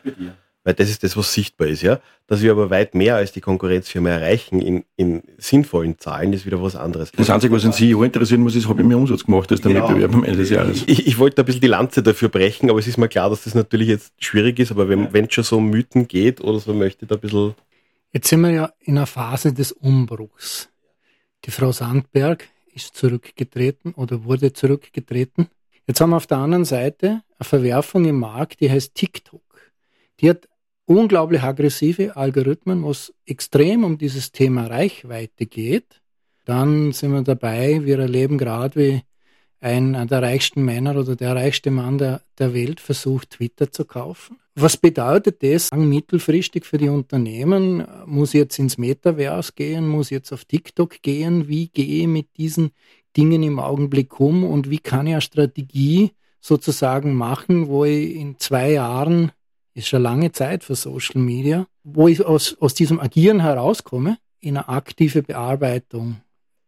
Weil 0.62 0.74
das 0.74 0.90
ist 0.90 1.02
das, 1.02 1.16
was 1.16 1.32
sichtbar 1.32 1.68
ist, 1.68 1.82
ja. 1.82 2.00
Dass 2.26 2.42
wir 2.42 2.52
aber 2.52 2.68
weit 2.68 2.94
mehr 2.94 3.16
als 3.16 3.32
die 3.32 3.40
Konkurrenzfirma 3.40 4.10
erreichen 4.10 4.60
in, 4.60 4.84
in 4.96 5.22
sinnvollen 5.38 5.98
Zahlen, 5.98 6.32
ist 6.34 6.44
wieder 6.44 6.62
was 6.62 6.76
anderes. 6.76 7.12
Das 7.12 7.30
Einzige, 7.30 7.54
was 7.54 7.64
ein 7.64 7.72
CEO 7.72 8.02
interessieren 8.02 8.42
muss, 8.42 8.54
ist, 8.54 8.68
habe 8.68 8.82
ich 8.82 8.86
mehr 8.86 8.98
Umsatz 8.98 9.24
gemacht 9.24 9.50
als 9.50 9.62
der 9.62 9.72
genau. 9.72 9.88
Mitbewerber 9.88 10.14
am 10.16 10.24
Ende 10.24 10.38
des 10.38 10.50
Jahres. 10.50 10.84
Ich, 10.86 11.06
ich 11.06 11.18
wollte 11.18 11.40
ein 11.40 11.46
bisschen 11.46 11.62
die 11.62 11.66
Lanze 11.66 12.02
dafür 12.02 12.28
brechen, 12.28 12.68
aber 12.68 12.78
es 12.78 12.86
ist 12.86 12.98
mir 12.98 13.08
klar, 13.08 13.30
dass 13.30 13.44
das 13.44 13.54
natürlich 13.54 13.88
jetzt 13.88 14.12
schwierig 14.22 14.58
ist, 14.58 14.70
aber 14.70 14.88
wenn 14.88 15.24
es 15.24 15.32
schon 15.32 15.44
so 15.44 15.56
um 15.56 15.70
Mythen 15.70 16.06
geht 16.06 16.42
oder 16.42 16.58
so, 16.58 16.74
möchte 16.74 17.04
ich 17.04 17.08
da 17.08 17.14
ein 17.14 17.20
bisschen 17.20 17.54
Jetzt 18.12 18.28
sind 18.28 18.40
wir 18.40 18.50
ja 18.50 18.72
in 18.80 18.98
einer 18.98 19.06
Phase 19.06 19.52
des 19.52 19.70
Umbruchs. 19.70 20.68
Die 21.44 21.52
Frau 21.52 21.70
Sandberg 21.70 22.48
ist 22.74 22.96
zurückgetreten 22.96 23.94
oder 23.94 24.24
wurde 24.24 24.52
zurückgetreten. 24.52 25.48
Jetzt 25.86 26.00
haben 26.00 26.10
wir 26.10 26.16
auf 26.16 26.26
der 26.26 26.38
anderen 26.38 26.64
Seite 26.64 27.22
eine 27.38 27.44
Verwerfung 27.44 28.04
im 28.04 28.18
Markt, 28.18 28.60
die 28.60 28.70
heißt 28.70 28.94
TikTok. 28.94 29.42
Die 30.20 30.30
hat 30.30 30.48
unglaublich 30.86 31.42
aggressive 31.42 32.16
Algorithmen, 32.16 32.82
wo 32.82 32.90
es 32.90 33.14
extrem 33.24 33.84
um 33.84 33.96
dieses 33.96 34.32
Thema 34.32 34.66
Reichweite 34.66 35.46
geht. 35.46 36.00
Dann 36.44 36.92
sind 36.92 37.12
wir 37.12 37.22
dabei, 37.22 37.84
wir 37.84 37.98
erleben 37.98 38.38
gerade, 38.38 38.76
wie 38.76 39.02
ein 39.60 39.92
der 40.08 40.22
reichsten 40.22 40.64
Männer 40.64 40.96
oder 40.96 41.16
der 41.16 41.36
reichste 41.36 41.70
Mann 41.70 41.98
der, 41.98 42.22
der 42.38 42.54
Welt 42.54 42.80
versucht, 42.80 43.30
Twitter 43.30 43.70
zu 43.70 43.84
kaufen. 43.84 44.38
Was 44.54 44.76
bedeutet 44.76 45.42
das 45.42 45.70
mittelfristig 45.72 46.66
für 46.66 46.78
die 46.78 46.88
Unternehmen? 46.88 47.86
Muss 48.06 48.34
ich 48.34 48.40
jetzt 48.40 48.58
ins 48.58 48.78
Metaverse 48.78 49.52
gehen? 49.54 49.86
Muss 49.86 50.06
ich 50.06 50.16
jetzt 50.16 50.32
auf 50.32 50.44
TikTok 50.44 51.02
gehen? 51.02 51.46
Wie 51.46 51.68
gehe 51.68 52.02
ich 52.02 52.06
mit 52.06 52.36
diesen 52.36 52.70
Dingen 53.16 53.42
im 53.42 53.58
Augenblick 53.58 54.18
um? 54.18 54.44
Und 54.44 54.70
wie 54.70 54.78
kann 54.78 55.06
ich 55.06 55.12
eine 55.12 55.22
Strategie 55.22 56.12
sozusagen 56.40 57.14
machen, 57.14 57.68
wo 57.68 57.84
ich 57.84 58.16
in 58.16 58.38
zwei 58.38 58.72
Jahren, 58.72 59.30
ist 59.74 59.88
schon 59.88 60.02
lange 60.02 60.32
Zeit 60.32 60.64
für 60.64 60.74
Social 60.74 61.20
Media, 61.20 61.66
wo 61.84 62.08
ich 62.08 62.24
aus, 62.24 62.56
aus 62.60 62.74
diesem 62.74 63.00
Agieren 63.00 63.40
herauskomme, 63.40 64.18
in 64.40 64.56
eine 64.56 64.68
aktive 64.68 65.22
Bearbeitung 65.22 66.20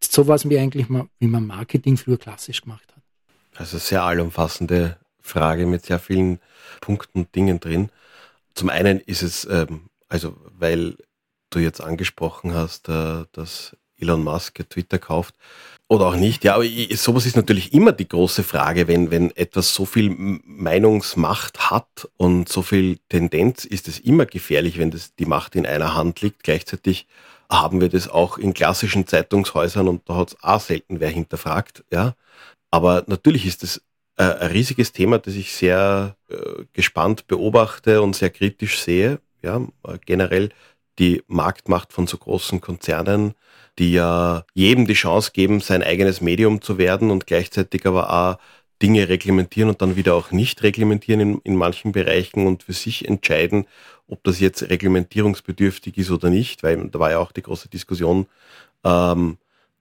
sowas 0.03 0.49
wie 0.49 0.59
eigentlich 0.59 0.89
mal, 0.89 1.09
wie 1.19 1.27
man 1.27 1.47
Marketing 1.47 1.97
früher 1.97 2.19
klassisch 2.19 2.63
gemacht 2.63 2.93
hat. 2.95 3.03
Also 3.57 3.79
sehr 3.79 4.03
allumfassende 4.03 4.99
Frage 5.21 5.67
mit 5.67 5.87
sehr 5.87 5.99
vielen 5.99 6.41
Punkten 6.81 7.21
und 7.21 7.35
Dingen 7.35 7.61
drin. 7.61 7.91
Zum 8.55 8.69
einen 8.69 9.01
ist 9.01 9.23
es, 9.23 9.47
ähm, 9.47 9.89
also 10.09 10.37
weil 10.59 10.97
du 11.51 11.59
jetzt 11.59 11.81
angesprochen 11.81 12.55
hast, 12.55 12.89
äh, 12.89 13.25
dass 13.33 13.77
Elon 13.97 14.25
Musk 14.25 14.69
Twitter 14.69 14.99
kauft 14.99 15.35
oder 15.93 16.07
auch 16.07 16.17
nicht. 16.17 16.43
Ja, 16.43 16.55
aber 16.55 16.65
sowas 16.95 17.27
ist 17.27 17.37
natürlich 17.37 17.75
immer 17.75 17.93
die 17.93 18.09
große 18.09 18.43
Frage, 18.45 18.89
wenn, 18.89 19.11
wenn 19.11 19.31
etwas 19.37 19.75
so 19.75 19.85
viel 19.85 20.09
Meinungsmacht 20.09 21.71
hat 21.71 22.09
und 22.17 22.49
so 22.49 22.63
viel 22.63 22.99
Tendenz, 23.11 23.67
ist 23.67 23.89
es 23.89 23.99
immer 23.99 24.25
gefährlich, 24.25 24.79
wenn 24.79 24.91
das 24.91 25.15
die 25.15 25.27
Macht 25.27 25.55
in 25.55 25.67
einer 25.67 25.95
Hand 25.95 26.23
liegt. 26.23 26.45
Gleichzeitig 26.45 27.07
haben 27.51 27.83
wir 27.83 27.91
das 27.91 28.09
auch 28.09 28.39
in 28.39 28.55
klassischen 28.55 29.07
Zeitungshäusern 29.07 29.87
und 29.87 30.09
da 30.09 30.17
hat 30.17 30.29
es 30.29 30.43
auch 30.43 30.61
selten 30.61 30.99
wer 30.99 31.11
hinterfragt. 31.11 31.85
Ja. 31.93 32.15
Aber 32.71 33.05
natürlich 33.07 33.45
ist 33.45 33.63
es 33.63 33.83
äh, 34.17 34.23
ein 34.23 34.51
riesiges 34.51 34.93
Thema, 34.93 35.19
das 35.19 35.35
ich 35.35 35.53
sehr 35.53 36.17
äh, 36.31 36.65
gespannt 36.73 37.27
beobachte 37.27 38.01
und 38.01 38.17
sehr 38.17 38.31
kritisch 38.31 38.81
sehe. 38.81 39.21
Ja, 39.43 39.61
äh, 39.87 39.99
generell 40.07 40.49
die 40.99 41.23
Marktmacht 41.27 41.93
von 41.93 42.07
so 42.07 42.17
großen 42.17 42.63
Konzernen, 42.63 43.35
die 43.79 43.93
ja 43.93 44.45
jedem 44.55 44.87
die 44.87 44.95
Chance 44.95 45.31
geben, 45.33 45.61
sein 45.61 45.83
eigenes 45.83 46.21
Medium 46.21 46.61
zu 46.61 46.79
werden 46.79 47.11
und 47.11 47.27
gleichzeitig 47.27 47.87
aber 47.87 48.13
auch 48.13 48.39
Dinge 48.83 49.09
reglementieren 49.09 49.71
und 49.71 49.81
dann 49.81 49.97
wieder 49.97 50.15
auch 50.15 50.33
nicht 50.33 50.63
reglementieren 50.63 51.21
in, 51.21 51.41
in 51.45 51.57
manchen 51.57 51.93
Bereichen 51.93 52.47
und 52.47 52.65
für 52.65 52.73
sich 52.73 53.07
entscheiden, 53.07 53.67
ob 54.09 54.23
das 54.25 54.41
jetzt 54.41 54.69
reglementierungsbedürftig 54.69 55.97
ist 55.97 56.11
oder 56.11 56.29
nicht, 56.29 56.63
weil 56.63 56.89
da 56.89 56.99
war 56.99 57.13
ja 57.13 57.19
auch 57.19 57.33
die 57.33 57.43
große 57.43 57.69
Diskussion, 57.69 58.27
ähm, 58.85 59.39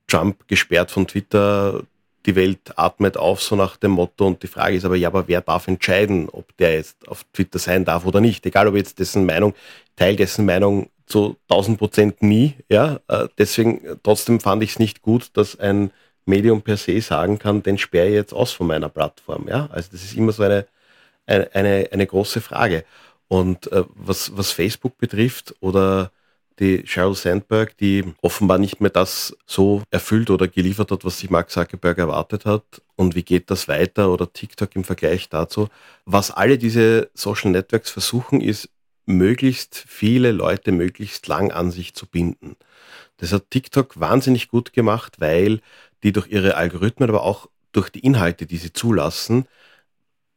Trump 0.08 0.48
gesperrt 0.48 0.92
von 0.92 1.08
Twitter, 1.08 1.84
die 2.26 2.36
Welt 2.36 2.74
atmet 2.76 3.18
auf, 3.18 3.42
so 3.42 3.56
nach 3.56 3.78
dem 3.78 3.92
Motto. 3.92 4.28
Und 4.28 4.44
die 4.44 4.48
Frage 4.48 4.76
ist 4.76 4.86
aber, 4.86 4.96
ja, 4.96 5.08
aber 5.08 5.28
wer 5.28 5.42
darf 5.42 5.68
entscheiden, 5.68 6.30
ob 6.30 6.56
der 6.58 6.76
jetzt 6.76 7.08
auf 7.08 7.24
Twitter 7.34 7.60
sein 7.60 7.86
darf 7.86 8.06
oder 8.06 8.22
nicht? 8.22 8.46
Egal, 8.46 8.68
ob 8.68 8.76
jetzt 8.76 9.00
dessen 9.00 9.26
Meinung, 9.26 9.54
Teil 9.96 10.16
dessen 10.16 10.46
Meinung 10.46 10.90
zu 11.12 11.38
1000 11.50 11.78
Prozent 11.78 12.24
nie, 12.24 12.56
ja. 12.70 13.00
Äh, 13.08 13.28
deswegen, 13.38 13.82
trotzdem 14.04 14.40
fand 14.40 14.64
ich 14.64 14.72
es 14.72 14.80
nicht 14.80 15.02
gut, 15.02 15.32
dass 15.34 15.60
ein 15.60 15.92
Medium 16.26 16.62
per 16.62 16.78
se 16.78 17.02
sagen 17.02 17.40
kann, 17.40 17.64
den 17.64 17.78
sperre 17.78 18.08
ich 18.08 18.14
jetzt 18.16 18.34
aus 18.34 18.52
von 18.52 18.68
meiner 18.68 18.90
Plattform, 18.90 19.48
ja. 19.48 19.70
Also 19.72 19.90
das 19.92 20.04
ist 20.04 20.16
immer 20.16 20.32
so 20.32 20.44
eine, 20.44 20.68
eine, 21.26 21.54
eine, 21.54 21.90
eine 21.92 22.08
große 22.08 22.42
Frage. 22.42 22.86
Und 23.28 23.72
äh, 23.72 23.84
was, 23.96 24.36
was 24.38 24.52
Facebook 24.52 24.98
betrifft 24.98 25.56
oder 25.62 26.12
die 26.60 26.84
Sheryl 26.86 27.16
Sandberg, 27.16 27.76
die 27.78 28.14
offenbar 28.22 28.58
nicht 28.60 28.82
mehr 28.82 28.92
das 28.92 29.36
so 29.46 29.84
erfüllt 29.90 30.30
oder 30.30 30.48
geliefert 30.48 30.92
hat, 30.92 31.04
was 31.06 31.20
sich 31.20 31.30
Mark 31.30 31.50
Zuckerberg 31.50 31.98
erwartet 31.98 32.46
hat. 32.46 32.64
Und 32.96 33.16
wie 33.16 33.24
geht 33.24 33.50
das 33.50 33.68
weiter 33.68 34.12
oder 34.12 34.32
TikTok 34.32 34.76
im 34.76 34.84
Vergleich 34.84 35.28
dazu? 35.30 35.70
Was 36.06 36.30
alle 36.30 36.58
diese 36.58 37.10
Social 37.16 37.52
Networks 37.52 37.90
versuchen, 37.90 38.42
ist, 38.42 38.70
möglichst 39.06 39.84
viele 39.88 40.32
Leute 40.32 40.72
möglichst 40.72 41.28
lang 41.28 41.52
an 41.52 41.72
sich 41.72 41.94
zu 41.94 42.06
binden. 42.06 42.56
Das 43.18 43.34
hat 43.34 43.50
TikTok 43.50 44.00
wahnsinnig 44.00 44.48
gut 44.48 44.74
gemacht, 44.74 45.18
weil 45.20 45.62
die 46.04 46.12
durch 46.12 46.28
ihre 46.28 46.56
Algorithmen, 46.56 47.10
aber 47.10 47.24
auch 47.24 47.48
durch 47.72 47.90
die 47.90 48.00
Inhalte, 48.00 48.46
die 48.46 48.58
sie 48.58 48.74
zulassen, 48.74 49.46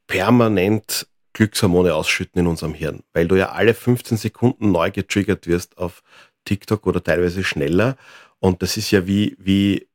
permanent 0.06 1.06
Glückshormone 1.32 1.94
ausschütten 1.94 2.40
in 2.40 2.46
unserem 2.46 2.74
Hirn, 2.74 3.02
weil 3.12 3.26
du 3.26 3.34
ja 3.34 3.50
alle 3.50 3.74
15 3.74 4.16
Sekunden 4.16 4.70
neu 4.70 4.90
getriggert 4.90 5.46
wirst 5.46 5.78
auf 5.78 6.02
TikTok 6.44 6.86
oder 6.86 7.02
teilweise 7.02 7.42
schneller. 7.42 7.96
Und 8.38 8.62
das 8.62 8.76
ist 8.76 8.90
ja 8.90 9.06
wie, 9.06 9.36
wie, 9.38 9.88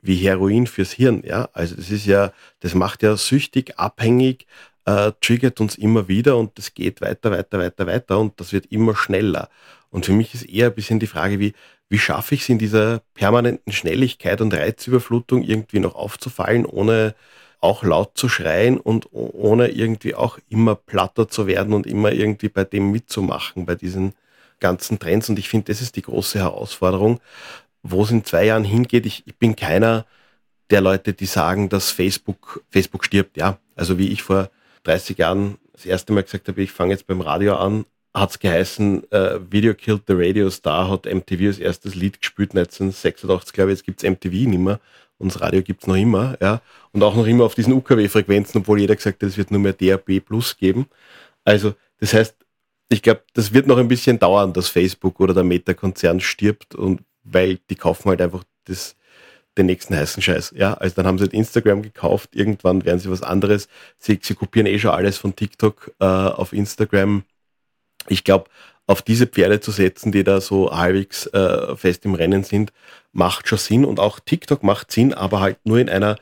wie 0.00 0.16
Heroin 0.16 0.66
fürs 0.66 0.92
Hirn, 0.92 1.22
ja. 1.24 1.48
Also 1.52 1.74
das 1.74 1.90
ist 1.90 2.06
ja, 2.06 2.32
das 2.60 2.74
macht 2.74 3.02
ja 3.02 3.16
süchtig, 3.16 3.78
abhängig, 3.78 4.46
äh, 4.86 5.12
triggert 5.20 5.60
uns 5.60 5.76
immer 5.76 6.08
wieder 6.08 6.36
und 6.36 6.56
das 6.58 6.72
geht 6.72 7.00
weiter, 7.00 7.30
weiter, 7.30 7.58
weiter, 7.58 7.86
weiter 7.86 8.18
und 8.18 8.40
das 8.40 8.52
wird 8.52 8.66
immer 8.66 8.96
schneller. 8.96 9.50
Und 9.90 10.06
für 10.06 10.12
mich 10.12 10.34
ist 10.34 10.48
eher 10.48 10.68
ein 10.68 10.74
bisschen 10.74 11.00
die 11.00 11.06
Frage, 11.06 11.38
wie, 11.38 11.54
wie 11.88 11.98
schaffe 11.98 12.34
ich 12.34 12.42
es 12.42 12.48
in 12.48 12.58
dieser 12.58 13.00
permanenten 13.14 13.72
Schnelligkeit 13.72 14.40
und 14.40 14.54
Reizüberflutung 14.54 15.42
irgendwie 15.42 15.80
noch 15.80 15.94
aufzufallen, 15.94 16.66
ohne 16.66 17.14
auch 17.60 17.82
laut 17.82 18.16
zu 18.16 18.28
schreien 18.28 18.78
und 18.78 19.08
ohne 19.12 19.68
irgendwie 19.68 20.14
auch 20.14 20.38
immer 20.48 20.74
platter 20.74 21.28
zu 21.28 21.46
werden 21.46 21.72
und 21.72 21.86
immer 21.86 22.12
irgendwie 22.12 22.48
bei 22.48 22.64
dem 22.64 22.92
mitzumachen, 22.92 23.66
bei 23.66 23.74
diesen 23.74 24.14
ganzen 24.60 24.98
Trends. 24.98 25.28
Und 25.28 25.38
ich 25.38 25.48
finde, 25.48 25.72
das 25.72 25.80
ist 25.80 25.96
die 25.96 26.02
große 26.02 26.38
Herausforderung, 26.38 27.20
wo 27.82 28.04
es 28.04 28.10
in 28.10 28.24
zwei 28.24 28.44
Jahren 28.44 28.64
hingeht. 28.64 29.06
Ich, 29.06 29.24
ich 29.26 29.36
bin 29.36 29.56
keiner 29.56 30.06
der 30.70 30.80
Leute, 30.80 31.12
die 31.12 31.26
sagen, 31.26 31.68
dass 31.68 31.90
Facebook, 31.90 32.62
Facebook 32.70 33.04
stirbt. 33.04 33.36
Ja, 33.36 33.58
also 33.74 33.98
wie 33.98 34.08
ich 34.08 34.22
vor 34.22 34.50
30 34.86 35.18
Jahren 35.18 35.58
das 35.72 35.84
erste 35.84 36.12
Mal 36.12 36.22
gesagt 36.22 36.48
habe, 36.48 36.62
ich 36.62 36.72
fange 36.72 36.92
jetzt 36.92 37.06
beim 37.06 37.20
Radio 37.20 37.56
an, 37.56 37.84
hat 38.14 38.30
es 38.30 38.38
geheißen, 38.38 39.10
äh, 39.12 39.38
Video 39.50 39.74
Killed 39.74 40.02
the 40.06 40.14
Radio 40.16 40.48
Star 40.48 40.88
hat 40.90 41.06
MTV 41.06 41.46
als 41.46 41.58
erstes 41.58 41.94
Lied 41.94 42.20
gespielt, 42.20 42.50
1986, 42.50 43.52
glaube 43.52 43.72
ich, 43.72 43.78
jetzt 43.78 43.84
gibt 43.84 44.02
es 44.02 44.08
MTV 44.08 44.48
nicht 44.48 44.58
mehr 44.58 44.80
und 45.18 45.32
das 45.32 45.40
Radio 45.40 45.62
gibt 45.62 45.82
es 45.82 45.86
noch 45.86 45.96
immer, 45.96 46.36
ja, 46.40 46.60
und 46.92 47.02
auch 47.02 47.14
noch 47.14 47.26
immer 47.26 47.44
auf 47.44 47.54
diesen 47.54 47.72
UKW-Frequenzen, 47.74 48.60
obwohl 48.60 48.80
jeder 48.80 48.96
gesagt 48.96 49.22
hat, 49.22 49.28
es 49.28 49.36
wird 49.36 49.50
nur 49.50 49.60
mehr 49.60 49.72
DAB 49.72 50.20
Plus 50.20 50.56
geben. 50.56 50.86
Also, 51.44 51.74
das 52.00 52.14
heißt, 52.14 52.34
ich 52.88 53.02
glaube, 53.02 53.22
das 53.34 53.52
wird 53.52 53.66
noch 53.66 53.78
ein 53.78 53.88
bisschen 53.88 54.18
dauern, 54.18 54.52
dass 54.52 54.68
Facebook 54.68 55.20
oder 55.20 55.34
der 55.34 55.44
Meta-Konzern 55.44 56.20
stirbt 56.20 56.74
und 56.74 57.02
weil 57.24 57.58
die 57.68 57.74
kaufen 57.74 58.08
halt 58.08 58.20
einfach 58.20 58.44
das, 58.64 58.96
den 59.56 59.66
nächsten 59.66 59.96
heißen 59.96 60.22
Scheiß. 60.22 60.54
Ja, 60.56 60.74
also 60.74 60.94
dann 60.96 61.06
haben 61.06 61.18
sie 61.18 61.24
halt 61.24 61.32
Instagram 61.32 61.82
gekauft, 61.82 62.30
irgendwann 62.34 62.84
werden 62.84 62.98
sie 62.98 63.10
was 63.10 63.22
anderes. 63.22 63.68
Sie, 63.98 64.18
sie 64.22 64.34
kopieren 64.34 64.66
eh 64.66 64.78
schon 64.78 64.90
alles 64.90 65.18
von 65.18 65.34
TikTok 65.34 65.92
äh, 66.00 66.04
auf 66.04 66.52
Instagram. 66.52 67.24
Ich 68.08 68.24
glaube, 68.24 68.50
auf 68.86 69.02
diese 69.02 69.26
Pferde 69.26 69.60
zu 69.60 69.72
setzen, 69.72 70.12
die 70.12 70.24
da 70.24 70.40
so 70.40 70.70
halbwegs 70.70 71.26
äh, 71.28 71.74
fest 71.76 72.04
im 72.04 72.14
Rennen 72.14 72.44
sind, 72.44 72.72
macht 73.12 73.48
schon 73.48 73.58
Sinn. 73.58 73.84
Und 73.84 73.98
auch 73.98 74.20
TikTok 74.20 74.62
macht 74.62 74.92
Sinn, 74.92 75.12
aber 75.12 75.40
halt 75.40 75.58
nur 75.64 75.78
in 75.78 75.88
einer 75.88 76.16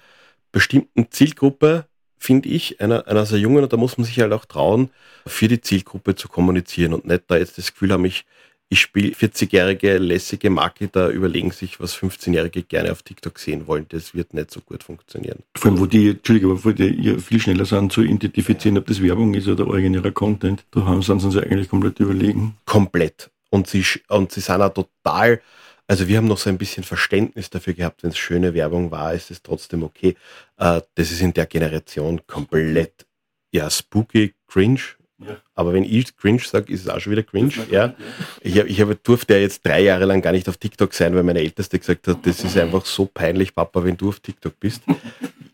bestimmten 0.51 1.11
Zielgruppe 1.11 1.87
finde 2.25 2.49
ich, 2.49 2.81
einer, 2.81 3.07
einer 3.07 3.27
sehr 3.27 3.38
jungen, 3.38 3.62
und 3.62 3.73
da 3.73 3.77
muss 3.77 3.99
man 3.99 4.07
sich 4.07 4.18
halt 4.18 4.33
auch 4.33 4.47
trauen, 4.47 4.90
für 5.27 5.47
die 5.47 5.61
Zielgruppe 5.61 6.14
zu 6.14 6.29
kommunizieren 6.29 6.94
und 6.94 7.05
nicht 7.05 7.25
da 7.29 7.37
jetzt 7.37 7.59
das 7.59 7.73
Gefühl 7.73 7.92
haben, 7.92 8.05
ich, 8.07 8.25
ich 8.74 8.80
spiele 8.80 9.14
40-jährige 9.14 9.98
lässige 9.98 10.50
Marketer 10.50 11.08
überlegen 11.10 11.52
sich, 11.52 11.78
was 11.78 11.96
15-Jährige 11.96 12.64
gerne 12.64 12.90
auf 12.90 13.04
TikTok 13.04 13.38
sehen 13.38 13.68
wollen. 13.68 13.87
Das 13.90 14.16
wird 14.16 14.34
nicht 14.34 14.50
so 14.50 14.60
gut 14.60 14.82
funktionieren. 14.82 15.44
Vor 15.56 15.70
allem, 15.70 15.80
wo 15.80 15.87
die, 15.87 16.10
Entschuldigung, 16.10 16.64
wo 16.64 16.72
die 16.72 17.16
viel 17.20 17.40
schneller 17.40 17.66
sind 17.66 17.92
zu 17.92 18.02
identifizieren, 18.02 18.76
ob 18.76 18.87
das 18.87 19.00
Werbung 19.00 19.32
ist 19.34 19.46
oder 19.46 19.68
originärer 19.68 20.10
Content. 20.10 20.64
Da 20.72 20.84
haben 20.84 21.02
sie 21.02 21.12
uns 21.12 21.37
eigentlich 21.37 21.68
komplett 21.68 22.00
überlegen. 22.00 22.56
Komplett. 22.66 23.30
Und 23.48 23.68
sie, 23.68 23.84
und 24.08 24.32
sie 24.32 24.40
sind 24.40 24.60
auch 24.60 24.74
total, 24.74 25.40
also 25.87 26.08
wir 26.08 26.16
haben 26.16 26.26
noch 26.26 26.38
so 26.38 26.50
ein 26.50 26.58
bisschen 26.58 26.82
Verständnis 26.82 27.50
dafür 27.50 27.74
gehabt, 27.74 28.02
wenn 28.02 28.10
es 28.10 28.18
schöne 28.18 28.54
Werbung 28.54 28.90
war, 28.90 29.14
ist 29.14 29.30
es 29.30 29.40
trotzdem 29.40 29.84
okay. 29.84 30.16
Äh, 30.56 30.80
das 30.96 31.12
ist 31.12 31.20
in 31.20 31.32
der 31.32 31.46
Generation 31.46 32.26
komplett, 32.26 33.06
ja, 33.52 33.70
spooky, 33.70 34.34
cringe, 34.48 34.80
ja. 35.26 35.37
Aber 35.54 35.72
wenn 35.72 35.84
ich 35.84 36.16
cringe 36.16 36.40
sage, 36.40 36.72
ist 36.72 36.82
es 36.82 36.88
auch 36.88 37.00
schon 37.00 37.12
wieder 37.12 37.22
cringe. 37.22 37.52
Ja. 37.70 37.94
Ich, 38.40 38.56
ich 38.56 38.80
hab, 38.80 39.02
durfte 39.04 39.34
ja 39.34 39.40
jetzt 39.40 39.64
drei 39.64 39.82
Jahre 39.82 40.04
lang 40.04 40.22
gar 40.22 40.32
nicht 40.32 40.48
auf 40.48 40.56
TikTok 40.56 40.92
sein, 40.94 41.14
weil 41.14 41.22
meine 41.22 41.40
Älteste 41.40 41.78
gesagt 41.78 42.08
hat, 42.08 42.18
das 42.24 42.42
ist 42.44 42.56
einfach 42.56 42.84
so 42.87 43.06
peinlich, 43.06 43.54
Papa, 43.54 43.82
wenn 43.84 43.96
du 43.96 44.08
auf 44.08 44.20
TikTok 44.20 44.58
bist. 44.60 44.82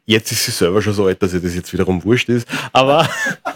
Jetzt 0.06 0.33
ist 0.33 0.44
sie 0.44 0.50
selber 0.50 0.83
schon 0.83 0.94
so 0.94 1.06
alt, 1.06 1.22
dass 1.22 1.35
ihr 1.35 1.40
das 1.40 1.54
jetzt 1.54 1.72
wiederum 1.72 2.02
wurscht 2.04 2.28
ist. 2.28 2.48
Aber 2.72 3.09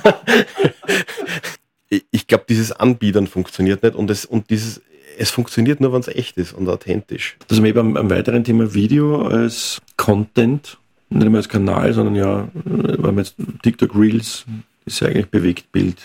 ich 2.11 2.27
glaube, 2.27 2.45
dieses 2.49 2.73
Anbietern 2.73 3.27
funktioniert 3.27 3.83
nicht 3.83 3.95
und, 3.95 4.11
es, 4.11 4.25
und 4.25 4.51
dieses, 4.51 4.81
es 5.19 5.31
funktioniert 5.31 5.81
nur, 5.81 5.93
wenn 5.93 6.01
es 6.01 6.09
echt 6.09 6.37
ist 6.37 6.53
und 6.53 6.69
authentisch. 6.69 7.37
Das 7.49 7.59
ist 7.59 7.65
eben 7.65 7.97
am 7.97 8.11
weiteren 8.11 8.45
Thema 8.45 8.75
Video 8.75 9.23
als 9.23 9.81
Content, 9.97 10.79
nicht 11.11 11.29
mehr 11.29 11.37
als 11.39 11.49
Kanal, 11.49 11.93
sondern 11.93 12.15
ja, 12.15 12.49
wenn 12.55 13.01
man 13.01 13.19
jetzt 13.19 13.37
TikTok 13.63 13.95
Reels 13.95 14.45
ist 14.85 15.01
ja 15.01 15.09
eigentlich 15.09 15.29
Bewegtbild. 15.31 15.97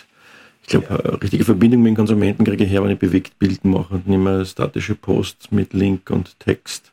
Ich 0.64 0.70
glaube, 0.70 1.04
eine 1.04 1.22
richtige 1.22 1.46
Verbindung 1.46 1.82
mit 1.82 1.92
dem 1.92 1.96
Konsumenten 1.96 2.44
kriege 2.44 2.64
ich 2.64 2.70
her, 2.70 2.84
wenn 2.84 2.92
ich 2.92 3.00
Bewegtbild 3.00 3.66
mache 3.66 3.96
und 3.96 4.08
nicht 4.08 4.20
mehr 4.20 4.46
statische 4.46 4.96
Posts 4.96 5.52
mit 5.52 5.74
Link 5.74 6.10
und 6.12 6.40
Text. 6.40 6.92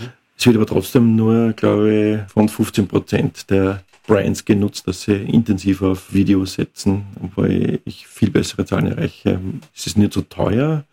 Mhm. 0.00 0.08
Es 0.36 0.46
wird 0.46 0.56
aber 0.56 0.66
trotzdem 0.66 1.16
nur, 1.16 1.52
glaube 1.52 1.94
ich, 2.26 2.32
von 2.32 2.48
15 2.48 2.86
Prozent 2.86 3.50
der 3.50 3.82
Brands 4.06 4.44
genutzt, 4.44 4.86
dass 4.86 5.02
sie 5.02 5.14
intensiv 5.14 5.80
auf 5.80 6.12
Video 6.12 6.44
setzen, 6.44 7.04
obwohl 7.22 7.80
ich 7.84 8.06
viel 8.06 8.30
bessere 8.30 8.66
Zahlen 8.66 8.88
erreiche. 8.88 9.40
Es 9.74 9.86
ist 9.86 9.96
nicht 9.96 10.12
so 10.12 10.20
teuer, 10.20 10.84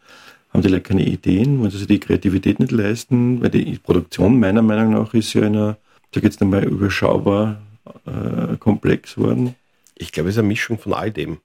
haben 0.53 0.61
die 0.61 0.69
Leute 0.69 0.83
keine 0.83 1.05
Ideen, 1.05 1.59
wollen 1.59 1.71
sie 1.71 1.79
sich 1.79 1.87
die 1.87 1.99
Kreativität 1.99 2.59
nicht 2.59 2.71
leisten, 2.71 3.41
weil 3.41 3.49
die 3.49 3.77
Produktion 3.77 4.39
meiner 4.39 4.61
Meinung 4.61 4.93
nach 4.93 5.13
ist 5.13 5.33
ja 5.33 5.43
einer, 5.43 5.77
da 6.11 6.21
geht 6.21 6.31
es 6.31 6.37
dann 6.37 6.49
mal 6.49 6.63
überschaubar 6.63 7.61
äh, 8.05 8.55
komplex 8.57 9.17
worden 9.17 9.55
ich 10.01 10.11
glaube, 10.11 10.29
es 10.29 10.35
ist 10.35 10.39
eine 10.39 10.47
Mischung 10.47 10.79
von 10.79 10.93
all 10.93 11.11
dem, 11.11 11.39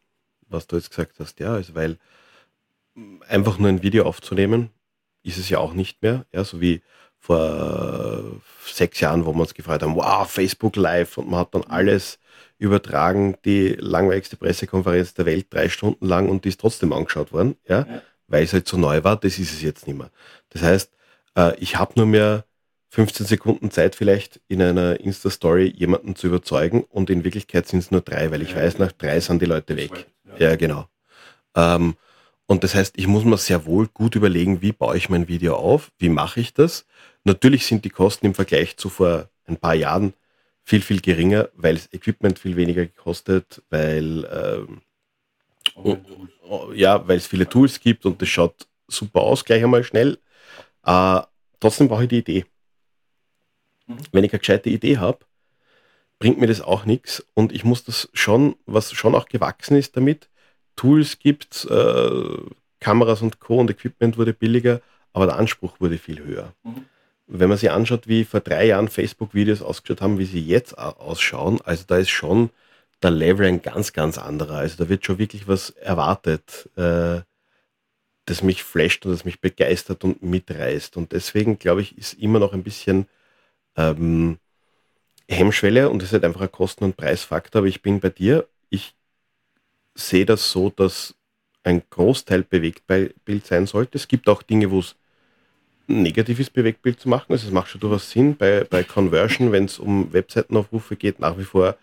was 0.48 0.66
du 0.66 0.76
jetzt 0.76 0.90
gesagt 0.90 1.18
hast. 1.18 1.38
Ja, 1.40 1.54
also 1.54 1.74
weil 1.74 1.98
einfach 3.28 3.58
nur 3.58 3.68
ein 3.68 3.82
Video 3.82 4.04
aufzunehmen, 4.04 4.70
ist 5.22 5.38
es 5.38 5.48
ja 5.48 5.58
auch 5.58 5.74
nicht 5.74 6.02
mehr. 6.02 6.24
Ja, 6.32 6.44
so 6.44 6.60
wie 6.60 6.82
vor 7.18 8.40
sechs 8.64 9.00
Jahren, 9.00 9.26
wo 9.26 9.34
wir 9.34 9.40
uns 9.40 9.54
gefreut 9.54 9.82
haben, 9.82 9.96
wow, 9.96 10.30
Facebook 10.30 10.76
Live 10.76 11.18
und 11.18 11.28
man 11.28 11.40
hat 11.40 11.54
dann 11.54 11.64
alles 11.64 12.18
übertragen, 12.58 13.36
die 13.44 13.76
langweiligste 13.78 14.36
Pressekonferenz 14.36 15.14
der 15.14 15.26
Welt, 15.26 15.46
drei 15.50 15.68
Stunden 15.68 16.06
lang 16.06 16.28
und 16.28 16.44
die 16.44 16.50
ist 16.50 16.60
trotzdem 16.60 16.92
angeschaut 16.92 17.32
worden, 17.32 17.56
ja, 17.68 17.80
ja. 17.80 18.02
weil 18.28 18.44
es 18.44 18.52
halt 18.52 18.68
so 18.68 18.76
neu 18.76 19.02
war, 19.04 19.16
das 19.16 19.38
ist 19.38 19.52
es 19.52 19.62
jetzt 19.62 19.86
nicht 19.86 19.98
mehr. 19.98 20.10
Das 20.50 20.62
heißt, 20.62 20.92
äh, 21.36 21.56
ich 21.58 21.76
habe 21.76 21.92
nur 21.96 22.06
mehr 22.06 22.44
15 22.96 23.26
Sekunden 23.26 23.70
Zeit 23.70 23.94
vielleicht 23.94 24.40
in 24.48 24.62
einer 24.62 24.98
Insta-Story 25.00 25.66
jemanden 25.76 26.16
zu 26.16 26.28
überzeugen 26.28 26.82
und 26.84 27.10
in 27.10 27.24
Wirklichkeit 27.24 27.68
sind 27.68 27.80
es 27.80 27.90
nur 27.90 28.00
drei, 28.00 28.30
weil 28.30 28.40
ich 28.40 28.52
ja, 28.52 28.56
weiß, 28.56 28.78
nach 28.78 28.90
drei 28.90 29.20
sind 29.20 29.42
die 29.42 29.46
Leute 29.46 29.76
weg. 29.76 30.06
Ja, 30.24 30.48
ja 30.48 30.56
genau. 30.56 30.88
Ähm, 31.54 31.96
und 32.46 32.64
das 32.64 32.74
heißt, 32.74 32.94
ich 32.96 33.06
muss 33.06 33.26
mir 33.26 33.36
sehr 33.36 33.66
wohl 33.66 33.88
gut 33.88 34.14
überlegen, 34.14 34.62
wie 34.62 34.72
baue 34.72 34.96
ich 34.96 35.10
mein 35.10 35.28
Video 35.28 35.56
auf, 35.56 35.92
wie 35.98 36.08
mache 36.08 36.40
ich 36.40 36.54
das. 36.54 36.86
Natürlich 37.22 37.66
sind 37.66 37.84
die 37.84 37.90
Kosten 37.90 38.24
im 38.24 38.34
Vergleich 38.34 38.78
zu 38.78 38.88
vor 38.88 39.28
ein 39.44 39.58
paar 39.58 39.74
Jahren 39.74 40.14
viel, 40.64 40.80
viel 40.80 41.02
geringer, 41.02 41.50
weil 41.52 41.74
das 41.74 41.92
Equipment 41.92 42.38
viel 42.38 42.56
weniger 42.56 42.86
gekostet, 42.86 43.62
weil 43.68 44.26
ähm, 44.32 44.80
oh, 45.74 45.98
oh, 46.48 46.72
ja, 46.72 47.06
weil 47.06 47.18
es 47.18 47.26
viele 47.26 47.46
Tools 47.46 47.78
gibt 47.78 48.06
und 48.06 48.22
das 48.22 48.30
schaut 48.30 48.66
super 48.88 49.20
aus, 49.20 49.44
gleich 49.44 49.62
einmal 49.62 49.84
schnell. 49.84 50.16
Äh, 50.86 51.20
trotzdem 51.60 51.88
brauche 51.88 52.04
ich 52.04 52.08
die 52.08 52.18
Idee. 52.20 52.46
Mhm. 53.86 53.98
Wenn 54.12 54.24
ich 54.24 54.32
eine 54.32 54.40
gescheite 54.40 54.70
Idee 54.70 54.98
habe, 54.98 55.18
bringt 56.18 56.38
mir 56.38 56.46
das 56.46 56.60
auch 56.60 56.84
nichts 56.84 57.24
und 57.34 57.52
ich 57.52 57.64
muss 57.64 57.84
das 57.84 58.08
schon, 58.12 58.56
was 58.66 58.92
schon 58.92 59.14
auch 59.14 59.26
gewachsen 59.26 59.76
ist 59.76 59.96
damit, 59.96 60.28
Tools 60.76 61.18
gibt, 61.18 61.66
äh, 61.70 62.38
Kameras 62.80 63.22
und 63.22 63.40
Co. 63.40 63.58
und 63.58 63.70
Equipment 63.70 64.18
wurde 64.18 64.32
billiger, 64.32 64.80
aber 65.12 65.26
der 65.26 65.36
Anspruch 65.36 65.80
wurde 65.80 65.98
viel 65.98 66.22
höher. 66.22 66.52
Mhm. 66.64 66.84
Wenn 67.26 67.48
man 67.48 67.58
sich 67.58 67.70
anschaut, 67.70 68.06
wie 68.06 68.24
vor 68.24 68.40
drei 68.40 68.66
Jahren 68.66 68.88
Facebook-Videos 68.88 69.60
ausgeschaut 69.60 70.00
haben, 70.00 70.18
wie 70.18 70.26
sie 70.26 70.40
jetzt 70.40 70.78
ausschauen, 70.78 71.60
also 71.62 71.84
da 71.86 71.96
ist 71.96 72.10
schon 72.10 72.50
der 73.02 73.10
Level 73.10 73.46
ein 73.46 73.62
ganz, 73.62 73.92
ganz 73.92 74.16
anderer. 74.18 74.58
Also 74.58 74.82
da 74.82 74.88
wird 74.88 75.04
schon 75.04 75.18
wirklich 75.18 75.48
was 75.48 75.70
erwartet, 75.70 76.70
äh, 76.76 77.20
das 78.26 78.42
mich 78.42 78.62
flasht 78.62 79.06
und 79.06 79.12
das 79.12 79.24
mich 79.24 79.40
begeistert 79.40 80.04
und 80.04 80.22
mitreißt. 80.22 80.96
Und 80.96 81.12
deswegen, 81.12 81.58
glaube 81.58 81.82
ich, 81.82 81.96
ist 81.98 82.14
immer 82.14 82.38
noch 82.38 82.52
ein 82.52 82.62
bisschen 82.62 83.06
ähm, 83.76 84.38
Hemmschwelle 85.28 85.90
und 85.90 86.02
es 86.02 86.08
ist 86.08 86.12
halt 86.14 86.24
einfach 86.24 86.42
ein 86.42 86.52
Kosten- 86.52 86.84
und 86.84 86.96
Preisfaktor. 86.96 87.60
Aber 87.60 87.68
ich 87.68 87.82
bin 87.82 88.00
bei 88.00 88.10
dir. 88.10 88.46
Ich 88.70 88.94
sehe 89.94 90.26
das 90.26 90.50
so, 90.50 90.70
dass 90.70 91.14
ein 91.62 91.82
Großteil 91.90 92.44
Bewegtbild 92.44 93.46
sein 93.46 93.66
sollte. 93.66 93.98
Es 93.98 94.08
gibt 94.08 94.28
auch 94.28 94.42
Dinge, 94.42 94.70
wo 94.70 94.78
es 94.78 94.94
negatives 95.88 96.50
Bewegtbild 96.50 97.00
zu 97.00 97.08
machen. 97.08 97.32
Also 97.32 97.46
es 97.46 97.52
macht 97.52 97.68
schon 97.68 97.80
durchaus 97.80 98.10
Sinn 98.10 98.36
bei, 98.36 98.64
bei 98.64 98.84
Conversion, 98.84 99.52
wenn 99.52 99.64
es 99.64 99.78
um 99.78 100.12
Webseitenaufrufe 100.12 100.96
geht, 100.96 101.18
nach 101.20 101.38
wie 101.38 101.44
vor 101.44 101.76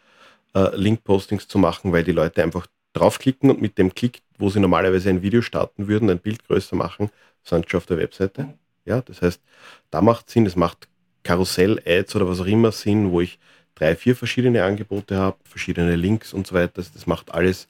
äh, 0.56 0.76
Link-Postings 0.76 1.48
zu 1.48 1.58
machen, 1.58 1.92
weil 1.92 2.04
die 2.04 2.12
Leute 2.12 2.44
einfach 2.44 2.68
draufklicken 2.94 3.50
und 3.50 3.62
mit 3.62 3.78
dem 3.78 3.94
Klick, 3.94 4.22
wo 4.38 4.50
sie 4.50 4.60
normalerweise 4.60 5.10
ein 5.10 5.22
Video 5.22 5.42
starten 5.42 5.88
würden, 5.88 6.10
ein 6.10 6.20
Bild 6.20 6.46
größer 6.48 6.76
machen, 6.76 7.10
sind 7.44 7.70
schon 7.70 7.80
auf 7.80 7.86
der 7.86 7.98
Webseite. 7.98 8.54
Ja, 8.86 9.02
das 9.02 9.22
heißt, 9.22 9.42
da 9.90 10.02
macht 10.02 10.30
Sinn, 10.30 10.46
es 10.46 10.56
macht 10.56 10.88
Karussell-Ads 11.24 12.16
oder 12.16 12.28
was 12.28 12.40
auch 12.40 12.46
immer 12.46 12.72
sind, 12.72 13.12
wo 13.12 13.22
ich 13.22 13.40
drei, 13.76 13.96
vier 13.96 14.16
verschiedene 14.16 14.64
Angebote 14.64 15.18
habe, 15.18 15.38
verschiedene 15.44 15.96
Links 15.96 16.34
und 16.34 16.48
so 16.48 16.56
weiter. 16.56 16.74
Das, 16.76 16.92
das 16.92 17.08
macht 17.08 17.34
alles 17.34 17.68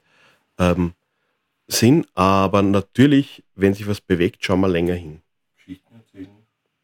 ähm, 0.58 0.92
Sinn, 1.66 2.06
aber 2.14 2.62
natürlich, 2.62 3.42
wenn 3.54 3.74
sich 3.74 3.86
was 3.86 4.00
bewegt, 4.00 4.44
schauen 4.44 4.60
wir 4.60 4.68
länger 4.68 4.94
hin. 4.94 5.22
Geschichten 5.56 5.94
erzählen. 5.94 6.28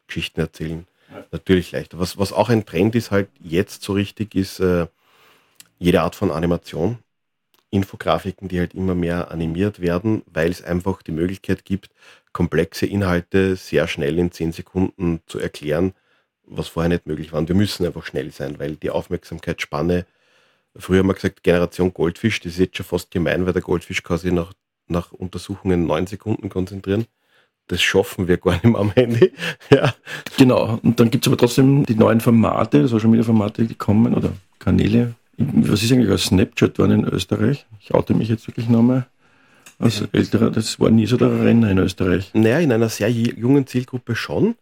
Geschichten 0.07 0.39
erzählen. 0.39 0.87
Ja. 1.11 1.25
Natürlich 1.31 1.71
leichter. 1.71 1.99
Was, 1.99 2.17
was 2.17 2.33
auch 2.33 2.49
ein 2.49 2.65
Trend 2.65 2.95
ist, 2.95 3.11
halt 3.11 3.29
jetzt 3.39 3.83
so 3.83 3.93
richtig, 3.93 4.33
ist 4.35 4.59
äh, 4.59 4.87
jede 5.77 6.01
Art 6.01 6.15
von 6.15 6.31
Animation. 6.31 6.97
Infografiken, 7.69 8.49
die 8.49 8.59
halt 8.59 8.73
immer 8.73 8.95
mehr 8.95 9.31
animiert 9.31 9.79
werden, 9.79 10.23
weil 10.25 10.51
es 10.51 10.61
einfach 10.61 11.01
die 11.01 11.13
Möglichkeit 11.13 11.63
gibt, 11.63 11.89
komplexe 12.33 12.85
Inhalte 12.85 13.55
sehr 13.55 13.87
schnell 13.87 14.19
in 14.19 14.31
zehn 14.31 14.51
Sekunden 14.51 15.21
zu 15.25 15.39
erklären, 15.39 15.93
was 16.45 16.67
vorher 16.67 16.89
nicht 16.89 17.07
möglich 17.07 17.31
war. 17.31 17.39
Und 17.39 17.47
wir 17.47 17.55
müssen 17.55 17.85
einfach 17.85 18.05
schnell 18.05 18.31
sein, 18.31 18.59
weil 18.59 18.75
die 18.75 18.89
Aufmerksamkeitsspanne, 18.89 20.05
früher 20.75 20.99
haben 20.99 21.07
wir 21.07 21.13
gesagt, 21.13 21.43
Generation 21.43 21.93
Goldfisch, 21.93 22.39
das 22.39 22.53
ist 22.53 22.59
jetzt 22.59 22.77
schon 22.77 22.85
fast 22.85 23.11
gemein, 23.11 23.45
weil 23.45 23.53
der 23.53 23.61
Goldfisch 23.61 24.03
kann 24.03 24.17
sich 24.17 24.31
nach, 24.31 24.53
nach 24.87 25.11
Untersuchungen 25.11 25.85
neun 25.85 26.07
Sekunden 26.07 26.49
konzentrieren. 26.49 27.05
Das 27.67 27.81
schaffen 27.81 28.27
wir 28.27 28.37
gar 28.37 28.53
nicht 28.53 28.65
mehr 28.65 28.79
am 28.79 28.91
Handy. 28.91 29.31
ja. 29.69 29.93
Genau. 30.37 30.79
Und 30.83 30.99
dann 30.99 31.09
gibt 31.09 31.25
es 31.25 31.29
aber 31.29 31.37
trotzdem 31.37 31.85
die 31.85 31.95
neuen 31.95 32.19
Formate, 32.19 32.87
Social 32.87 33.09
Media 33.09 33.23
Formate, 33.23 33.65
die 33.65 33.75
kommen 33.75 34.13
oder 34.13 34.33
Kanäle. 34.59 35.15
Was 35.37 35.81
ist 35.81 35.91
eigentlich 35.91 36.09
als 36.09 36.25
Snapchat 36.25 36.77
waren 36.79 36.91
in 36.91 37.05
Österreich? 37.05 37.65
Ich 37.79 37.93
oute 37.93 38.13
mich 38.13 38.29
jetzt 38.29 38.47
wirklich 38.47 38.67
nochmal. 38.67 39.07
Als 39.79 40.03
älterer, 40.11 40.51
das 40.51 40.79
war 40.79 40.91
nie 40.91 41.07
so 41.07 41.17
der 41.17 41.43
Renner 41.43 41.71
in 41.71 41.79
Österreich. 41.79 42.31
Naja, 42.33 42.59
in 42.59 42.71
einer 42.71 42.89
sehr 42.89 43.09
jungen 43.09 43.65
Zielgruppe 43.65 44.15
schon. 44.15 44.55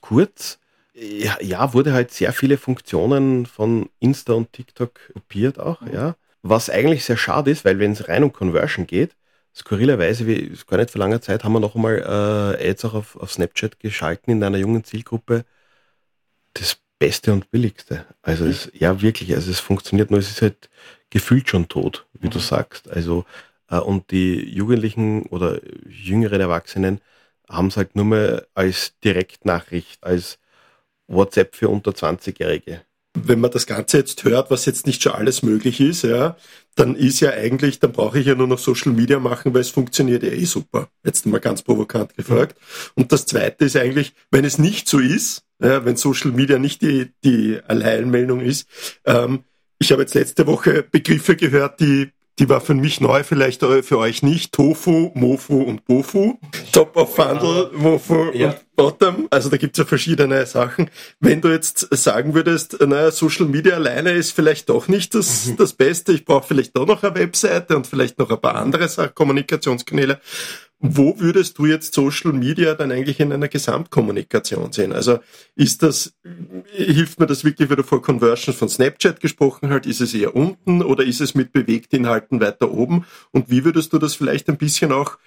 Kurz 0.00 0.60
ja, 0.94 1.72
wurde 1.72 1.92
halt 1.92 2.10
sehr 2.12 2.32
viele 2.32 2.56
Funktionen 2.56 3.46
von 3.46 3.88
Insta 4.00 4.32
und 4.34 4.52
TikTok 4.52 4.98
kopiert 5.12 5.58
auch, 5.58 5.80
mhm. 5.80 5.92
ja. 5.92 6.16
Was 6.42 6.70
eigentlich 6.70 7.04
sehr 7.04 7.18
schade 7.18 7.50
ist, 7.50 7.64
weil 7.64 7.78
wenn 7.78 7.92
es 7.92 8.08
rein 8.08 8.24
um 8.24 8.32
Conversion 8.32 8.86
geht, 8.86 9.14
skurrilerweise, 9.54 10.26
wie 10.26 10.56
gar 10.66 10.78
nicht 10.78 10.90
vor 10.90 10.98
langer 10.98 11.20
Zeit, 11.20 11.44
haben 11.44 11.52
wir 11.52 11.60
noch 11.60 11.74
einmal 11.74 11.98
äh, 11.98 12.70
Ads 12.70 12.84
auch 12.86 12.94
auf, 12.94 13.16
auf 13.16 13.30
Snapchat 13.32 13.78
geschalten 13.78 14.32
in 14.32 14.42
einer 14.42 14.58
jungen 14.58 14.84
Zielgruppe. 14.84 15.44
Das 16.54 16.78
Beste 16.98 17.32
und 17.32 17.50
Billigste. 17.50 18.06
Also 18.22 18.44
mhm. 18.44 18.50
es, 18.50 18.70
ja, 18.74 19.00
wirklich, 19.02 19.34
also 19.34 19.50
es 19.50 19.60
funktioniert 19.60 20.10
nur, 20.10 20.20
es 20.20 20.30
ist 20.30 20.42
halt 20.42 20.70
gefühlt 21.10 21.48
schon 21.48 21.68
tot, 21.68 22.06
wie 22.14 22.26
mhm. 22.26 22.30
du 22.30 22.38
sagst. 22.38 22.90
Also 22.90 23.24
äh, 23.68 23.78
und 23.78 24.10
die 24.10 24.48
Jugendlichen 24.54 25.22
oder 25.26 25.60
jüngeren 25.88 26.40
Erwachsenen 26.40 27.00
haben 27.48 27.68
es 27.68 27.76
halt 27.76 27.96
nur 27.96 28.04
mehr 28.04 28.46
als 28.54 28.98
Direktnachricht, 29.00 30.02
als 30.04 30.38
WhatsApp 31.10 31.56
für 31.56 31.68
unter 31.68 31.92
20-Jährige. 31.92 32.82
wenn 33.14 33.40
man 33.40 33.50
das 33.50 33.66
Ganze 33.66 33.98
jetzt 33.98 34.22
hört, 34.24 34.50
was 34.50 34.66
jetzt 34.66 34.86
nicht 34.86 35.02
schon 35.02 35.12
alles 35.12 35.42
möglich 35.42 35.80
ist, 35.80 36.02
ja, 36.02 36.36
dann 36.76 36.94
ist 36.94 37.18
ja 37.20 37.30
eigentlich, 37.30 37.80
dann 37.80 37.92
brauche 37.92 38.20
ich 38.20 38.26
ja 38.26 38.36
nur 38.36 38.46
noch 38.46 38.58
Social 38.58 38.92
Media 38.92 39.18
machen, 39.18 39.52
weil 39.52 39.62
es 39.62 39.70
funktioniert 39.70 40.22
ja 40.22 40.30
eh 40.30 40.44
super. 40.44 40.88
Jetzt 41.04 41.26
mal 41.26 41.40
ganz 41.40 41.62
provokant 41.62 42.16
gefragt. 42.16 42.56
Und 42.94 43.10
das 43.10 43.26
zweite 43.26 43.64
ist 43.64 43.76
eigentlich, 43.76 44.12
wenn 44.30 44.44
es 44.44 44.58
nicht 44.58 44.88
so 44.88 45.00
ist, 45.00 45.42
ja, 45.60 45.84
wenn 45.84 45.96
Social 45.96 46.30
Media 46.30 46.58
nicht 46.58 46.82
die, 46.82 47.10
die 47.24 47.58
Allheilmeldung 47.66 48.40
ist, 48.40 48.68
ähm, 49.04 49.44
ich 49.80 49.90
habe 49.92 50.02
jetzt 50.02 50.14
letzte 50.14 50.46
Woche 50.46 50.84
Begriffe 50.88 51.36
gehört, 51.36 51.80
die 51.80 52.12
die 52.40 52.48
war 52.48 52.62
für 52.62 52.74
mich 52.74 53.02
neu, 53.02 53.22
vielleicht 53.22 53.60
für 53.60 53.98
euch 53.98 54.22
nicht. 54.22 54.52
Tofu, 54.52 55.10
Mofu 55.14 55.60
und 55.60 55.84
Bofu. 55.84 56.38
Top 56.72 56.96
of 56.96 57.14
Funnel, 57.14 57.70
Mofu 57.72 58.30
ja. 58.32 58.48
und 58.48 58.76
Bottom. 58.76 59.28
Also 59.30 59.48
da 59.48 59.56
gibt's 59.56 59.78
ja 59.78 59.84
verschiedene 59.84 60.46
Sachen. 60.46 60.90
Wenn 61.18 61.40
du 61.40 61.48
jetzt 61.48 61.88
sagen 61.96 62.34
würdest, 62.34 62.80
naja, 62.80 63.10
Social 63.10 63.46
Media 63.46 63.74
alleine 63.74 64.12
ist 64.12 64.32
vielleicht 64.32 64.68
doch 64.68 64.88
nicht 64.88 65.14
das, 65.14 65.46
mhm. 65.46 65.56
das 65.56 65.72
Beste. 65.72 66.12
Ich 66.12 66.24
brauche 66.24 66.46
vielleicht 66.46 66.76
doch 66.76 66.86
noch 66.86 67.02
eine 67.02 67.14
Webseite 67.14 67.76
und 67.76 67.86
vielleicht 67.86 68.18
noch 68.18 68.30
ein 68.30 68.40
paar 68.40 68.54
andere 68.54 68.88
Kommunikationskanäle 69.14 70.20
wo 70.80 71.20
würdest 71.20 71.58
du 71.58 71.66
jetzt 71.66 71.92
Social 71.92 72.32
Media 72.32 72.74
dann 72.74 72.90
eigentlich 72.90 73.20
in 73.20 73.32
einer 73.32 73.48
Gesamtkommunikation 73.48 74.72
sehen? 74.72 74.94
Also 74.94 75.18
ist 75.54 75.82
das, 75.82 76.14
hilft 76.72 77.20
mir 77.20 77.26
das 77.26 77.44
wirklich, 77.44 77.68
wenn 77.68 77.76
du 77.76 77.82
vor 77.82 78.00
Conversions 78.00 78.56
von 78.56 78.70
Snapchat 78.70 79.20
gesprochen 79.20 79.70
hast, 79.70 79.84
ist 79.84 80.00
es 80.00 80.14
eher 80.14 80.34
unten 80.34 80.82
oder 80.82 81.04
ist 81.04 81.20
es 81.20 81.34
mit 81.34 81.52
Bewegtinhalten 81.52 82.40
weiter 82.40 82.70
oben? 82.70 83.04
Und 83.30 83.50
wie 83.50 83.64
würdest 83.66 83.92
du 83.92 83.98
das 83.98 84.14
vielleicht 84.14 84.48
ein 84.48 84.56
bisschen 84.56 84.90
auch 84.90 85.18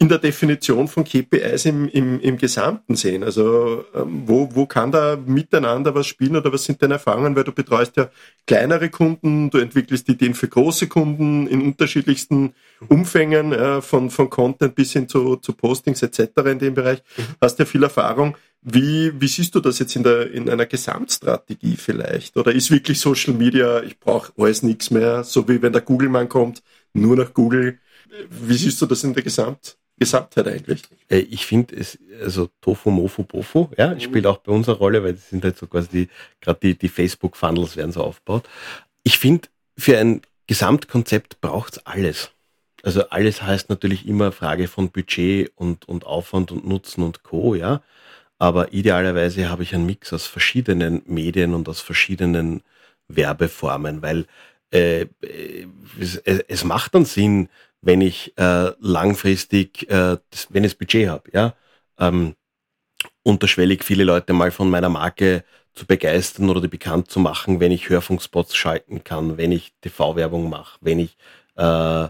in 0.00 0.08
der 0.08 0.18
Definition 0.18 0.88
von 0.88 1.04
KPIs 1.04 1.66
im, 1.66 1.86
im, 1.86 2.20
im 2.20 2.38
Gesamten 2.38 2.96
sehen? 2.96 3.22
Also 3.22 3.84
ähm, 3.94 4.22
wo, 4.24 4.48
wo 4.54 4.64
kann 4.64 4.90
da 4.90 5.16
miteinander 5.16 5.94
was 5.94 6.06
spielen 6.06 6.36
oder 6.36 6.50
was 6.52 6.64
sind 6.64 6.80
deine 6.82 6.94
Erfahrungen? 6.94 7.36
Weil 7.36 7.44
du 7.44 7.52
betreust 7.52 7.98
ja 7.98 8.08
kleinere 8.46 8.88
Kunden, 8.88 9.50
du 9.50 9.58
entwickelst 9.58 10.08
Ideen 10.08 10.32
für 10.32 10.48
große 10.48 10.88
Kunden 10.88 11.46
in 11.46 11.60
unterschiedlichsten 11.60 12.54
Umfängen, 12.88 13.52
äh, 13.52 13.82
von, 13.82 14.08
von 14.08 14.30
Content 14.30 14.74
bis 14.74 14.92
hin 14.92 15.06
zu, 15.06 15.36
zu 15.36 15.52
Postings 15.52 16.02
etc. 16.02 16.30
in 16.46 16.58
dem 16.58 16.74
Bereich. 16.74 17.02
Hast 17.38 17.58
ja 17.58 17.66
viel 17.66 17.82
Erfahrung. 17.82 18.36
Wie, 18.62 19.12
wie 19.20 19.28
siehst 19.28 19.54
du 19.54 19.60
das 19.60 19.78
jetzt 19.80 19.96
in, 19.96 20.02
der, 20.02 20.30
in 20.30 20.48
einer 20.48 20.64
Gesamtstrategie 20.64 21.76
vielleicht? 21.76 22.38
Oder 22.38 22.52
ist 22.52 22.70
wirklich 22.70 22.98
Social 23.00 23.34
Media, 23.34 23.82
ich 23.82 24.00
brauche 24.00 24.32
alles 24.38 24.62
nichts 24.62 24.90
mehr, 24.90 25.24
so 25.24 25.46
wie 25.46 25.60
wenn 25.60 25.74
der 25.74 25.82
Google-Mann 25.82 26.30
kommt, 26.30 26.62
nur 26.94 27.16
nach 27.16 27.34
Google. 27.34 27.78
Wie 28.30 28.56
siehst 28.56 28.80
du 28.80 28.86
das 28.86 29.04
in 29.04 29.12
der 29.12 29.22
Gesamt? 29.22 29.76
Gesamtheit 30.00 30.48
eigentlich. 30.48 30.82
Äh, 31.08 31.18
ich 31.18 31.46
finde 31.46 31.76
es, 31.76 31.98
also 32.20 32.48
Tofu, 32.60 32.90
Mofu, 32.90 33.22
Bofu, 33.22 33.68
ja, 33.76 33.94
mhm. 33.94 34.00
spielt 34.00 34.26
auch 34.26 34.38
bei 34.38 34.50
uns 34.50 34.68
eine 34.68 34.78
Rolle, 34.78 35.04
weil 35.04 35.12
das 35.12 35.28
sind 35.28 35.44
halt 35.44 35.58
so 35.58 35.66
quasi 35.66 35.88
die, 35.88 36.08
gerade 36.40 36.58
die, 36.60 36.76
die 36.76 36.88
Facebook-Funnels 36.88 37.76
werden 37.76 37.92
so 37.92 38.02
aufgebaut. 38.02 38.48
Ich 39.04 39.18
finde, 39.18 39.48
für 39.78 39.98
ein 39.98 40.22
Gesamtkonzept 40.46 41.40
braucht 41.40 41.74
es 41.74 41.86
alles. 41.86 42.30
Also 42.82 43.08
alles 43.10 43.42
heißt 43.42 43.68
natürlich 43.68 44.08
immer 44.08 44.32
Frage 44.32 44.66
von 44.66 44.90
Budget 44.90 45.52
und, 45.54 45.86
und 45.86 46.06
Aufwand 46.06 46.50
und 46.50 46.66
Nutzen 46.66 47.04
und 47.04 47.22
Co., 47.22 47.54
ja. 47.54 47.82
Aber 48.38 48.72
idealerweise 48.72 49.50
habe 49.50 49.64
ich 49.64 49.74
einen 49.74 49.84
Mix 49.84 50.14
aus 50.14 50.26
verschiedenen 50.26 51.02
Medien 51.04 51.52
und 51.52 51.68
aus 51.68 51.80
verschiedenen 51.80 52.62
Werbeformen, 53.06 54.00
weil 54.00 54.24
äh, 54.72 55.02
äh 55.02 55.66
es, 56.00 56.16
es 56.16 56.64
macht 56.64 56.94
dann 56.94 57.04
Sinn, 57.04 57.50
wenn 57.82 58.00
ich 58.00 58.36
äh, 58.38 58.72
langfristig, 58.78 59.88
äh, 59.90 60.18
das, 60.30 60.48
wenn 60.50 60.64
ich 60.64 60.72
das 60.72 60.78
Budget 60.78 61.08
habe, 61.08 61.30
ja, 61.32 61.54
ähm, 61.98 62.34
unterschwellig 63.22 63.84
viele 63.84 64.04
Leute 64.04 64.32
mal 64.32 64.50
von 64.50 64.70
meiner 64.70 64.88
Marke 64.88 65.44
zu 65.74 65.86
begeistern 65.86 66.50
oder 66.50 66.60
die 66.60 66.68
bekannt 66.68 67.10
zu 67.10 67.20
machen, 67.20 67.60
wenn 67.60 67.72
ich 67.72 67.88
Hörfunkspots 67.88 68.56
schalten 68.56 69.04
kann, 69.04 69.36
wenn 69.38 69.52
ich 69.52 69.72
TV-Werbung 69.80 70.50
mache, 70.50 70.78
wenn 70.80 70.98
ich 70.98 71.16
äh, 71.56 72.08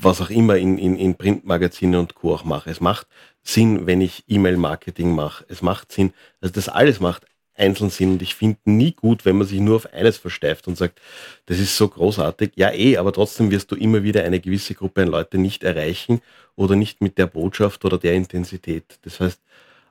was 0.00 0.20
auch 0.20 0.30
immer 0.30 0.56
in, 0.56 0.78
in, 0.78 0.96
in 0.96 1.14
Printmagazinen 1.14 2.00
und 2.00 2.14
Co. 2.14 2.34
auch 2.34 2.44
mache. 2.44 2.70
Es 2.70 2.80
macht 2.80 3.06
Sinn, 3.42 3.86
wenn 3.86 4.00
ich 4.00 4.24
E-Mail-Marketing 4.26 5.14
mache. 5.14 5.44
Es 5.48 5.62
macht 5.62 5.92
Sinn, 5.92 6.12
also 6.40 6.52
das 6.52 6.68
alles 6.68 6.98
macht 7.00 7.24
einzeln 7.56 7.90
sind. 7.90 8.12
Und 8.12 8.22
ich 8.22 8.34
finde 8.34 8.58
nie 8.64 8.92
gut, 8.92 9.24
wenn 9.24 9.36
man 9.36 9.46
sich 9.46 9.60
nur 9.60 9.76
auf 9.76 9.92
eines 9.92 10.16
versteift 10.18 10.68
und 10.68 10.76
sagt, 10.76 11.00
das 11.46 11.58
ist 11.58 11.76
so 11.76 11.88
großartig. 11.88 12.52
Ja, 12.56 12.72
eh, 12.72 12.96
aber 12.96 13.12
trotzdem 13.12 13.50
wirst 13.50 13.70
du 13.70 13.76
immer 13.76 14.02
wieder 14.02 14.24
eine 14.24 14.40
gewisse 14.40 14.74
Gruppe 14.74 15.02
an 15.02 15.08
Leute 15.08 15.38
nicht 15.38 15.64
erreichen 15.64 16.20
oder 16.54 16.76
nicht 16.76 17.00
mit 17.00 17.18
der 17.18 17.26
Botschaft 17.26 17.84
oder 17.84 17.98
der 17.98 18.14
Intensität. 18.14 18.98
Das 19.02 19.20
heißt, 19.20 19.40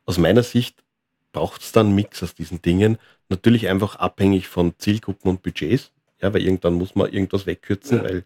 aus 0.05 0.17
meiner 0.17 0.43
Sicht 0.43 0.83
braucht 1.31 1.61
es 1.61 1.71
dann 1.71 1.87
einen 1.87 1.95
Mix 1.95 2.23
aus 2.23 2.35
diesen 2.35 2.61
Dingen. 2.61 2.97
Natürlich 3.29 3.67
einfach 3.67 3.95
abhängig 3.95 4.47
von 4.47 4.73
Zielgruppen 4.77 5.31
und 5.31 5.41
Budgets. 5.41 5.91
Ja, 6.21 6.33
weil 6.33 6.43
irgendwann 6.43 6.75
muss 6.75 6.95
man 6.95 7.11
irgendwas 7.11 7.45
wegkürzen, 7.45 7.97
ja. 7.97 8.03
weil 8.03 8.23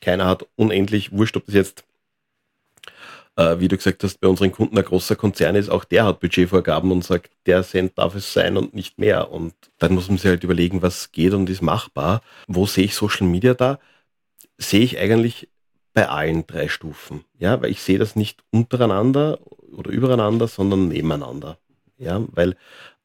keiner 0.00 0.26
hat 0.26 0.46
unendlich, 0.56 1.12
wurscht, 1.12 1.36
ob 1.36 1.46
das 1.46 1.54
jetzt 1.54 1.84
äh, 3.36 3.58
wie 3.58 3.68
du 3.68 3.76
gesagt 3.76 4.02
hast, 4.04 4.20
bei 4.20 4.28
unseren 4.28 4.52
Kunden 4.52 4.78
ein 4.78 4.84
großer 4.84 5.16
Konzern 5.16 5.56
ist, 5.56 5.68
auch 5.68 5.84
der 5.84 6.04
hat 6.04 6.20
Budgetvorgaben 6.20 6.90
und 6.92 7.04
sagt, 7.04 7.30
der 7.46 7.62
Cent 7.62 7.98
darf 7.98 8.14
es 8.14 8.32
sein 8.32 8.56
und 8.56 8.74
nicht 8.74 8.98
mehr. 8.98 9.30
Und 9.30 9.54
dann 9.78 9.94
muss 9.94 10.08
man 10.08 10.18
sich 10.18 10.28
halt 10.28 10.44
überlegen, 10.44 10.82
was 10.82 11.12
geht 11.12 11.34
und 11.34 11.50
ist 11.50 11.62
machbar. 11.62 12.22
Wo 12.46 12.66
sehe 12.66 12.84
ich 12.84 12.94
Social 12.94 13.26
Media 13.26 13.54
da? 13.54 13.78
Sehe 14.58 14.84
ich 14.84 14.98
eigentlich 14.98 15.48
bei 15.92 16.08
allen 16.08 16.46
drei 16.46 16.68
Stufen. 16.68 17.24
Ja, 17.38 17.60
weil 17.62 17.70
ich 17.70 17.82
sehe 17.82 17.98
das 17.98 18.16
nicht 18.16 18.42
untereinander 18.50 19.38
oder 19.72 19.90
übereinander, 19.90 20.48
sondern 20.48 20.88
nebeneinander. 20.88 21.58
Ja, 21.98 22.22
weil 22.32 22.56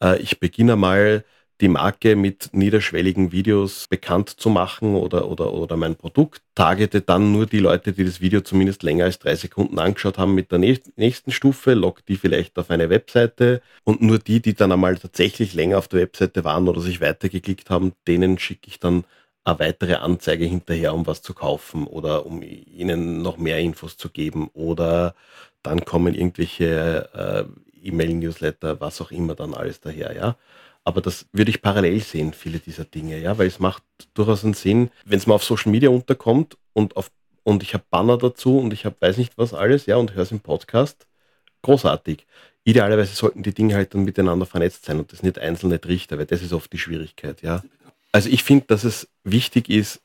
äh, 0.02 0.20
ich 0.20 0.40
beginne 0.40 0.76
mal 0.76 1.24
die 1.62 1.68
Marke 1.68 2.16
mit 2.16 2.50
niederschwelligen 2.54 3.32
Videos 3.32 3.88
bekannt 3.90 4.30
zu 4.30 4.50
machen 4.50 4.96
oder, 4.96 5.28
oder, 5.28 5.54
oder 5.54 5.76
mein 5.76 5.96
Produkt. 5.96 6.42
Targete 6.56 7.02
dann 7.02 7.32
nur 7.32 7.46
die 7.46 7.60
Leute, 7.60 7.94
die 7.94 8.06
das 8.06 8.22
Video 8.22 8.42
zumindest 8.42 8.84
länger 8.84 9.06
als 9.06 9.20
drei 9.20 9.36
Sekunden 9.36 9.78
angeschaut 9.80 10.18
haben 10.18 10.36
mit 10.36 10.52
der 10.52 10.60
nächsten 10.60 11.32
Stufe, 11.32 11.74
lockt 11.74 12.08
die 12.08 12.16
vielleicht 12.16 12.58
auf 12.58 12.70
eine 12.70 12.90
Webseite 12.90 13.62
und 13.84 14.02
nur 14.02 14.20
die, 14.20 14.42
die 14.42 14.54
dann 14.54 14.72
einmal 14.72 14.98
tatsächlich 14.98 15.54
länger 15.54 15.78
auf 15.78 15.88
der 15.88 16.02
Webseite 16.02 16.44
waren 16.44 16.68
oder 16.68 16.82
sich 16.82 17.02
weitergeklickt 17.02 17.70
haben, 17.70 17.94
denen 18.08 18.40
schicke 18.40 18.68
ich 18.68 18.80
dann 18.80 19.04
eine 19.44 19.60
weitere 19.60 19.96
Anzeige 19.96 20.46
hinterher, 20.46 20.94
um 20.94 21.08
was 21.08 21.22
zu 21.22 21.34
kaufen 21.34 21.88
oder 21.88 22.26
um 22.26 22.42
ihnen 22.42 23.22
noch 23.22 23.38
mehr 23.38 23.60
Infos 23.60 23.98
zu 23.98 24.10
geben 24.10 24.50
oder 24.54 25.16
dann 25.64 25.84
kommen 25.86 26.14
irgendwelche 26.16 27.10
äh, 27.14 27.88
E-Mail-Newsletter, 27.88 28.80
was 28.82 29.02
auch 29.02 29.12
immer 29.12 29.36
dann 29.36 29.54
alles 29.54 29.80
daher, 29.82 30.16
ja. 30.16 30.38
Aber 30.84 31.02
das 31.02 31.28
würde 31.32 31.52
ich 31.52 31.62
parallel 31.62 32.00
sehen, 32.02 32.34
viele 32.34 32.60
dieser 32.60 32.86
Dinge, 32.86 33.20
ja, 33.20 33.38
weil 33.38 33.48
es 33.48 33.60
macht 33.60 33.84
durchaus 34.14 34.44
einen 34.44 34.54
Sinn, 34.54 34.90
wenn 35.06 35.20
es 35.20 35.28
mal 35.28 35.36
auf 35.36 35.44
Social 35.44 35.72
Media 35.72 35.90
unterkommt 35.90 36.58
und 36.74 36.98
auf 36.98 37.12
und 37.44 37.64
ich 37.64 37.74
habe 37.74 37.86
Banner 37.90 38.18
dazu 38.18 38.60
und 38.60 38.74
ich 38.74 38.86
habe 38.86 38.96
weiß 39.00 39.18
nicht 39.18 39.38
was 39.38 39.54
alles, 39.54 39.86
ja, 39.86 39.96
und 39.96 40.14
höre 40.14 40.24
es 40.24 40.32
im 40.32 40.40
Podcast. 40.40 41.08
Großartig. 41.62 42.26
Idealerweise 42.64 43.16
sollten 43.16 43.44
die 43.44 43.54
Dinge 43.54 43.76
halt 43.76 43.94
dann 43.94 44.04
miteinander 44.04 44.46
vernetzt 44.46 44.86
sein 44.86 45.00
und 45.00 45.12
das 45.12 45.24
nicht 45.24 45.40
einzelne 45.40 45.82
Trichter, 45.82 46.18
weil 46.18 46.26
das 46.26 46.42
ist 46.42 46.54
oft 46.54 46.72
die 46.72 46.78
Schwierigkeit, 46.78 47.42
ja. 47.42 47.64
Also 48.12 48.30
ich 48.30 48.44
finde, 48.44 48.66
dass 48.68 48.84
es 48.84 49.08
wichtig 49.24 49.70
ist, 49.70 50.02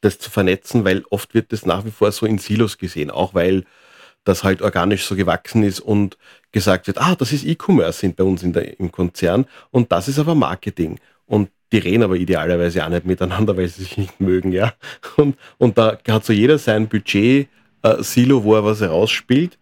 das 0.00 0.18
zu 0.18 0.30
vernetzen, 0.30 0.84
weil 0.84 1.04
oft 1.10 1.32
wird 1.34 1.52
das 1.52 1.64
nach 1.64 1.84
wie 1.84 1.90
vor 1.90 2.10
so 2.12 2.26
in 2.26 2.38
Silos 2.38 2.76
gesehen, 2.76 3.10
auch 3.10 3.34
weil 3.34 3.64
das 4.24 4.44
halt 4.44 4.62
organisch 4.62 5.04
so 5.04 5.16
gewachsen 5.16 5.62
ist 5.62 5.80
und 5.80 6.16
gesagt 6.52 6.86
wird, 6.86 6.98
ah, 6.98 7.14
das 7.14 7.32
ist 7.32 7.44
E-Commerce 7.44 8.08
bei 8.10 8.24
uns 8.24 8.42
in 8.42 8.52
der, 8.52 8.78
im 8.78 8.92
Konzern 8.92 9.46
und 9.70 9.90
das 9.90 10.08
ist 10.08 10.18
aber 10.18 10.34
Marketing. 10.34 10.98
Und 11.26 11.50
die 11.72 11.78
reden 11.78 12.02
aber 12.02 12.16
idealerweise 12.16 12.84
auch 12.84 12.90
nicht 12.90 13.06
miteinander, 13.06 13.56
weil 13.56 13.68
sie 13.68 13.82
sich 13.82 13.96
nicht 13.96 14.20
mögen, 14.20 14.52
ja. 14.52 14.74
Und, 15.16 15.36
und 15.58 15.78
da 15.78 15.98
hat 16.08 16.24
so 16.24 16.32
jeder 16.32 16.58
sein 16.58 16.88
Budget-Silo, 16.88 18.38
äh, 18.38 18.44
wo 18.44 18.54
er 18.54 18.64
was 18.64 18.80
herausspielt. 18.80 19.58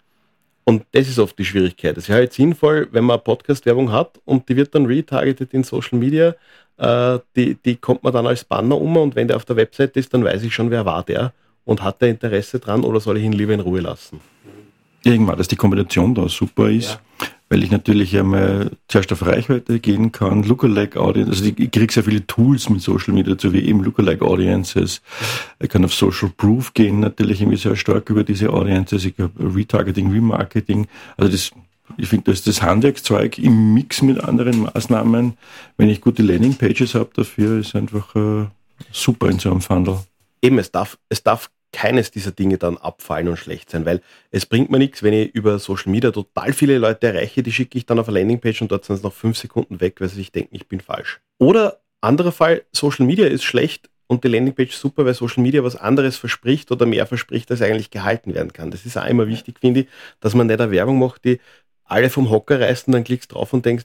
Und 0.64 0.84
das 0.92 1.08
ist 1.08 1.18
oft 1.18 1.38
die 1.38 1.44
Schwierigkeit. 1.44 1.96
Es 1.96 2.08
ist 2.08 2.14
halt 2.14 2.32
sinnvoll, 2.32 2.88
wenn 2.92 3.04
man 3.04 3.22
Podcast-Werbung 3.22 3.90
hat 3.90 4.20
und 4.24 4.48
die 4.48 4.56
wird 4.56 4.74
dann 4.74 4.86
retargeted 4.86 5.52
in 5.54 5.64
Social 5.64 5.98
Media, 5.98 6.34
äh, 6.76 7.18
die, 7.34 7.54
die 7.54 7.76
kommt 7.76 8.02
man 8.02 8.12
dann 8.12 8.26
als 8.26 8.44
Banner 8.44 8.80
um 8.80 8.96
und 8.96 9.16
wenn 9.16 9.26
der 9.26 9.36
auf 9.36 9.44
der 9.44 9.56
Website 9.56 9.96
ist, 9.96 10.12
dann 10.12 10.22
weiß 10.22 10.42
ich 10.42 10.54
schon, 10.54 10.70
wer 10.70 10.84
war 10.84 11.02
der 11.02 11.32
und 11.70 11.84
hat 11.84 12.02
der 12.02 12.08
Interesse 12.08 12.58
dran 12.58 12.82
oder 12.82 12.98
soll 12.98 13.18
ich 13.18 13.24
ihn 13.24 13.32
lieber 13.32 13.54
in 13.54 13.60
Ruhe 13.60 13.78
lassen? 13.78 14.18
Irgendwann, 15.04 15.38
dass 15.38 15.46
die 15.46 15.54
Kombination 15.54 16.16
da 16.16 16.28
super 16.28 16.68
ist, 16.68 16.98
ja. 17.20 17.26
weil 17.48 17.62
ich 17.62 17.70
natürlich 17.70 18.18
einmal 18.18 18.72
zuerst 18.88 19.12
auf 19.12 19.24
Reichweite 19.24 19.78
gehen 19.78 20.10
kann, 20.10 20.42
Lookalike 20.42 20.98
Audience, 21.00 21.30
also 21.30 21.44
ich 21.44 21.70
kriege 21.70 21.92
sehr 21.92 22.02
viele 22.02 22.26
Tools 22.26 22.68
mit 22.70 22.82
Social 22.82 23.14
Media 23.14 23.34
dazu, 23.34 23.52
wie 23.52 23.60
eben 23.60 23.84
Lookalike 23.84 24.24
Audiences. 24.24 25.00
Ich 25.60 25.68
kann 25.68 25.84
auf 25.84 25.94
Social 25.94 26.28
Proof 26.36 26.74
gehen, 26.74 26.98
natürlich 26.98 27.40
irgendwie 27.40 27.56
sehr 27.56 27.76
stark 27.76 28.10
über 28.10 28.24
diese 28.24 28.50
Audiences, 28.50 29.04
ich 29.04 29.14
habe 29.18 29.32
Retargeting, 29.38 30.10
Remarketing, 30.10 30.88
also 31.16 31.30
das 31.30 31.52
ich 31.96 32.08
finde, 32.08 32.30
das 32.30 32.40
ist 32.40 32.46
das 32.48 32.62
Handwerkszeug 32.62 33.38
im 33.38 33.74
Mix 33.74 34.00
mit 34.02 34.22
anderen 34.22 34.62
Maßnahmen. 34.62 35.36
Wenn 35.76 35.88
ich 35.88 36.00
gute 36.00 36.22
Landingpages 36.22 36.94
habe 36.94 37.10
dafür, 37.14 37.58
ist 37.58 37.74
einfach 37.74 38.14
äh, 38.14 38.46
super 38.92 39.28
in 39.28 39.40
so 39.40 39.50
einem 39.50 39.60
Funnel. 39.60 39.98
Eben, 40.40 40.58
es 40.58 40.70
darf, 40.70 40.96
es 41.08 41.22
darf 41.22 41.50
keines 41.72 42.10
dieser 42.10 42.32
Dinge 42.32 42.58
dann 42.58 42.76
abfallen 42.76 43.28
und 43.28 43.36
schlecht 43.36 43.70
sein, 43.70 43.84
weil 43.84 44.00
es 44.30 44.46
bringt 44.46 44.70
mir 44.70 44.78
nichts, 44.78 45.02
wenn 45.02 45.12
ich 45.12 45.34
über 45.34 45.58
Social 45.58 45.90
Media 45.90 46.10
total 46.10 46.52
viele 46.52 46.78
Leute 46.78 47.08
erreiche, 47.08 47.42
die 47.42 47.52
schicke 47.52 47.78
ich 47.78 47.86
dann 47.86 47.98
auf 47.98 48.08
eine 48.08 48.18
Landingpage 48.18 48.62
und 48.62 48.72
dort 48.72 48.84
sind 48.84 48.96
es 48.96 49.02
noch 49.02 49.12
fünf 49.12 49.36
Sekunden 49.38 49.80
weg, 49.80 50.00
weil 50.00 50.08
sie 50.08 50.16
sich 50.16 50.32
denken, 50.32 50.54
ich 50.54 50.68
bin 50.68 50.80
falsch. 50.80 51.20
Oder 51.38 51.80
anderer 52.00 52.32
Fall, 52.32 52.62
Social 52.72 53.06
Media 53.06 53.26
ist 53.26 53.44
schlecht 53.44 53.88
und 54.06 54.24
die 54.24 54.28
Landingpage 54.28 54.74
super, 54.74 55.04
weil 55.04 55.14
Social 55.14 55.42
Media 55.42 55.62
was 55.62 55.76
anderes 55.76 56.16
verspricht 56.16 56.72
oder 56.72 56.86
mehr 56.86 57.06
verspricht, 57.06 57.50
als 57.50 57.62
eigentlich 57.62 57.90
gehalten 57.90 58.34
werden 58.34 58.52
kann. 58.52 58.70
Das 58.70 58.84
ist 58.84 58.96
auch 58.96 59.06
immer 59.06 59.28
wichtig, 59.28 59.60
finde 59.60 59.80
ich, 59.80 59.88
dass 60.18 60.34
man 60.34 60.48
nicht 60.48 60.60
eine 60.60 60.72
Werbung 60.72 60.98
macht, 60.98 61.24
die 61.24 61.40
alle 61.84 62.10
vom 62.10 62.30
Hocker 62.30 62.60
reißt 62.60 62.88
und 62.88 62.94
dann 62.94 63.04
klickst 63.04 63.32
drauf 63.32 63.52
und 63.52 63.64
denkst, 63.64 63.84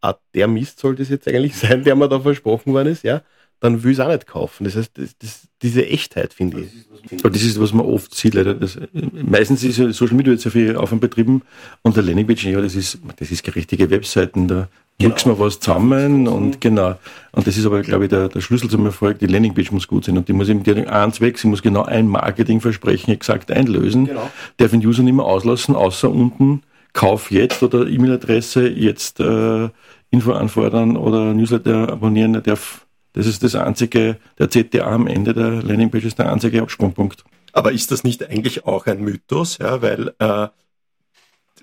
ah, 0.00 0.14
der 0.34 0.48
Mist 0.48 0.80
soll 0.80 0.96
das 0.96 1.08
jetzt 1.08 1.26
eigentlich 1.28 1.56
sein, 1.58 1.84
der 1.84 1.96
mir 1.96 2.08
da 2.08 2.20
versprochen 2.20 2.74
worden 2.74 2.88
ist, 2.88 3.04
ja 3.04 3.22
dann 3.62 3.84
will 3.84 3.92
ich 3.92 3.98
es 3.98 4.04
auch 4.04 4.08
nicht 4.08 4.26
kaufen. 4.26 4.64
Das 4.64 4.74
heißt, 4.74 4.98
das, 4.98 5.16
das, 5.18 5.48
diese 5.62 5.86
Echtheit 5.86 6.34
finde 6.34 6.62
ich. 6.62 7.20
Aber 7.20 7.30
das 7.30 7.42
ist, 7.42 7.60
was 7.60 7.72
man 7.72 7.86
oft 7.86 8.12
sieht, 8.12 8.34
leider. 8.34 8.54
Das, 8.54 8.76
meistens 8.92 9.62
ist 9.62 9.76
Social 9.96 10.16
Media 10.16 10.32
jetzt 10.32 10.42
sehr 10.42 10.50
viel 10.50 10.74
Aufwand 10.74 11.00
betrieben 11.00 11.42
und 11.82 11.96
der 11.96 12.02
Landingpage, 12.02 12.44
ja, 12.46 12.60
das 12.60 12.74
ist, 12.74 12.98
das 13.16 13.30
ist 13.30 13.44
keine 13.44 13.54
richtige 13.54 13.88
Webseiten, 13.88 14.48
da 14.48 14.68
genau. 14.98 15.14
man 15.26 15.38
was 15.38 15.60
zusammen 15.60 16.26
und 16.26 16.60
genau. 16.60 16.96
Und 17.30 17.46
das 17.46 17.56
ist 17.56 17.64
aber, 17.64 17.82
glaube 17.82 18.06
ich, 18.06 18.10
der, 18.10 18.28
der 18.28 18.40
Schlüssel 18.40 18.68
zum 18.68 18.84
Erfolg. 18.84 19.20
Die 19.20 19.26
Landingpage 19.26 19.70
muss 19.70 19.86
gut 19.86 20.06
sein 20.06 20.18
und 20.18 20.26
die 20.26 20.32
muss 20.32 20.48
eben 20.48 20.64
eins 20.88 21.20
weg, 21.20 21.38
sie 21.38 21.46
muss 21.46 21.62
genau 21.62 21.84
ein 21.84 22.08
Marketingversprechen 22.08 23.14
exakt 23.14 23.52
einlösen, 23.52 24.06
genau. 24.06 24.28
darf 24.56 24.72
den 24.72 24.84
User 24.84 25.04
nicht 25.04 25.14
mehr 25.14 25.24
auslassen, 25.24 25.76
außer 25.76 26.10
unten 26.10 26.62
Kauf 26.94 27.30
jetzt 27.30 27.62
oder 27.62 27.86
E-Mail-Adresse 27.86 28.68
jetzt 28.68 29.20
äh, 29.20 29.68
Info 30.10 30.32
anfordern 30.32 30.96
oder 30.96 31.32
Newsletter 31.32 31.92
abonnieren, 31.92 32.32
der 32.32 32.42
darf 32.42 32.81
das 33.12 33.26
ist 33.26 33.42
das 33.42 33.54
einzige, 33.54 34.18
der 34.38 34.48
CTA 34.48 34.86
am 34.86 35.06
Ende 35.06 35.34
der 35.34 35.62
Landingpage 35.62 36.04
ist 36.04 36.18
der 36.18 36.32
einzige 36.32 36.62
Absprungpunkt. 36.62 37.24
Aber 37.52 37.72
ist 37.72 37.90
das 37.90 38.04
nicht 38.04 38.28
eigentlich 38.28 38.64
auch 38.64 38.86
ein 38.86 39.02
Mythos? 39.02 39.58
Ja, 39.58 39.82
weil 39.82 40.14
äh, 40.18 40.48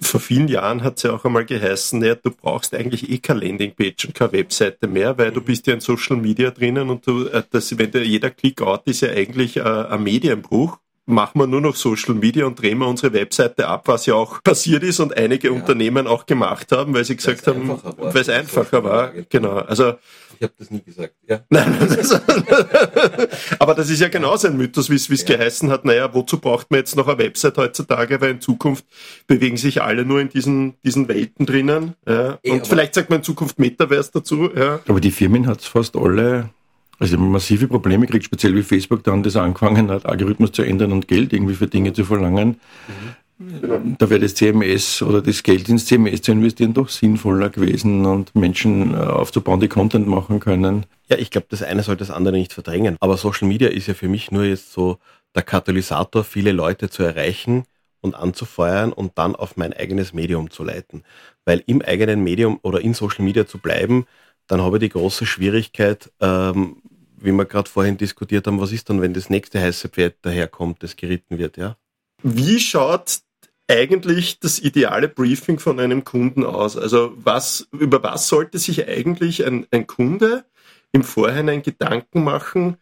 vor 0.01 0.19
vielen 0.19 0.47
Jahren 0.47 0.83
hat 0.83 0.97
es 0.97 1.03
ja 1.03 1.11
auch 1.11 1.25
einmal 1.25 1.45
geheißen, 1.45 2.03
ja, 2.03 2.15
du 2.15 2.31
brauchst 2.31 2.73
eigentlich 2.73 3.09
eh 3.09 3.17
keine 3.17 3.41
Landingpage 3.41 4.05
und 4.05 4.15
keine 4.15 4.31
Webseite 4.33 4.87
mehr, 4.87 5.17
weil 5.17 5.31
du 5.31 5.41
bist 5.41 5.67
ja 5.67 5.73
in 5.73 5.81
Social 5.81 6.17
Media 6.17 6.51
drinnen 6.51 6.89
und 6.89 7.05
du, 7.05 7.25
äh, 7.25 7.43
das, 7.49 7.77
wenn 7.77 7.91
der, 7.91 8.05
jeder 8.05 8.29
Click-out 8.29 8.83
ist 8.85 9.01
ja 9.01 9.09
eigentlich 9.09 9.57
äh, 9.57 9.61
ein 9.61 10.03
Medienbruch 10.03 10.79
machen 11.09 11.39
wir 11.39 11.47
nur 11.47 11.61
noch 11.61 11.75
Social 11.75 12.15
Media 12.15 12.45
und 12.45 12.61
drehen 12.61 12.77
wir 12.79 12.87
unsere 12.87 13.13
Webseite 13.13 13.67
ab, 13.67 13.87
was 13.87 14.05
ja 14.05 14.13
auch 14.13 14.41
passiert 14.43 14.83
ist 14.83 14.99
und 14.99 15.15
einige 15.17 15.47
ja. 15.47 15.53
Unternehmen 15.53 16.07
auch 16.07 16.25
gemacht 16.25 16.71
haben, 16.71 16.93
weil 16.93 17.03
sie 17.03 17.15
gesagt 17.15 17.45
weil's 17.45 17.57
haben, 17.57 17.79
weil 17.97 18.21
es 18.21 18.29
einfacher 18.29 18.83
war. 18.83 19.11
Genau. 19.29 19.57
Also 19.57 19.95
ich 20.39 20.43
habe 20.43 20.53
das 20.57 20.71
nie 20.71 20.81
gesagt. 20.81 21.15
Ja. 21.27 21.41
Nein, 21.49 21.77
aber 23.59 23.75
das 23.75 23.89
ist 23.89 23.99
ja 23.99 24.07
genauso 24.07 24.47
ein 24.47 24.55
Mythos, 24.55 24.89
wie 24.89 24.95
es 24.95 25.07
ja. 25.09 25.35
geheißen 25.35 25.69
hat. 25.69 25.83
Naja, 25.83 26.13
wozu 26.13 26.39
braucht 26.39 26.71
man 26.71 26.79
jetzt 26.79 26.95
noch 26.95 27.09
eine 27.09 27.17
Website 27.17 27.57
heutzutage? 27.57 28.21
Weil 28.21 28.31
in 28.31 28.41
Zukunft 28.41 28.85
bewegen 29.27 29.57
sich 29.57 29.81
alle 29.81 30.05
nur 30.05 30.21
in 30.21 30.29
diesen, 30.29 30.75
diesen 30.85 31.09
Welten 31.09 31.45
drinnen. 31.45 31.95
Ja. 32.07 32.39
Eh, 32.41 32.51
und 32.51 32.65
vielleicht 32.65 32.93
sagt 32.93 33.09
man 33.09 33.19
in 33.19 33.23
Zukunft 33.23 33.59
Metaverse 33.59 34.11
dazu. 34.13 34.49
Ja. 34.55 34.79
Aber 34.87 35.01
die 35.01 35.11
Firmen 35.11 35.45
hat 35.45 35.59
es 35.59 35.67
fast 35.67 35.97
alle 35.97 36.51
also 36.99 37.17
massive 37.17 37.67
Probleme 37.67 38.05
kriegt, 38.07 38.25
speziell 38.25 38.55
wie 38.55 38.63
Facebook 38.63 39.03
dann 39.03 39.23
das 39.23 39.35
angefangen 39.35 39.89
hat, 39.89 40.05
Algorithmus 40.05 40.51
zu 40.51 40.63
ändern 40.63 40.91
und 40.91 41.07
Geld 41.07 41.33
irgendwie 41.33 41.55
für 41.55 41.67
Dinge 41.67 41.93
zu 41.93 42.03
verlangen. 42.03 42.59
Mhm. 42.87 43.95
Da 43.97 44.09
wäre 44.09 44.19
das 44.19 44.35
CMS 44.35 45.01
oder 45.01 45.21
das 45.21 45.43
Geld 45.43 45.69
ins 45.69 45.85
CMS 45.85 46.23
zu 46.23 46.33
investieren 46.33 46.73
doch 46.73 46.89
sinnvoller 46.89 47.49
gewesen 47.49 48.05
und 48.05 48.35
Menschen 48.35 48.93
äh, 48.93 48.97
aufzubauen, 48.97 49.61
die 49.61 49.69
Content 49.69 50.07
machen 50.07 50.41
können. 50.41 50.85
Ja, 51.07 51.17
ich 51.17 51.31
glaube, 51.31 51.47
das 51.49 51.63
eine 51.63 51.81
soll 51.81 51.95
das 51.95 52.11
andere 52.11 52.35
nicht 52.35 52.51
verdrängen. 52.51 52.97
Aber 52.99 53.15
Social 53.15 53.47
Media 53.47 53.69
ist 53.69 53.87
ja 53.87 53.93
für 53.93 54.09
mich 54.09 54.29
nur 54.29 54.43
jetzt 54.43 54.73
so 54.73 54.97
der 55.35 55.43
Katalysator, 55.43 56.25
viele 56.25 56.51
Leute 56.51 56.89
zu 56.89 57.01
erreichen 57.03 57.63
und 58.01 58.13
anzufeuern 58.13 58.91
und 58.91 59.17
dann 59.17 59.37
auf 59.37 59.55
mein 59.55 59.71
eigenes 59.71 60.13
Medium 60.13 60.49
zu 60.51 60.65
leiten. 60.65 61.03
Weil 61.45 61.63
im 61.65 61.81
eigenen 61.81 62.21
Medium 62.21 62.59
oder 62.61 62.81
in 62.81 62.93
Social 62.93 63.23
Media 63.23 63.47
zu 63.47 63.59
bleiben, 63.59 64.05
dann 64.49 64.61
habe 64.61 64.77
ich 64.77 64.81
die 64.81 64.89
große 64.89 65.25
Schwierigkeit, 65.25 66.11
ähm, 66.19 66.81
wie 67.17 67.31
wir 67.31 67.45
gerade 67.45 67.69
vorhin 67.69 67.97
diskutiert 67.97 68.47
haben, 68.47 68.59
was 68.59 68.71
ist 68.71 68.89
dann, 68.89 69.01
wenn 69.01 69.13
das 69.13 69.29
nächste 69.29 69.61
heiße 69.61 69.89
Pferd 69.89 70.15
daherkommt, 70.23 70.83
das 70.83 70.95
geritten 70.95 71.37
wird, 71.37 71.55
ja? 71.57 71.77
Wie 72.23 72.59
schaut 72.59 73.19
eigentlich 73.67 74.39
das 74.39 74.59
ideale 74.59 75.07
Briefing 75.07 75.59
von 75.59 75.79
einem 75.79 76.03
Kunden 76.03 76.43
aus? 76.43 76.75
Also 76.75 77.13
was, 77.15 77.67
über 77.71 78.01
was 78.01 78.27
sollte 78.27 78.57
sich 78.57 78.87
eigentlich 78.87 79.45
ein, 79.45 79.67
ein 79.71 79.85
Kunde 79.85 80.45
im 80.91 81.03
Vorhinein 81.03 81.61
Gedanken 81.61 82.23
machen, 82.23 82.77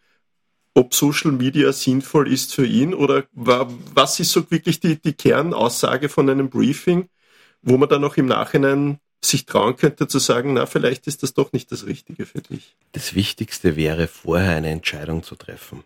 ob 0.74 0.94
Social 0.94 1.34
Media 1.34 1.74
sinnvoll 1.74 2.32
ist 2.32 2.56
für 2.56 2.66
ihn 2.66 2.94
oder 2.94 3.26
was 3.34 4.20
ist 4.22 4.32
so 4.32 4.50
wirklich 4.50 4.80
die, 4.80 5.02
die 5.02 5.14
Kernaussage 5.14 6.08
von 6.08 6.30
einem 6.30 6.50
Briefing, 6.50 7.10
wo 7.62 7.78
man 7.78 7.90
dann 7.90 8.06
auch 8.06 8.16
im 8.16 8.28
Nachhinein 8.28 9.00
sich 9.28 9.46
trauen 9.46 9.76
könnte 9.76 10.08
zu 10.08 10.20
sagen, 10.20 10.54
na, 10.54 10.66
vielleicht 10.66 11.08
ist 11.08 11.24
das 11.24 11.34
doch 11.34 11.54
nicht 11.54 11.72
das 11.72 11.86
Richtige 11.86 12.26
für 12.26 12.42
dich. 12.42 12.76
Das 12.94 13.16
Wichtigste 13.16 13.76
wäre, 13.76 14.08
vorher 14.08 14.56
eine 14.56 14.70
Entscheidung 14.70 15.24
zu 15.24 15.36
treffen. 15.36 15.84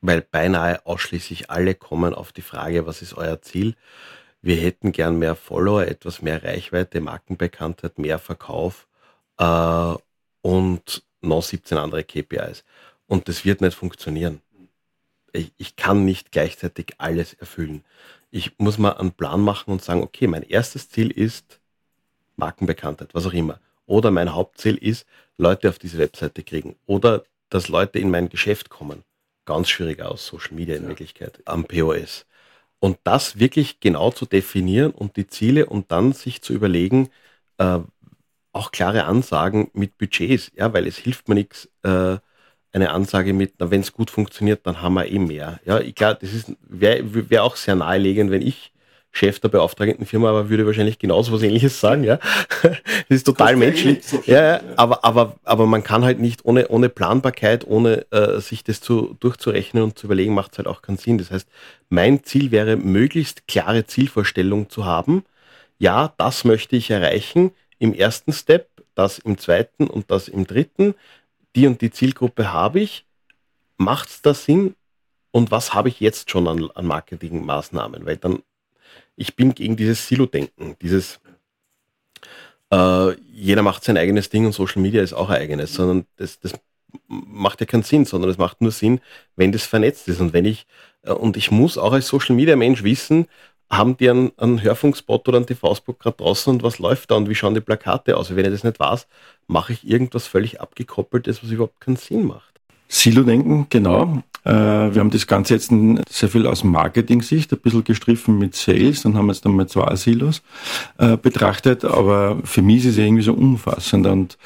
Weil 0.00 0.22
beinahe 0.22 0.84
ausschließlich 0.86 1.50
alle 1.50 1.74
kommen 1.74 2.14
auf 2.14 2.32
die 2.32 2.42
Frage, 2.42 2.86
was 2.86 3.02
ist 3.02 3.14
euer 3.14 3.40
Ziel? 3.42 3.76
Wir 4.40 4.56
hätten 4.56 4.90
gern 4.90 5.18
mehr 5.18 5.36
Follower, 5.36 5.86
etwas 5.86 6.20
mehr 6.20 6.42
Reichweite, 6.42 7.00
Markenbekanntheit, 7.00 7.98
mehr 7.98 8.18
Verkauf 8.18 8.88
äh, 9.38 9.94
und 10.42 11.04
noch 11.20 11.42
17 11.42 11.78
andere 11.78 12.02
KPIs. 12.02 12.64
Und 13.06 13.28
das 13.28 13.44
wird 13.44 13.60
nicht 13.60 13.76
funktionieren. 13.76 14.42
Ich, 15.32 15.52
ich 15.56 15.76
kann 15.76 16.04
nicht 16.04 16.32
gleichzeitig 16.32 16.94
alles 16.98 17.34
erfüllen. 17.34 17.84
Ich 18.30 18.58
muss 18.58 18.78
mal 18.78 18.92
einen 18.92 19.12
Plan 19.12 19.40
machen 19.40 19.70
und 19.70 19.82
sagen, 19.82 20.02
okay, 20.02 20.26
mein 20.26 20.42
erstes 20.42 20.88
Ziel 20.88 21.10
ist, 21.10 21.60
Markenbekanntheit, 22.42 23.14
was 23.14 23.26
auch 23.26 23.32
immer. 23.32 23.60
Oder 23.86 24.10
mein 24.10 24.34
Hauptziel 24.34 24.76
ist, 24.76 25.06
Leute 25.38 25.68
auf 25.68 25.78
diese 25.78 25.98
Webseite 25.98 26.42
kriegen. 26.42 26.76
Oder 26.86 27.24
dass 27.50 27.68
Leute 27.68 27.98
in 27.98 28.10
mein 28.10 28.28
Geschäft 28.28 28.68
kommen. 28.68 29.04
Ganz 29.44 29.68
schwierig 29.68 30.02
aus, 30.02 30.26
Social 30.26 30.54
Media 30.54 30.76
in 30.76 30.84
ja. 30.84 30.88
Wirklichkeit, 30.88 31.40
am 31.44 31.64
POS. 31.64 32.26
Und 32.80 32.98
das 33.04 33.38
wirklich 33.38 33.78
genau 33.80 34.10
zu 34.10 34.26
definieren 34.26 34.90
und 34.90 35.16
die 35.16 35.26
Ziele 35.26 35.66
und 35.66 35.92
dann 35.92 36.12
sich 36.12 36.42
zu 36.42 36.52
überlegen, 36.52 37.10
äh, 37.58 37.78
auch 38.52 38.72
klare 38.72 39.04
Ansagen 39.04 39.70
mit 39.72 39.96
Budgets, 39.98 40.50
ja, 40.56 40.72
weil 40.72 40.86
es 40.86 40.96
hilft 40.96 41.28
mir 41.28 41.36
nichts, 41.36 41.68
äh, 41.84 42.16
eine 42.74 42.90
Ansage 42.90 43.32
mit, 43.34 43.52
wenn 43.58 43.82
es 43.82 43.92
gut 43.92 44.10
funktioniert, 44.10 44.66
dann 44.66 44.80
haben 44.80 44.94
wir 44.94 45.06
eh 45.06 45.18
mehr. 45.18 45.60
Ja, 45.64 45.78
ich 45.78 45.94
glaube, 45.94 46.18
das 46.22 46.52
wäre 46.62 47.30
wär 47.30 47.44
auch 47.44 47.56
sehr 47.56 47.76
naheliegend, 47.76 48.30
wenn 48.30 48.42
ich 48.42 48.72
Chef 49.14 49.40
der 49.40 49.50
beauftragenden 49.50 50.06
Firma, 50.06 50.30
aber 50.30 50.48
würde 50.48 50.64
wahrscheinlich 50.64 50.98
genauso 50.98 51.32
was 51.32 51.42
ähnliches 51.42 51.78
sagen, 51.78 52.02
ja. 52.02 52.18
das 52.62 52.72
ist 53.08 53.24
total 53.24 53.56
menschlich. 53.56 54.00
Ja, 54.26 54.60
aber, 54.76 55.04
aber, 55.04 55.36
aber 55.44 55.66
man 55.66 55.84
kann 55.84 56.02
halt 56.02 56.18
nicht 56.18 56.46
ohne, 56.46 56.68
ohne 56.68 56.88
Planbarkeit, 56.88 57.66
ohne 57.66 58.10
äh, 58.10 58.40
sich 58.40 58.64
das 58.64 58.80
zu, 58.80 59.14
durchzurechnen 59.20 59.82
und 59.82 59.98
zu 59.98 60.06
überlegen, 60.06 60.32
macht 60.32 60.52
es 60.52 60.58
halt 60.58 60.66
auch 60.66 60.80
keinen 60.80 60.96
Sinn. 60.96 61.18
Das 61.18 61.30
heißt, 61.30 61.46
mein 61.90 62.24
Ziel 62.24 62.50
wäre, 62.50 62.76
möglichst 62.76 63.46
klare 63.46 63.86
Zielvorstellungen 63.86 64.70
zu 64.70 64.86
haben. 64.86 65.24
Ja, 65.78 66.14
das 66.16 66.44
möchte 66.44 66.76
ich 66.76 66.90
erreichen 66.90 67.52
im 67.78 67.92
ersten 67.92 68.32
Step, 68.32 68.68
das 68.94 69.18
im 69.18 69.36
zweiten 69.36 69.88
und 69.88 70.10
das 70.10 70.28
im 70.28 70.46
dritten. 70.46 70.94
Die 71.54 71.66
und 71.66 71.82
die 71.82 71.90
Zielgruppe 71.90 72.50
habe 72.50 72.80
ich. 72.80 73.04
Macht 73.76 74.08
es 74.08 74.22
da 74.22 74.32
Sinn? 74.32 74.74
Und 75.32 75.50
was 75.50 75.74
habe 75.74 75.90
ich 75.90 76.00
jetzt 76.00 76.30
schon 76.30 76.48
an, 76.48 76.70
an 76.74 76.86
Marketingmaßnahmen? 76.86 78.06
Weil 78.06 78.16
dann 78.16 78.42
ich 79.22 79.36
bin 79.36 79.54
gegen 79.54 79.76
dieses 79.76 80.06
Silo-Denken, 80.08 80.76
dieses 80.82 81.20
äh, 82.72 83.12
jeder 83.32 83.62
macht 83.62 83.84
sein 83.84 83.96
eigenes 83.96 84.30
Ding 84.30 84.46
und 84.46 84.52
Social 84.52 84.82
Media 84.82 85.00
ist 85.02 85.12
auch 85.12 85.30
ein 85.30 85.40
eigenes, 85.40 85.74
sondern 85.74 86.06
das, 86.16 86.40
das 86.40 86.52
macht 87.06 87.60
ja 87.60 87.66
keinen 87.66 87.84
Sinn, 87.84 88.04
sondern 88.04 88.30
es 88.30 88.38
macht 88.38 88.60
nur 88.60 88.72
Sinn, 88.72 89.00
wenn 89.36 89.52
das 89.52 89.64
vernetzt 89.64 90.08
ist. 90.08 90.20
Und 90.20 90.32
wenn 90.32 90.44
ich, 90.44 90.66
äh, 91.02 91.12
und 91.12 91.36
ich 91.36 91.50
muss 91.52 91.78
auch 91.78 91.92
als 91.92 92.08
Social 92.08 92.34
Media 92.34 92.56
Mensch 92.56 92.82
wissen, 92.82 93.26
haben 93.70 93.96
die 93.96 94.10
einen, 94.10 94.32
einen 94.38 94.62
Hörfunkspot 94.62 95.28
oder 95.28 95.38
einen 95.38 95.46
TV-Spot 95.46 95.94
gerade 95.94 96.16
draußen 96.16 96.52
und 96.52 96.62
was 96.62 96.78
läuft 96.80 97.10
da 97.10 97.14
und 97.14 97.28
wie 97.28 97.34
schauen 97.34 97.54
die 97.54 97.60
Plakate 97.60 98.16
aus? 98.16 98.34
Wenn 98.34 98.44
ich 98.44 98.50
das 98.50 98.64
nicht 98.64 98.80
weiß, 98.80 99.06
mache 99.46 99.72
ich 99.72 99.88
irgendwas 99.88 100.26
völlig 100.26 100.60
abgekoppeltes, 100.60 101.42
was 101.42 101.50
überhaupt 101.50 101.80
keinen 101.80 101.96
Sinn 101.96 102.24
macht. 102.24 102.51
Silo-Denken, 102.92 103.66
genau. 103.70 104.22
Äh, 104.44 104.50
wir 104.52 105.00
haben 105.00 105.10
das 105.10 105.26
Ganze 105.26 105.54
jetzt 105.54 105.72
sehr 106.10 106.28
viel 106.28 106.46
aus 106.46 106.62
Marketing-Sicht, 106.62 107.50
ein 107.52 107.58
bisschen 107.58 107.84
gestriffen 107.84 108.38
mit 108.38 108.54
Sales, 108.54 109.02
dann 109.02 109.16
haben 109.16 109.26
wir 109.26 109.32
jetzt 109.32 109.46
einmal 109.46 109.66
zwei 109.66 109.96
Silos 109.96 110.42
äh, 110.98 111.16
betrachtet, 111.16 111.86
aber 111.86 112.38
für 112.44 112.60
mich 112.60 112.84
ist 112.84 112.92
es 112.92 112.98
irgendwie 112.98 113.22
so 113.22 113.32
umfassend 113.32 114.06
und 114.06 114.36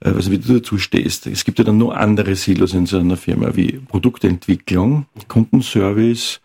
äh, 0.00 0.08
also 0.08 0.32
wie 0.32 0.38
du 0.38 0.54
dazu 0.54 0.78
stehst. 0.78 1.28
Es 1.28 1.44
gibt 1.44 1.60
ja 1.60 1.64
dann 1.64 1.78
nur 1.78 1.96
andere 1.96 2.34
Silos 2.34 2.74
in 2.74 2.86
so 2.86 2.98
einer 2.98 3.16
Firma 3.16 3.54
wie 3.54 3.80
Produktentwicklung, 3.88 5.06
Kundenservice, 5.28 6.40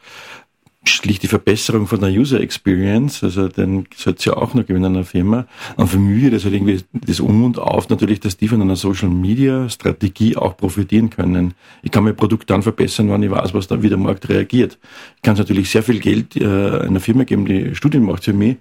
schlicht 0.88 1.24
die 1.24 1.28
Verbesserung 1.28 1.88
von 1.88 2.00
der 2.00 2.10
User 2.10 2.40
Experience, 2.40 3.24
also 3.24 3.48
dann 3.48 3.86
sollte 3.96 4.20
es 4.20 4.26
ja 4.26 4.38
auch 4.38 4.54
noch 4.54 4.66
geben 4.66 4.80
in 4.80 4.86
einer 4.86 5.04
Firma. 5.04 5.46
Und 5.76 5.88
für 5.88 6.00
mich 6.00 6.32
das 6.32 6.44
halt 6.44 6.54
irgendwie 6.54 6.84
das 6.94 7.20
Um 7.20 7.44
und 7.44 7.60
Auf 7.60 7.90
natürlich, 7.90 8.20
dass 8.20 8.38
die 8.38 8.48
von 8.48 8.62
einer 8.62 8.76
Social 8.76 9.10
Media 9.10 9.70
Strategie 9.70 10.36
auch 10.36 10.58
profitieren 10.58 11.10
können. 11.10 11.54
Ich 11.84 11.92
kann 11.92 12.04
mein 12.04 12.16
Produkt 12.16 12.50
dann 12.50 12.64
verbessern, 12.64 13.10
wenn 13.10 13.24
ich 13.24 13.32
weiß, 13.32 13.54
was 13.54 13.68
dann 13.68 13.84
wieder 13.84 13.98
Markt 13.98 14.30
reagiert. 14.30 14.78
Ich 15.18 15.22
kann 15.22 15.36
natürlich 15.36 15.70
sehr 15.70 15.84
viel 15.84 16.00
Geld 16.00 16.36
äh, 16.36 16.46
einer 16.46 17.00
Firma 17.00 17.24
geben, 17.24 17.46
die 17.46 17.76
Studien 17.76 18.04
macht 18.04 18.24
für 18.24 18.34
mich. 18.34 18.58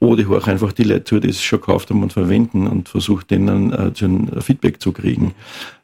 Oder 0.00 0.22
ich 0.22 0.28
höre 0.28 0.46
einfach 0.48 0.72
die 0.72 0.82
Leute 0.82 1.04
zu, 1.04 1.20
die 1.20 1.28
es 1.28 1.42
schon 1.42 1.60
gekauft 1.60 1.90
haben 1.90 2.02
und 2.02 2.12
verwenden 2.12 2.66
und 2.66 2.88
versuche 2.88 3.24
denen 3.24 3.72
äh, 3.72 3.94
zu 3.94 4.06
ein 4.06 4.42
Feedback 4.42 4.80
zu 4.80 4.92
kriegen. 4.92 5.34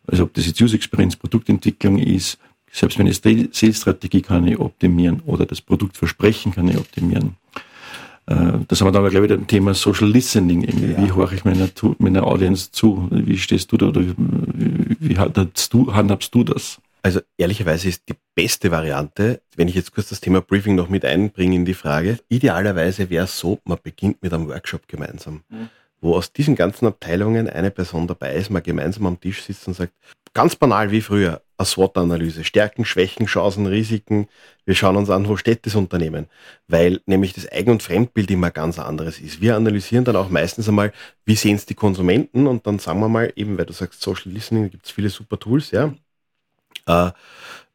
Also 0.07 0.25
ob 0.25 0.35
das 0.35 0.47
jetzt 0.47 0.61
User 0.61 0.75
Experience, 0.75 1.17
Produktentwicklung 1.17 1.99
ist, 1.99 2.39
selbst 2.73 2.99
meine 2.99 3.13
Sales-Strategie 3.13 4.23
kann 4.23 4.47
ich 4.47 4.59
optimieren 4.59 5.23
oder 5.27 5.47
das 5.47 5.61
Produktversprechen 5.61 6.53
kann 6.53 6.69
ich 6.69 6.79
optimieren. 6.79 7.37
Äh, 8.27 8.59
das 8.69 8.81
haben 8.81 8.89
wir 8.89 8.93
dann 8.93 9.03
aber, 9.03 9.11
glaube 9.11 9.27
ich, 9.27 9.33
das 9.33 9.47
Thema 9.47 9.75
Social 9.75 10.09
Listening. 10.09 10.63
Irgendwie. 10.63 10.93
Ja. 10.93 11.05
Wie 11.05 11.15
höre 11.15 11.33
ich 11.33 11.45
meiner, 11.45 11.69
meiner 11.99 12.27
Audience 12.27 12.71
zu? 12.71 13.09
Wie 13.11 13.39
stehst 13.39 13.73
du 13.73 13.77
da 13.77 13.87
oder 13.89 14.03
wie, 14.03 14.15
wie 14.17 15.19
handhabst, 15.19 15.73
du, 15.73 15.93
handhabst 15.93 16.35
du 16.35 16.45
das? 16.45 16.81
Also 17.03 17.21
ehrlicherweise 17.39 17.89
ist 17.89 18.09
die 18.09 18.15
beste 18.35 18.71
Variante, 18.71 19.41
wenn 19.57 19.69
ich 19.69 19.75
jetzt 19.75 19.95
kurz 19.95 20.11
das 20.11 20.21
Thema 20.21 20.43
Briefing 20.43 20.75
noch 20.75 20.91
mit 20.91 21.05
einbringe 21.05 21.57
in 21.57 21.65
die 21.65 21.75
Frage, 21.75 22.19
idealerweise 22.29 23.09
wäre 23.09 23.25
es 23.25 23.39
so, 23.39 23.59
man 23.65 23.79
beginnt 23.83 24.23
mit 24.23 24.35
einem 24.35 24.49
Workshop 24.49 24.87
gemeinsam. 24.87 25.43
Mhm 25.49 25.71
wo 26.01 26.15
aus 26.15 26.33
diesen 26.33 26.57
ganzen 26.57 26.87
Abteilungen 26.87 27.49
eine 27.49 27.71
Person 27.71 28.07
dabei 28.07 28.35
ist, 28.35 28.51
man 28.51 28.63
gemeinsam 28.63 29.07
am 29.07 29.21
Tisch 29.21 29.43
sitzt 29.43 29.69
und 29.69 29.75
sagt, 29.75 29.93
ganz 30.33 30.57
banal 30.57 30.91
wie 30.91 31.01
früher, 31.01 31.43
eine 31.61 31.67
SWOT-Analyse, 31.67 32.43
Stärken, 32.45 32.85
Schwächen, 32.85 33.27
Chancen, 33.27 33.67
Risiken. 33.67 34.29
Wir 34.65 34.75
schauen 34.75 34.97
uns 34.97 35.11
an, 35.11 35.29
wo 35.29 35.37
steht 35.37 35.67
das 35.67 35.75
Unternehmen, 35.75 36.27
weil 36.69 37.01
nämlich 37.07 37.35
das 37.35 37.51
Eigen- 37.51 37.71
und 37.71 37.83
Fremdbild 37.83 38.31
immer 38.31 38.51
ganz 38.51 38.79
anderes 38.79 39.21
ist. 39.21 39.41
Wir 39.41 39.57
analysieren 39.57 40.05
dann 40.05 40.17
auch 40.17 40.31
meistens 40.31 40.69
einmal, 40.69 40.93
wie 41.25 41.37
sehen 41.37 41.57
es 41.57 41.67
die 41.67 41.75
Konsumenten 41.75 42.47
und 42.47 42.67
dann 42.67 42.79
sagen 42.79 43.01
wir 43.01 43.09
mal, 43.09 43.33
eben 43.37 43.59
weil 43.59 43.67
du 43.67 43.73
sagst, 43.73 44.01
Social 44.03 44.33
Listening, 44.33 44.71
gibt 44.71 44.87
es 44.87 44.93
viele 44.93 45.11
super 45.11 45.39
Tools, 45.39 45.71
ja. 45.71 45.95
Äh, 46.87 47.11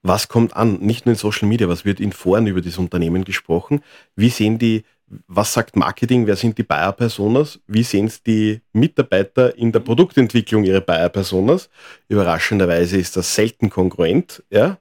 was 0.02 0.28
kommt 0.28 0.56
an? 0.56 0.80
Nicht 0.82 1.06
nur 1.06 1.14
in 1.14 1.20
Social 1.20 1.48
Media, 1.48 1.68
was 1.68 1.86
wird 1.86 2.00
in 2.00 2.12
Foren 2.12 2.48
über 2.48 2.62
das 2.62 2.78
Unternehmen 2.78 3.24
gesprochen? 3.24 3.82
Wie 4.16 4.30
sehen 4.30 4.60
die 4.60 4.84
was 5.28 5.54
sagt 5.54 5.76
Marketing, 5.76 6.26
wer 6.26 6.36
sind 6.36 6.58
die 6.58 6.64
Buyer-Personas, 6.64 7.60
wie 7.68 7.84
sehen 7.84 8.08
es 8.08 8.24
die 8.24 8.62
Mitarbeiter 8.74 9.56
in 9.58 9.72
der 9.72 9.80
Produktentwicklung 9.80 10.64
ihrer 10.64 10.82
Buyer-Personas. 10.82 11.70
Überraschenderweise 12.08 12.98
ist 12.98 13.16
das 13.16 13.34
selten 13.36 13.70
kongruent. 13.70 14.44
Ja? 14.50 14.80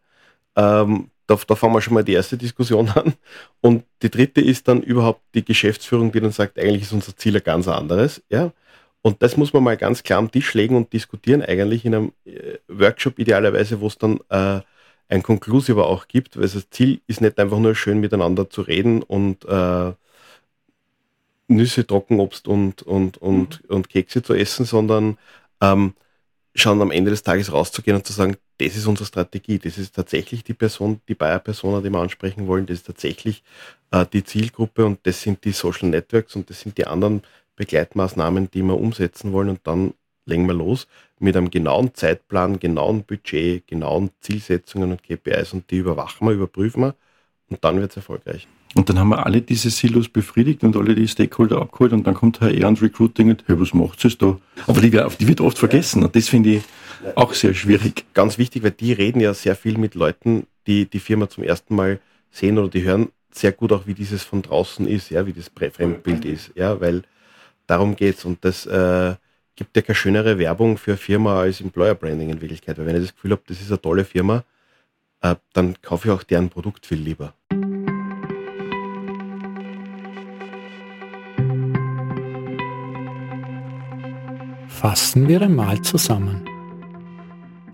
Ähm, 0.56 1.10
da, 1.26 1.38
da 1.46 1.54
fangen 1.54 1.74
wir 1.74 1.80
schon 1.80 1.94
mal 1.94 2.04
die 2.04 2.14
erste 2.14 2.38
Diskussion 2.38 2.88
an. 2.90 3.14
Und 3.60 3.84
die 4.02 4.10
dritte 4.10 4.40
ist 4.40 4.68
dann 4.68 4.82
überhaupt 4.82 5.22
die 5.34 5.44
Geschäftsführung, 5.44 6.12
die 6.12 6.20
dann 6.20 6.32
sagt, 6.32 6.58
eigentlich 6.58 6.82
ist 6.82 6.92
unser 6.92 7.16
Ziel 7.16 7.36
ein 7.36 7.44
ganz 7.44 7.68
anderes. 7.68 8.22
Ja? 8.30 8.52
Und 9.02 9.22
das 9.22 9.36
muss 9.36 9.52
man 9.52 9.62
mal 9.62 9.76
ganz 9.76 10.02
klar 10.02 10.18
am 10.18 10.30
Tisch 10.30 10.54
legen 10.54 10.76
und 10.76 10.92
diskutieren, 10.92 11.42
eigentlich 11.42 11.84
in 11.84 11.94
einem 11.94 12.12
äh, 12.24 12.58
Workshop 12.68 13.18
idealerweise, 13.18 13.80
wo 13.80 13.88
es 13.88 13.98
dann 13.98 14.20
äh, 14.30 14.60
ein 15.08 15.22
Conclusive 15.22 15.84
auch 15.84 16.08
gibt, 16.08 16.36
weil 16.38 16.48
das 16.48 16.70
Ziel 16.70 17.02
ist 17.06 17.20
nicht 17.20 17.38
einfach 17.38 17.58
nur 17.58 17.74
schön 17.74 18.00
miteinander 18.00 18.48
zu 18.48 18.62
reden 18.62 19.02
und 19.02 19.44
äh, 19.44 19.92
Nüsse, 21.48 21.86
Trockenobst 21.86 22.48
und, 22.48 22.82
und, 22.82 23.18
und, 23.18 23.62
mhm. 23.62 23.76
und 23.76 23.88
Kekse 23.88 24.22
zu 24.22 24.34
essen, 24.34 24.64
sondern 24.64 25.18
ähm, 25.60 25.94
schon 26.54 26.80
am 26.80 26.90
Ende 26.90 27.10
des 27.10 27.22
Tages 27.22 27.52
rauszugehen 27.52 27.96
und 27.96 28.06
zu 28.06 28.12
sagen, 28.12 28.36
das 28.58 28.76
ist 28.76 28.86
unsere 28.86 29.06
Strategie, 29.06 29.58
das 29.58 29.78
ist 29.78 29.94
tatsächlich 29.94 30.44
die 30.44 30.54
Person, 30.54 31.00
die 31.08 31.14
Buyer-Persona, 31.14 31.80
die 31.80 31.90
wir 31.90 31.98
ansprechen 31.98 32.46
wollen, 32.46 32.66
das 32.66 32.78
ist 32.78 32.86
tatsächlich 32.86 33.42
äh, 33.90 34.06
die 34.12 34.22
Zielgruppe 34.22 34.86
und 34.86 35.00
das 35.04 35.22
sind 35.22 35.44
die 35.44 35.52
Social 35.52 35.88
Networks 35.88 36.36
und 36.36 36.48
das 36.48 36.60
sind 36.60 36.78
die 36.78 36.86
anderen 36.86 37.22
Begleitmaßnahmen, 37.56 38.50
die 38.50 38.62
wir 38.62 38.78
umsetzen 38.78 39.32
wollen 39.32 39.48
und 39.48 39.60
dann 39.64 39.94
legen 40.26 40.46
wir 40.46 40.54
los 40.54 40.86
mit 41.18 41.36
einem 41.36 41.50
genauen 41.50 41.94
Zeitplan, 41.94 42.60
genauen 42.60 43.04
Budget, 43.04 43.66
genauen 43.66 44.10
Zielsetzungen 44.20 44.92
und 44.92 45.02
KPIs 45.02 45.52
und 45.52 45.70
die 45.70 45.78
überwachen 45.78 46.26
wir, 46.26 46.34
überprüfen 46.34 46.82
wir 46.82 46.94
und 47.50 47.62
dann 47.64 47.80
wird 47.80 47.90
es 47.90 47.96
erfolgreich. 47.96 48.48
Und 48.74 48.88
dann 48.88 48.98
haben 48.98 49.10
wir 49.10 49.24
alle 49.24 49.40
diese 49.40 49.70
Silos 49.70 50.08
befriedigt 50.08 50.64
und 50.64 50.76
alle 50.76 50.94
die 50.94 51.06
Stakeholder 51.06 51.60
abgeholt 51.60 51.92
und 51.92 52.06
dann 52.06 52.14
kommt 52.14 52.40
HR 52.40 52.68
und 52.68 52.82
Recruiting 52.82 53.30
und, 53.30 53.44
hey, 53.46 53.58
was 53.60 53.72
macht 53.72 54.04
es 54.04 54.18
da? 54.18 54.36
Aber 54.66 54.80
die, 54.80 54.90
die, 54.90 55.28
wird 55.28 55.40
oft 55.40 55.58
vergessen 55.58 56.02
und 56.02 56.16
das 56.16 56.28
finde 56.28 56.56
ich 56.56 56.62
auch 57.14 57.34
sehr 57.34 57.54
schwierig. 57.54 58.04
Ganz 58.14 58.36
wichtig, 58.38 58.64
weil 58.64 58.72
die 58.72 58.92
reden 58.92 59.20
ja 59.20 59.32
sehr 59.32 59.54
viel 59.54 59.78
mit 59.78 59.94
Leuten, 59.94 60.46
die 60.66 60.86
die 60.86 60.98
Firma 60.98 61.28
zum 61.28 61.44
ersten 61.44 61.76
Mal 61.76 62.00
sehen 62.30 62.58
oder 62.58 62.68
die 62.68 62.82
hören 62.82 63.10
sehr 63.30 63.52
gut 63.52 63.72
auch, 63.72 63.86
wie 63.86 63.94
dieses 63.94 64.22
von 64.22 64.42
draußen 64.42 64.86
ist, 64.86 65.10
ja, 65.10 65.26
wie 65.26 65.32
das 65.32 65.50
Fremdbild 65.72 66.24
ist, 66.24 66.52
ja, 66.54 66.80
weil 66.80 67.02
darum 67.66 67.96
geht's 67.96 68.24
und 68.24 68.44
das 68.44 68.66
äh, 68.66 69.14
gibt 69.56 69.76
ja 69.76 69.82
keine 69.82 69.96
schönere 69.96 70.38
Werbung 70.38 70.78
für 70.78 70.96
Firma 70.96 71.40
als 71.40 71.60
Employer 71.60 71.94
Branding 71.94 72.30
in 72.30 72.40
Wirklichkeit, 72.40 72.78
weil 72.78 72.86
wenn 72.86 72.96
ich 72.96 73.02
das 73.02 73.14
Gefühl 73.14 73.32
habe, 73.32 73.42
das 73.46 73.60
ist 73.60 73.70
eine 73.70 73.80
tolle 73.80 74.04
Firma, 74.04 74.44
äh, 75.24 75.36
dann 75.54 75.74
kaufe 75.80 76.08
ich 76.08 76.14
auch 76.14 76.22
deren 76.22 76.50
Produkt 76.50 76.86
viel 76.86 76.98
lieber. 76.98 77.32
Fassen 84.68 85.26
wir 85.28 85.40
einmal 85.40 85.80
zusammen. 85.80 86.42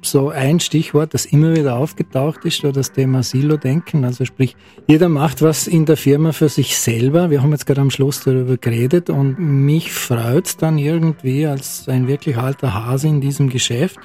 So 0.03 0.31
ein 0.31 0.61
Stichwort, 0.61 1.13
das 1.13 1.27
immer 1.27 1.55
wieder 1.55 1.77
aufgetaucht 1.77 2.45
ist, 2.45 2.65
war 2.65 2.73
das 2.73 2.93
Thema 2.93 3.23
Silo-Denken. 3.23 4.05
Also 4.05 4.25
sprich, 4.25 4.57
jeder 4.87 5.09
macht 5.09 5.43
was 5.43 5.67
in 5.67 5.85
der 5.85 5.97
Firma 5.97 6.33
für 6.33 6.49
sich 6.49 6.79
selber. 6.79 7.31
Wir 7.31 7.43
haben 7.43 7.51
jetzt 7.51 7.67
gerade 7.67 7.83
am 7.83 7.91
Schluss 7.91 8.23
darüber 8.23 8.57
geredet 8.57 9.11
und 9.11 9.39
mich 9.39 9.93
freut 9.93 10.63
dann 10.63 10.79
irgendwie 10.79 11.47
als 11.47 11.87
ein 11.89 12.07
wirklich 12.07 12.39
alter 12.39 12.73
Hase 12.73 13.09
in 13.09 13.21
diesem 13.21 13.51
Geschäft 13.51 13.99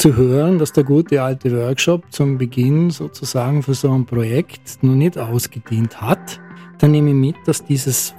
zu 0.00 0.16
hören, 0.16 0.58
dass 0.58 0.72
der 0.72 0.84
gute 0.84 1.22
alte 1.22 1.54
Workshop 1.54 2.10
zum 2.10 2.38
Beginn 2.38 2.88
sozusagen 2.88 3.62
für 3.62 3.74
so 3.74 3.92
ein 3.92 4.06
Projekt 4.06 4.82
noch 4.82 4.94
nicht 4.94 5.18
ausgedient 5.18 6.00
hat. 6.00 6.40
Dann 6.78 6.92
nehme 6.92 7.10
ich 7.10 7.16
mit, 7.16 7.36
dass 7.44 7.62
dieses 7.62 8.14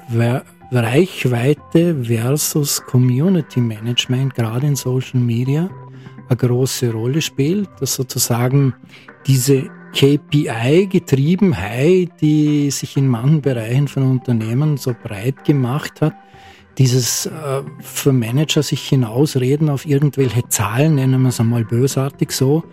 Reichweite 0.71 2.03
versus 2.03 2.83
Community 2.85 3.59
Management 3.59 4.35
gerade 4.35 4.67
in 4.67 4.75
Social 4.75 5.19
Media 5.19 5.71
eine 6.29 6.37
große 6.37 6.91
Rolle 6.91 7.19
spielt, 7.19 7.67
dass 7.79 7.95
sozusagen 7.95 8.75
diese 9.25 9.63
KPI-Getriebenheit, 9.95 12.11
die 12.21 12.69
sich 12.69 12.95
in 12.95 13.07
manchen 13.07 13.41
Bereichen 13.41 13.87
von 13.87 14.03
Unternehmen 14.03 14.77
so 14.77 14.93
breit 14.93 15.43
gemacht 15.45 16.01
hat, 16.01 16.13
dieses 16.81 17.27
äh, 17.27 17.61
für 17.79 18.11
Manager 18.11 18.63
sich 18.63 18.81
hinausreden 18.89 19.69
auf 19.69 19.85
irgendwelche 19.85 20.49
Zahlen, 20.49 20.95
nennen 20.95 21.21
wir 21.21 21.29
es 21.29 21.39
einmal 21.39 21.63
bösartig 21.63 22.31
so, 22.31 22.63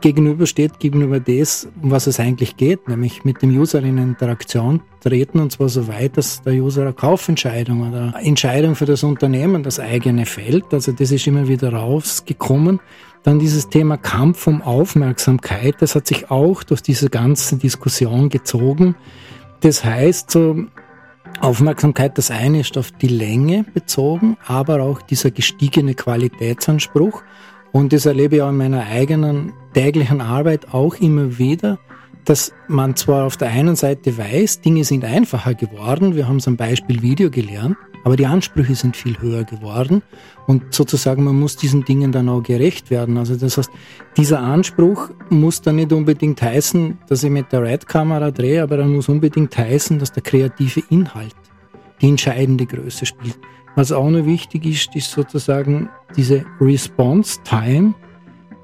gegenübersteht 0.00 0.78
gegenüber 0.78 1.18
das, 1.18 1.66
um 1.82 1.90
was 1.90 2.06
es 2.06 2.20
eigentlich 2.20 2.56
geht, 2.56 2.86
nämlich 2.86 3.24
mit 3.24 3.42
dem 3.42 3.50
User 3.50 3.82
in 3.82 3.98
Interaktion 3.98 4.82
treten 5.00 5.40
und 5.40 5.50
zwar 5.50 5.68
so 5.68 5.88
weit, 5.88 6.16
dass 6.16 6.42
der 6.42 6.52
User 6.52 6.82
eine 6.82 6.92
Kaufentscheidung 6.92 7.88
oder 7.88 8.14
eine 8.14 8.24
Entscheidung 8.24 8.76
für 8.76 8.86
das 8.86 9.02
Unternehmen, 9.02 9.64
das 9.64 9.80
eigene 9.80 10.26
fällt. 10.26 10.72
Also 10.72 10.92
das 10.92 11.10
ist 11.10 11.26
immer 11.26 11.48
wieder 11.48 11.72
rausgekommen. 11.72 12.78
Dann 13.24 13.40
dieses 13.40 13.68
Thema 13.68 13.96
Kampf 13.96 14.46
um 14.46 14.62
Aufmerksamkeit, 14.62 15.74
das 15.80 15.96
hat 15.96 16.06
sich 16.06 16.30
auch 16.30 16.62
durch 16.62 16.82
diese 16.82 17.10
ganze 17.10 17.56
Diskussion 17.56 18.28
gezogen. 18.28 18.94
Das 19.58 19.84
heißt, 19.84 20.30
so 20.30 20.66
Aufmerksamkeit, 21.40 22.16
das 22.18 22.30
eine 22.30 22.60
ist 22.60 22.78
auf 22.78 22.90
die 22.92 23.08
Länge 23.08 23.64
bezogen, 23.74 24.36
aber 24.46 24.82
auch 24.82 25.02
dieser 25.02 25.30
gestiegene 25.30 25.94
Qualitätsanspruch. 25.94 27.22
Und 27.72 27.92
das 27.92 28.06
erlebe 28.06 28.36
ich 28.36 28.42
auch 28.42 28.48
in 28.48 28.56
meiner 28.56 28.86
eigenen 28.86 29.52
täglichen 29.74 30.20
Arbeit 30.20 30.72
auch 30.72 30.94
immer 30.94 31.38
wieder, 31.38 31.78
dass 32.24 32.52
man 32.68 32.96
zwar 32.96 33.24
auf 33.24 33.36
der 33.36 33.50
einen 33.50 33.76
Seite 33.76 34.16
weiß, 34.18 34.62
Dinge 34.62 34.84
sind 34.84 35.04
einfacher 35.04 35.54
geworden, 35.54 36.16
wir 36.16 36.26
haben 36.26 36.40
am 36.44 36.56
Beispiel 36.56 37.02
Video 37.02 37.30
gelernt, 37.30 37.76
aber 38.06 38.14
die 38.14 38.26
Ansprüche 38.26 38.76
sind 38.76 38.96
viel 38.96 39.20
höher 39.20 39.42
geworden 39.42 40.00
und 40.46 40.72
sozusagen 40.72 41.24
man 41.24 41.40
muss 41.40 41.56
diesen 41.56 41.84
Dingen 41.84 42.12
dann 42.12 42.28
auch 42.28 42.40
gerecht 42.40 42.88
werden. 42.88 43.18
Also 43.18 43.34
das 43.34 43.58
heißt, 43.58 43.68
dieser 44.16 44.38
Anspruch 44.38 45.10
muss 45.28 45.60
dann 45.60 45.74
nicht 45.74 45.92
unbedingt 45.92 46.40
heißen, 46.40 46.98
dass 47.08 47.24
ich 47.24 47.30
mit 47.30 47.50
der 47.50 47.62
Red-Kamera 47.62 48.30
drehe, 48.30 48.62
aber 48.62 48.76
dann 48.76 48.94
muss 48.94 49.08
unbedingt 49.08 49.58
heißen, 49.58 49.98
dass 49.98 50.12
der 50.12 50.22
kreative 50.22 50.84
Inhalt 50.88 51.34
die 52.00 52.08
entscheidende 52.08 52.64
Größe 52.64 53.06
spielt. 53.06 53.40
Was 53.74 53.90
auch 53.90 54.08
noch 54.08 54.24
wichtig 54.24 54.66
ist, 54.66 54.94
ist 54.94 55.10
sozusagen 55.10 55.88
diese 56.16 56.44
Response 56.60 57.40
Time, 57.42 57.92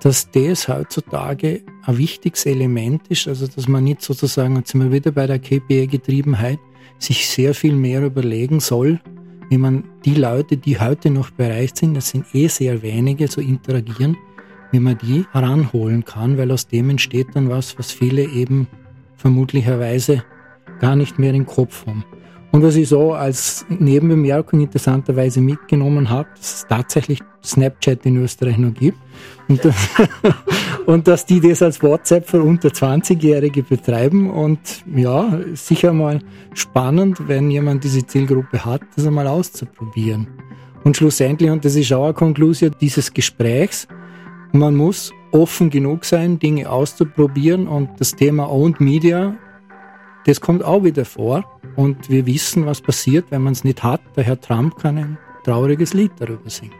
dass 0.03 0.31
das 0.31 0.69
heutzutage 0.69 1.63
ein 1.85 1.99
wichtiges 1.99 2.47
Element 2.47 3.09
ist, 3.09 3.27
also 3.27 3.49
dass 3.49 3.67
man 3.67 3.83
nicht 3.83 4.03
sozusagen, 4.03 4.55
jetzt 4.55 4.71
sind 4.71 4.85
wir 4.85 4.93
wieder 4.93 5.11
bei 5.11 5.27
der 5.27 5.41
KPI-Getriebenheit, 5.41 6.61
sich 7.01 7.29
sehr 7.29 7.55
viel 7.55 7.75
mehr 7.75 8.05
überlegen 8.05 8.61
soll, 8.61 9.01
wie 9.49 9.59
man 9.59 9.85
die 10.05 10.15
Leute, 10.15 10.57
die 10.57 10.79
heute 10.79 11.11
noch 11.11 11.31
bereit 11.31 11.77
sind, 11.77 11.95
das 11.95 12.11
sind 12.11 12.27
eh 12.35 12.49
sehr 12.49 12.83
wenige, 12.83 13.29
so 13.29 13.41
interagieren, 13.41 14.17
wie 14.71 14.81
man 14.81 14.99
die 14.99 15.25
heranholen 15.33 16.05
kann, 16.05 16.39
weil 16.39 16.51
aus 16.51 16.67
dem 16.67 16.91
entsteht 16.91 17.29
dann 17.35 17.49
was, 17.49 17.79
was 17.79 17.93
viele 17.93 18.25
eben 18.25 18.67
vermutlicherweise 19.17 20.25
gar 20.81 20.97
nicht 20.97 21.19
mehr 21.19 21.35
im 21.35 21.47
Kopf 21.47 21.87
haben. 21.87 22.05
Und 22.53 22.63
was 22.63 22.77
ich 22.77 22.89
so 22.89 23.15
als 23.15 23.65
Nebenbemerkung 23.71 24.61
interessanterweise 24.61 25.41
mitgenommen 25.41 26.11
habe, 26.11 26.29
dass 26.37 26.55
es 26.55 26.67
tatsächlich 26.69 27.21
Snapchat 27.43 28.05
in 28.05 28.19
Österreich 28.19 28.59
noch 28.59 28.75
gibt 28.75 28.99
und, 29.49 29.61
und 30.87 31.09
dass 31.09 31.25
die 31.25 31.41
das 31.41 31.63
als 31.63 31.83
WhatsApp 31.83 32.29
für 32.29 32.43
unter 32.43 32.69
20-Jährige 32.69 33.63
betreiben. 33.63 34.31
Und 34.31 34.85
ja, 34.95 35.41
sicher 35.55 35.95
mal 35.95 36.21
spannend, 36.53 37.27
wenn 37.27 37.51
jemand 37.51 37.85
diese 37.85 38.07
Zielgruppe 38.07 38.65
hat, 38.65 38.83
das 38.97 39.07
einmal 39.07 39.27
auszuprobieren. 39.27 40.29
Und 40.85 40.99
schlussendlich, 40.99 41.51
und 41.51 41.65
das 41.65 41.75
ist 41.75 41.91
auch 41.93 42.05
eine 42.05 42.15
Konklusion 42.15 42.73
dieses 42.81 43.15
Gesprächs, 43.15 43.89
man 44.53 44.75
muss 44.75 45.11
offen 45.31 45.71
genug 45.71 46.05
sein, 46.05 46.39
Dinge 46.39 46.69
auszuprobieren 46.69 47.67
und 47.67 47.89
das 47.99 48.15
Thema 48.15 48.51
Owned 48.51 48.81
Media, 48.81 49.35
das 50.27 50.41
kommt 50.41 50.63
auch 50.63 50.85
wieder 50.85 51.07
vor. 51.07 51.62
Und 51.77 52.11
wir 52.11 52.27
wissen, 52.27 52.67
was 52.67 52.81
passiert, 52.81 53.27
wenn 53.31 53.43
man 53.43 53.53
es 53.53 53.65
nicht 53.65 53.83
hat. 53.83 54.01
Der 54.17 54.25
Herr 54.25 54.41
Trump 54.41 54.79
kann 54.79 54.99
ein 54.99 55.19
trauriges 55.45 55.95
Lied 55.95 56.13
darüber 56.19 56.51
singen. 56.51 56.75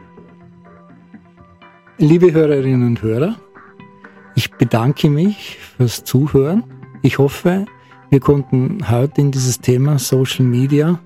Liebe 1.97 2.31
Hörerinnen 2.31 2.85
und 2.85 3.01
Hörer, 3.01 3.35
ich 4.35 4.51
bedanke 4.51 5.09
mich 5.09 5.57
fürs 5.77 6.03
Zuhören. 6.03 6.63
Ich 7.01 7.17
hoffe, 7.17 7.65
wir 8.09 8.19
konnten 8.19 8.89
heute 8.89 9.21
in 9.21 9.31
dieses 9.31 9.59
Thema 9.59 9.99
Social 9.99 10.45
Media 10.45 10.99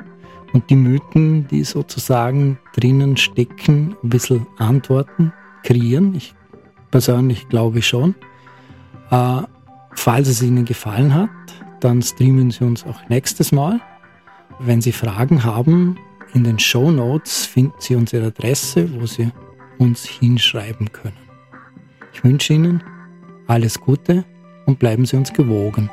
und 0.54 0.70
die 0.70 0.76
Mythen, 0.76 1.48
die 1.48 1.64
sozusagen 1.64 2.58
drinnen 2.74 3.18
stecken, 3.18 3.96
ein 4.04 4.10
bisschen 4.10 4.48
Antworten 4.58 5.34
kreieren. 5.64 6.16
Ich 6.16 6.36
persönlich 6.92 7.50
glaube 7.50 7.82
schon. 7.82 8.16
Äh, 9.12 9.42
falls 9.94 10.28
es 10.28 10.42
Ihnen 10.42 10.66
gefallen 10.66 11.14
hat, 11.14 11.30
dann 11.80 12.02
streamen 12.02 12.52
Sie 12.52 12.64
uns 12.64 12.86
auch 12.86 13.08
nächstes 13.10 13.52
Mal. 13.52 13.80
Wenn 14.60 14.82
Sie 14.82 14.92
Fragen 14.92 15.44
haben, 15.44 15.98
in 16.34 16.44
den 16.44 16.60
Show 16.60 16.92
Notes 16.92 17.46
finden 17.46 17.76
Sie 17.80 17.96
unsere 17.96 18.28
Adresse, 18.28 18.90
wo 19.00 19.06
Sie 19.06 19.32
uns 19.78 20.06
hinschreiben 20.06 20.92
können. 20.92 21.18
Ich 22.14 22.24
wünsche 22.24 22.54
Ihnen 22.54 22.84
alles 23.48 23.80
Gute 23.80 24.26
und 24.66 24.80
bleiben 24.80 25.06
Sie 25.06 25.16
uns 25.18 25.32
gewogen. 25.32 25.90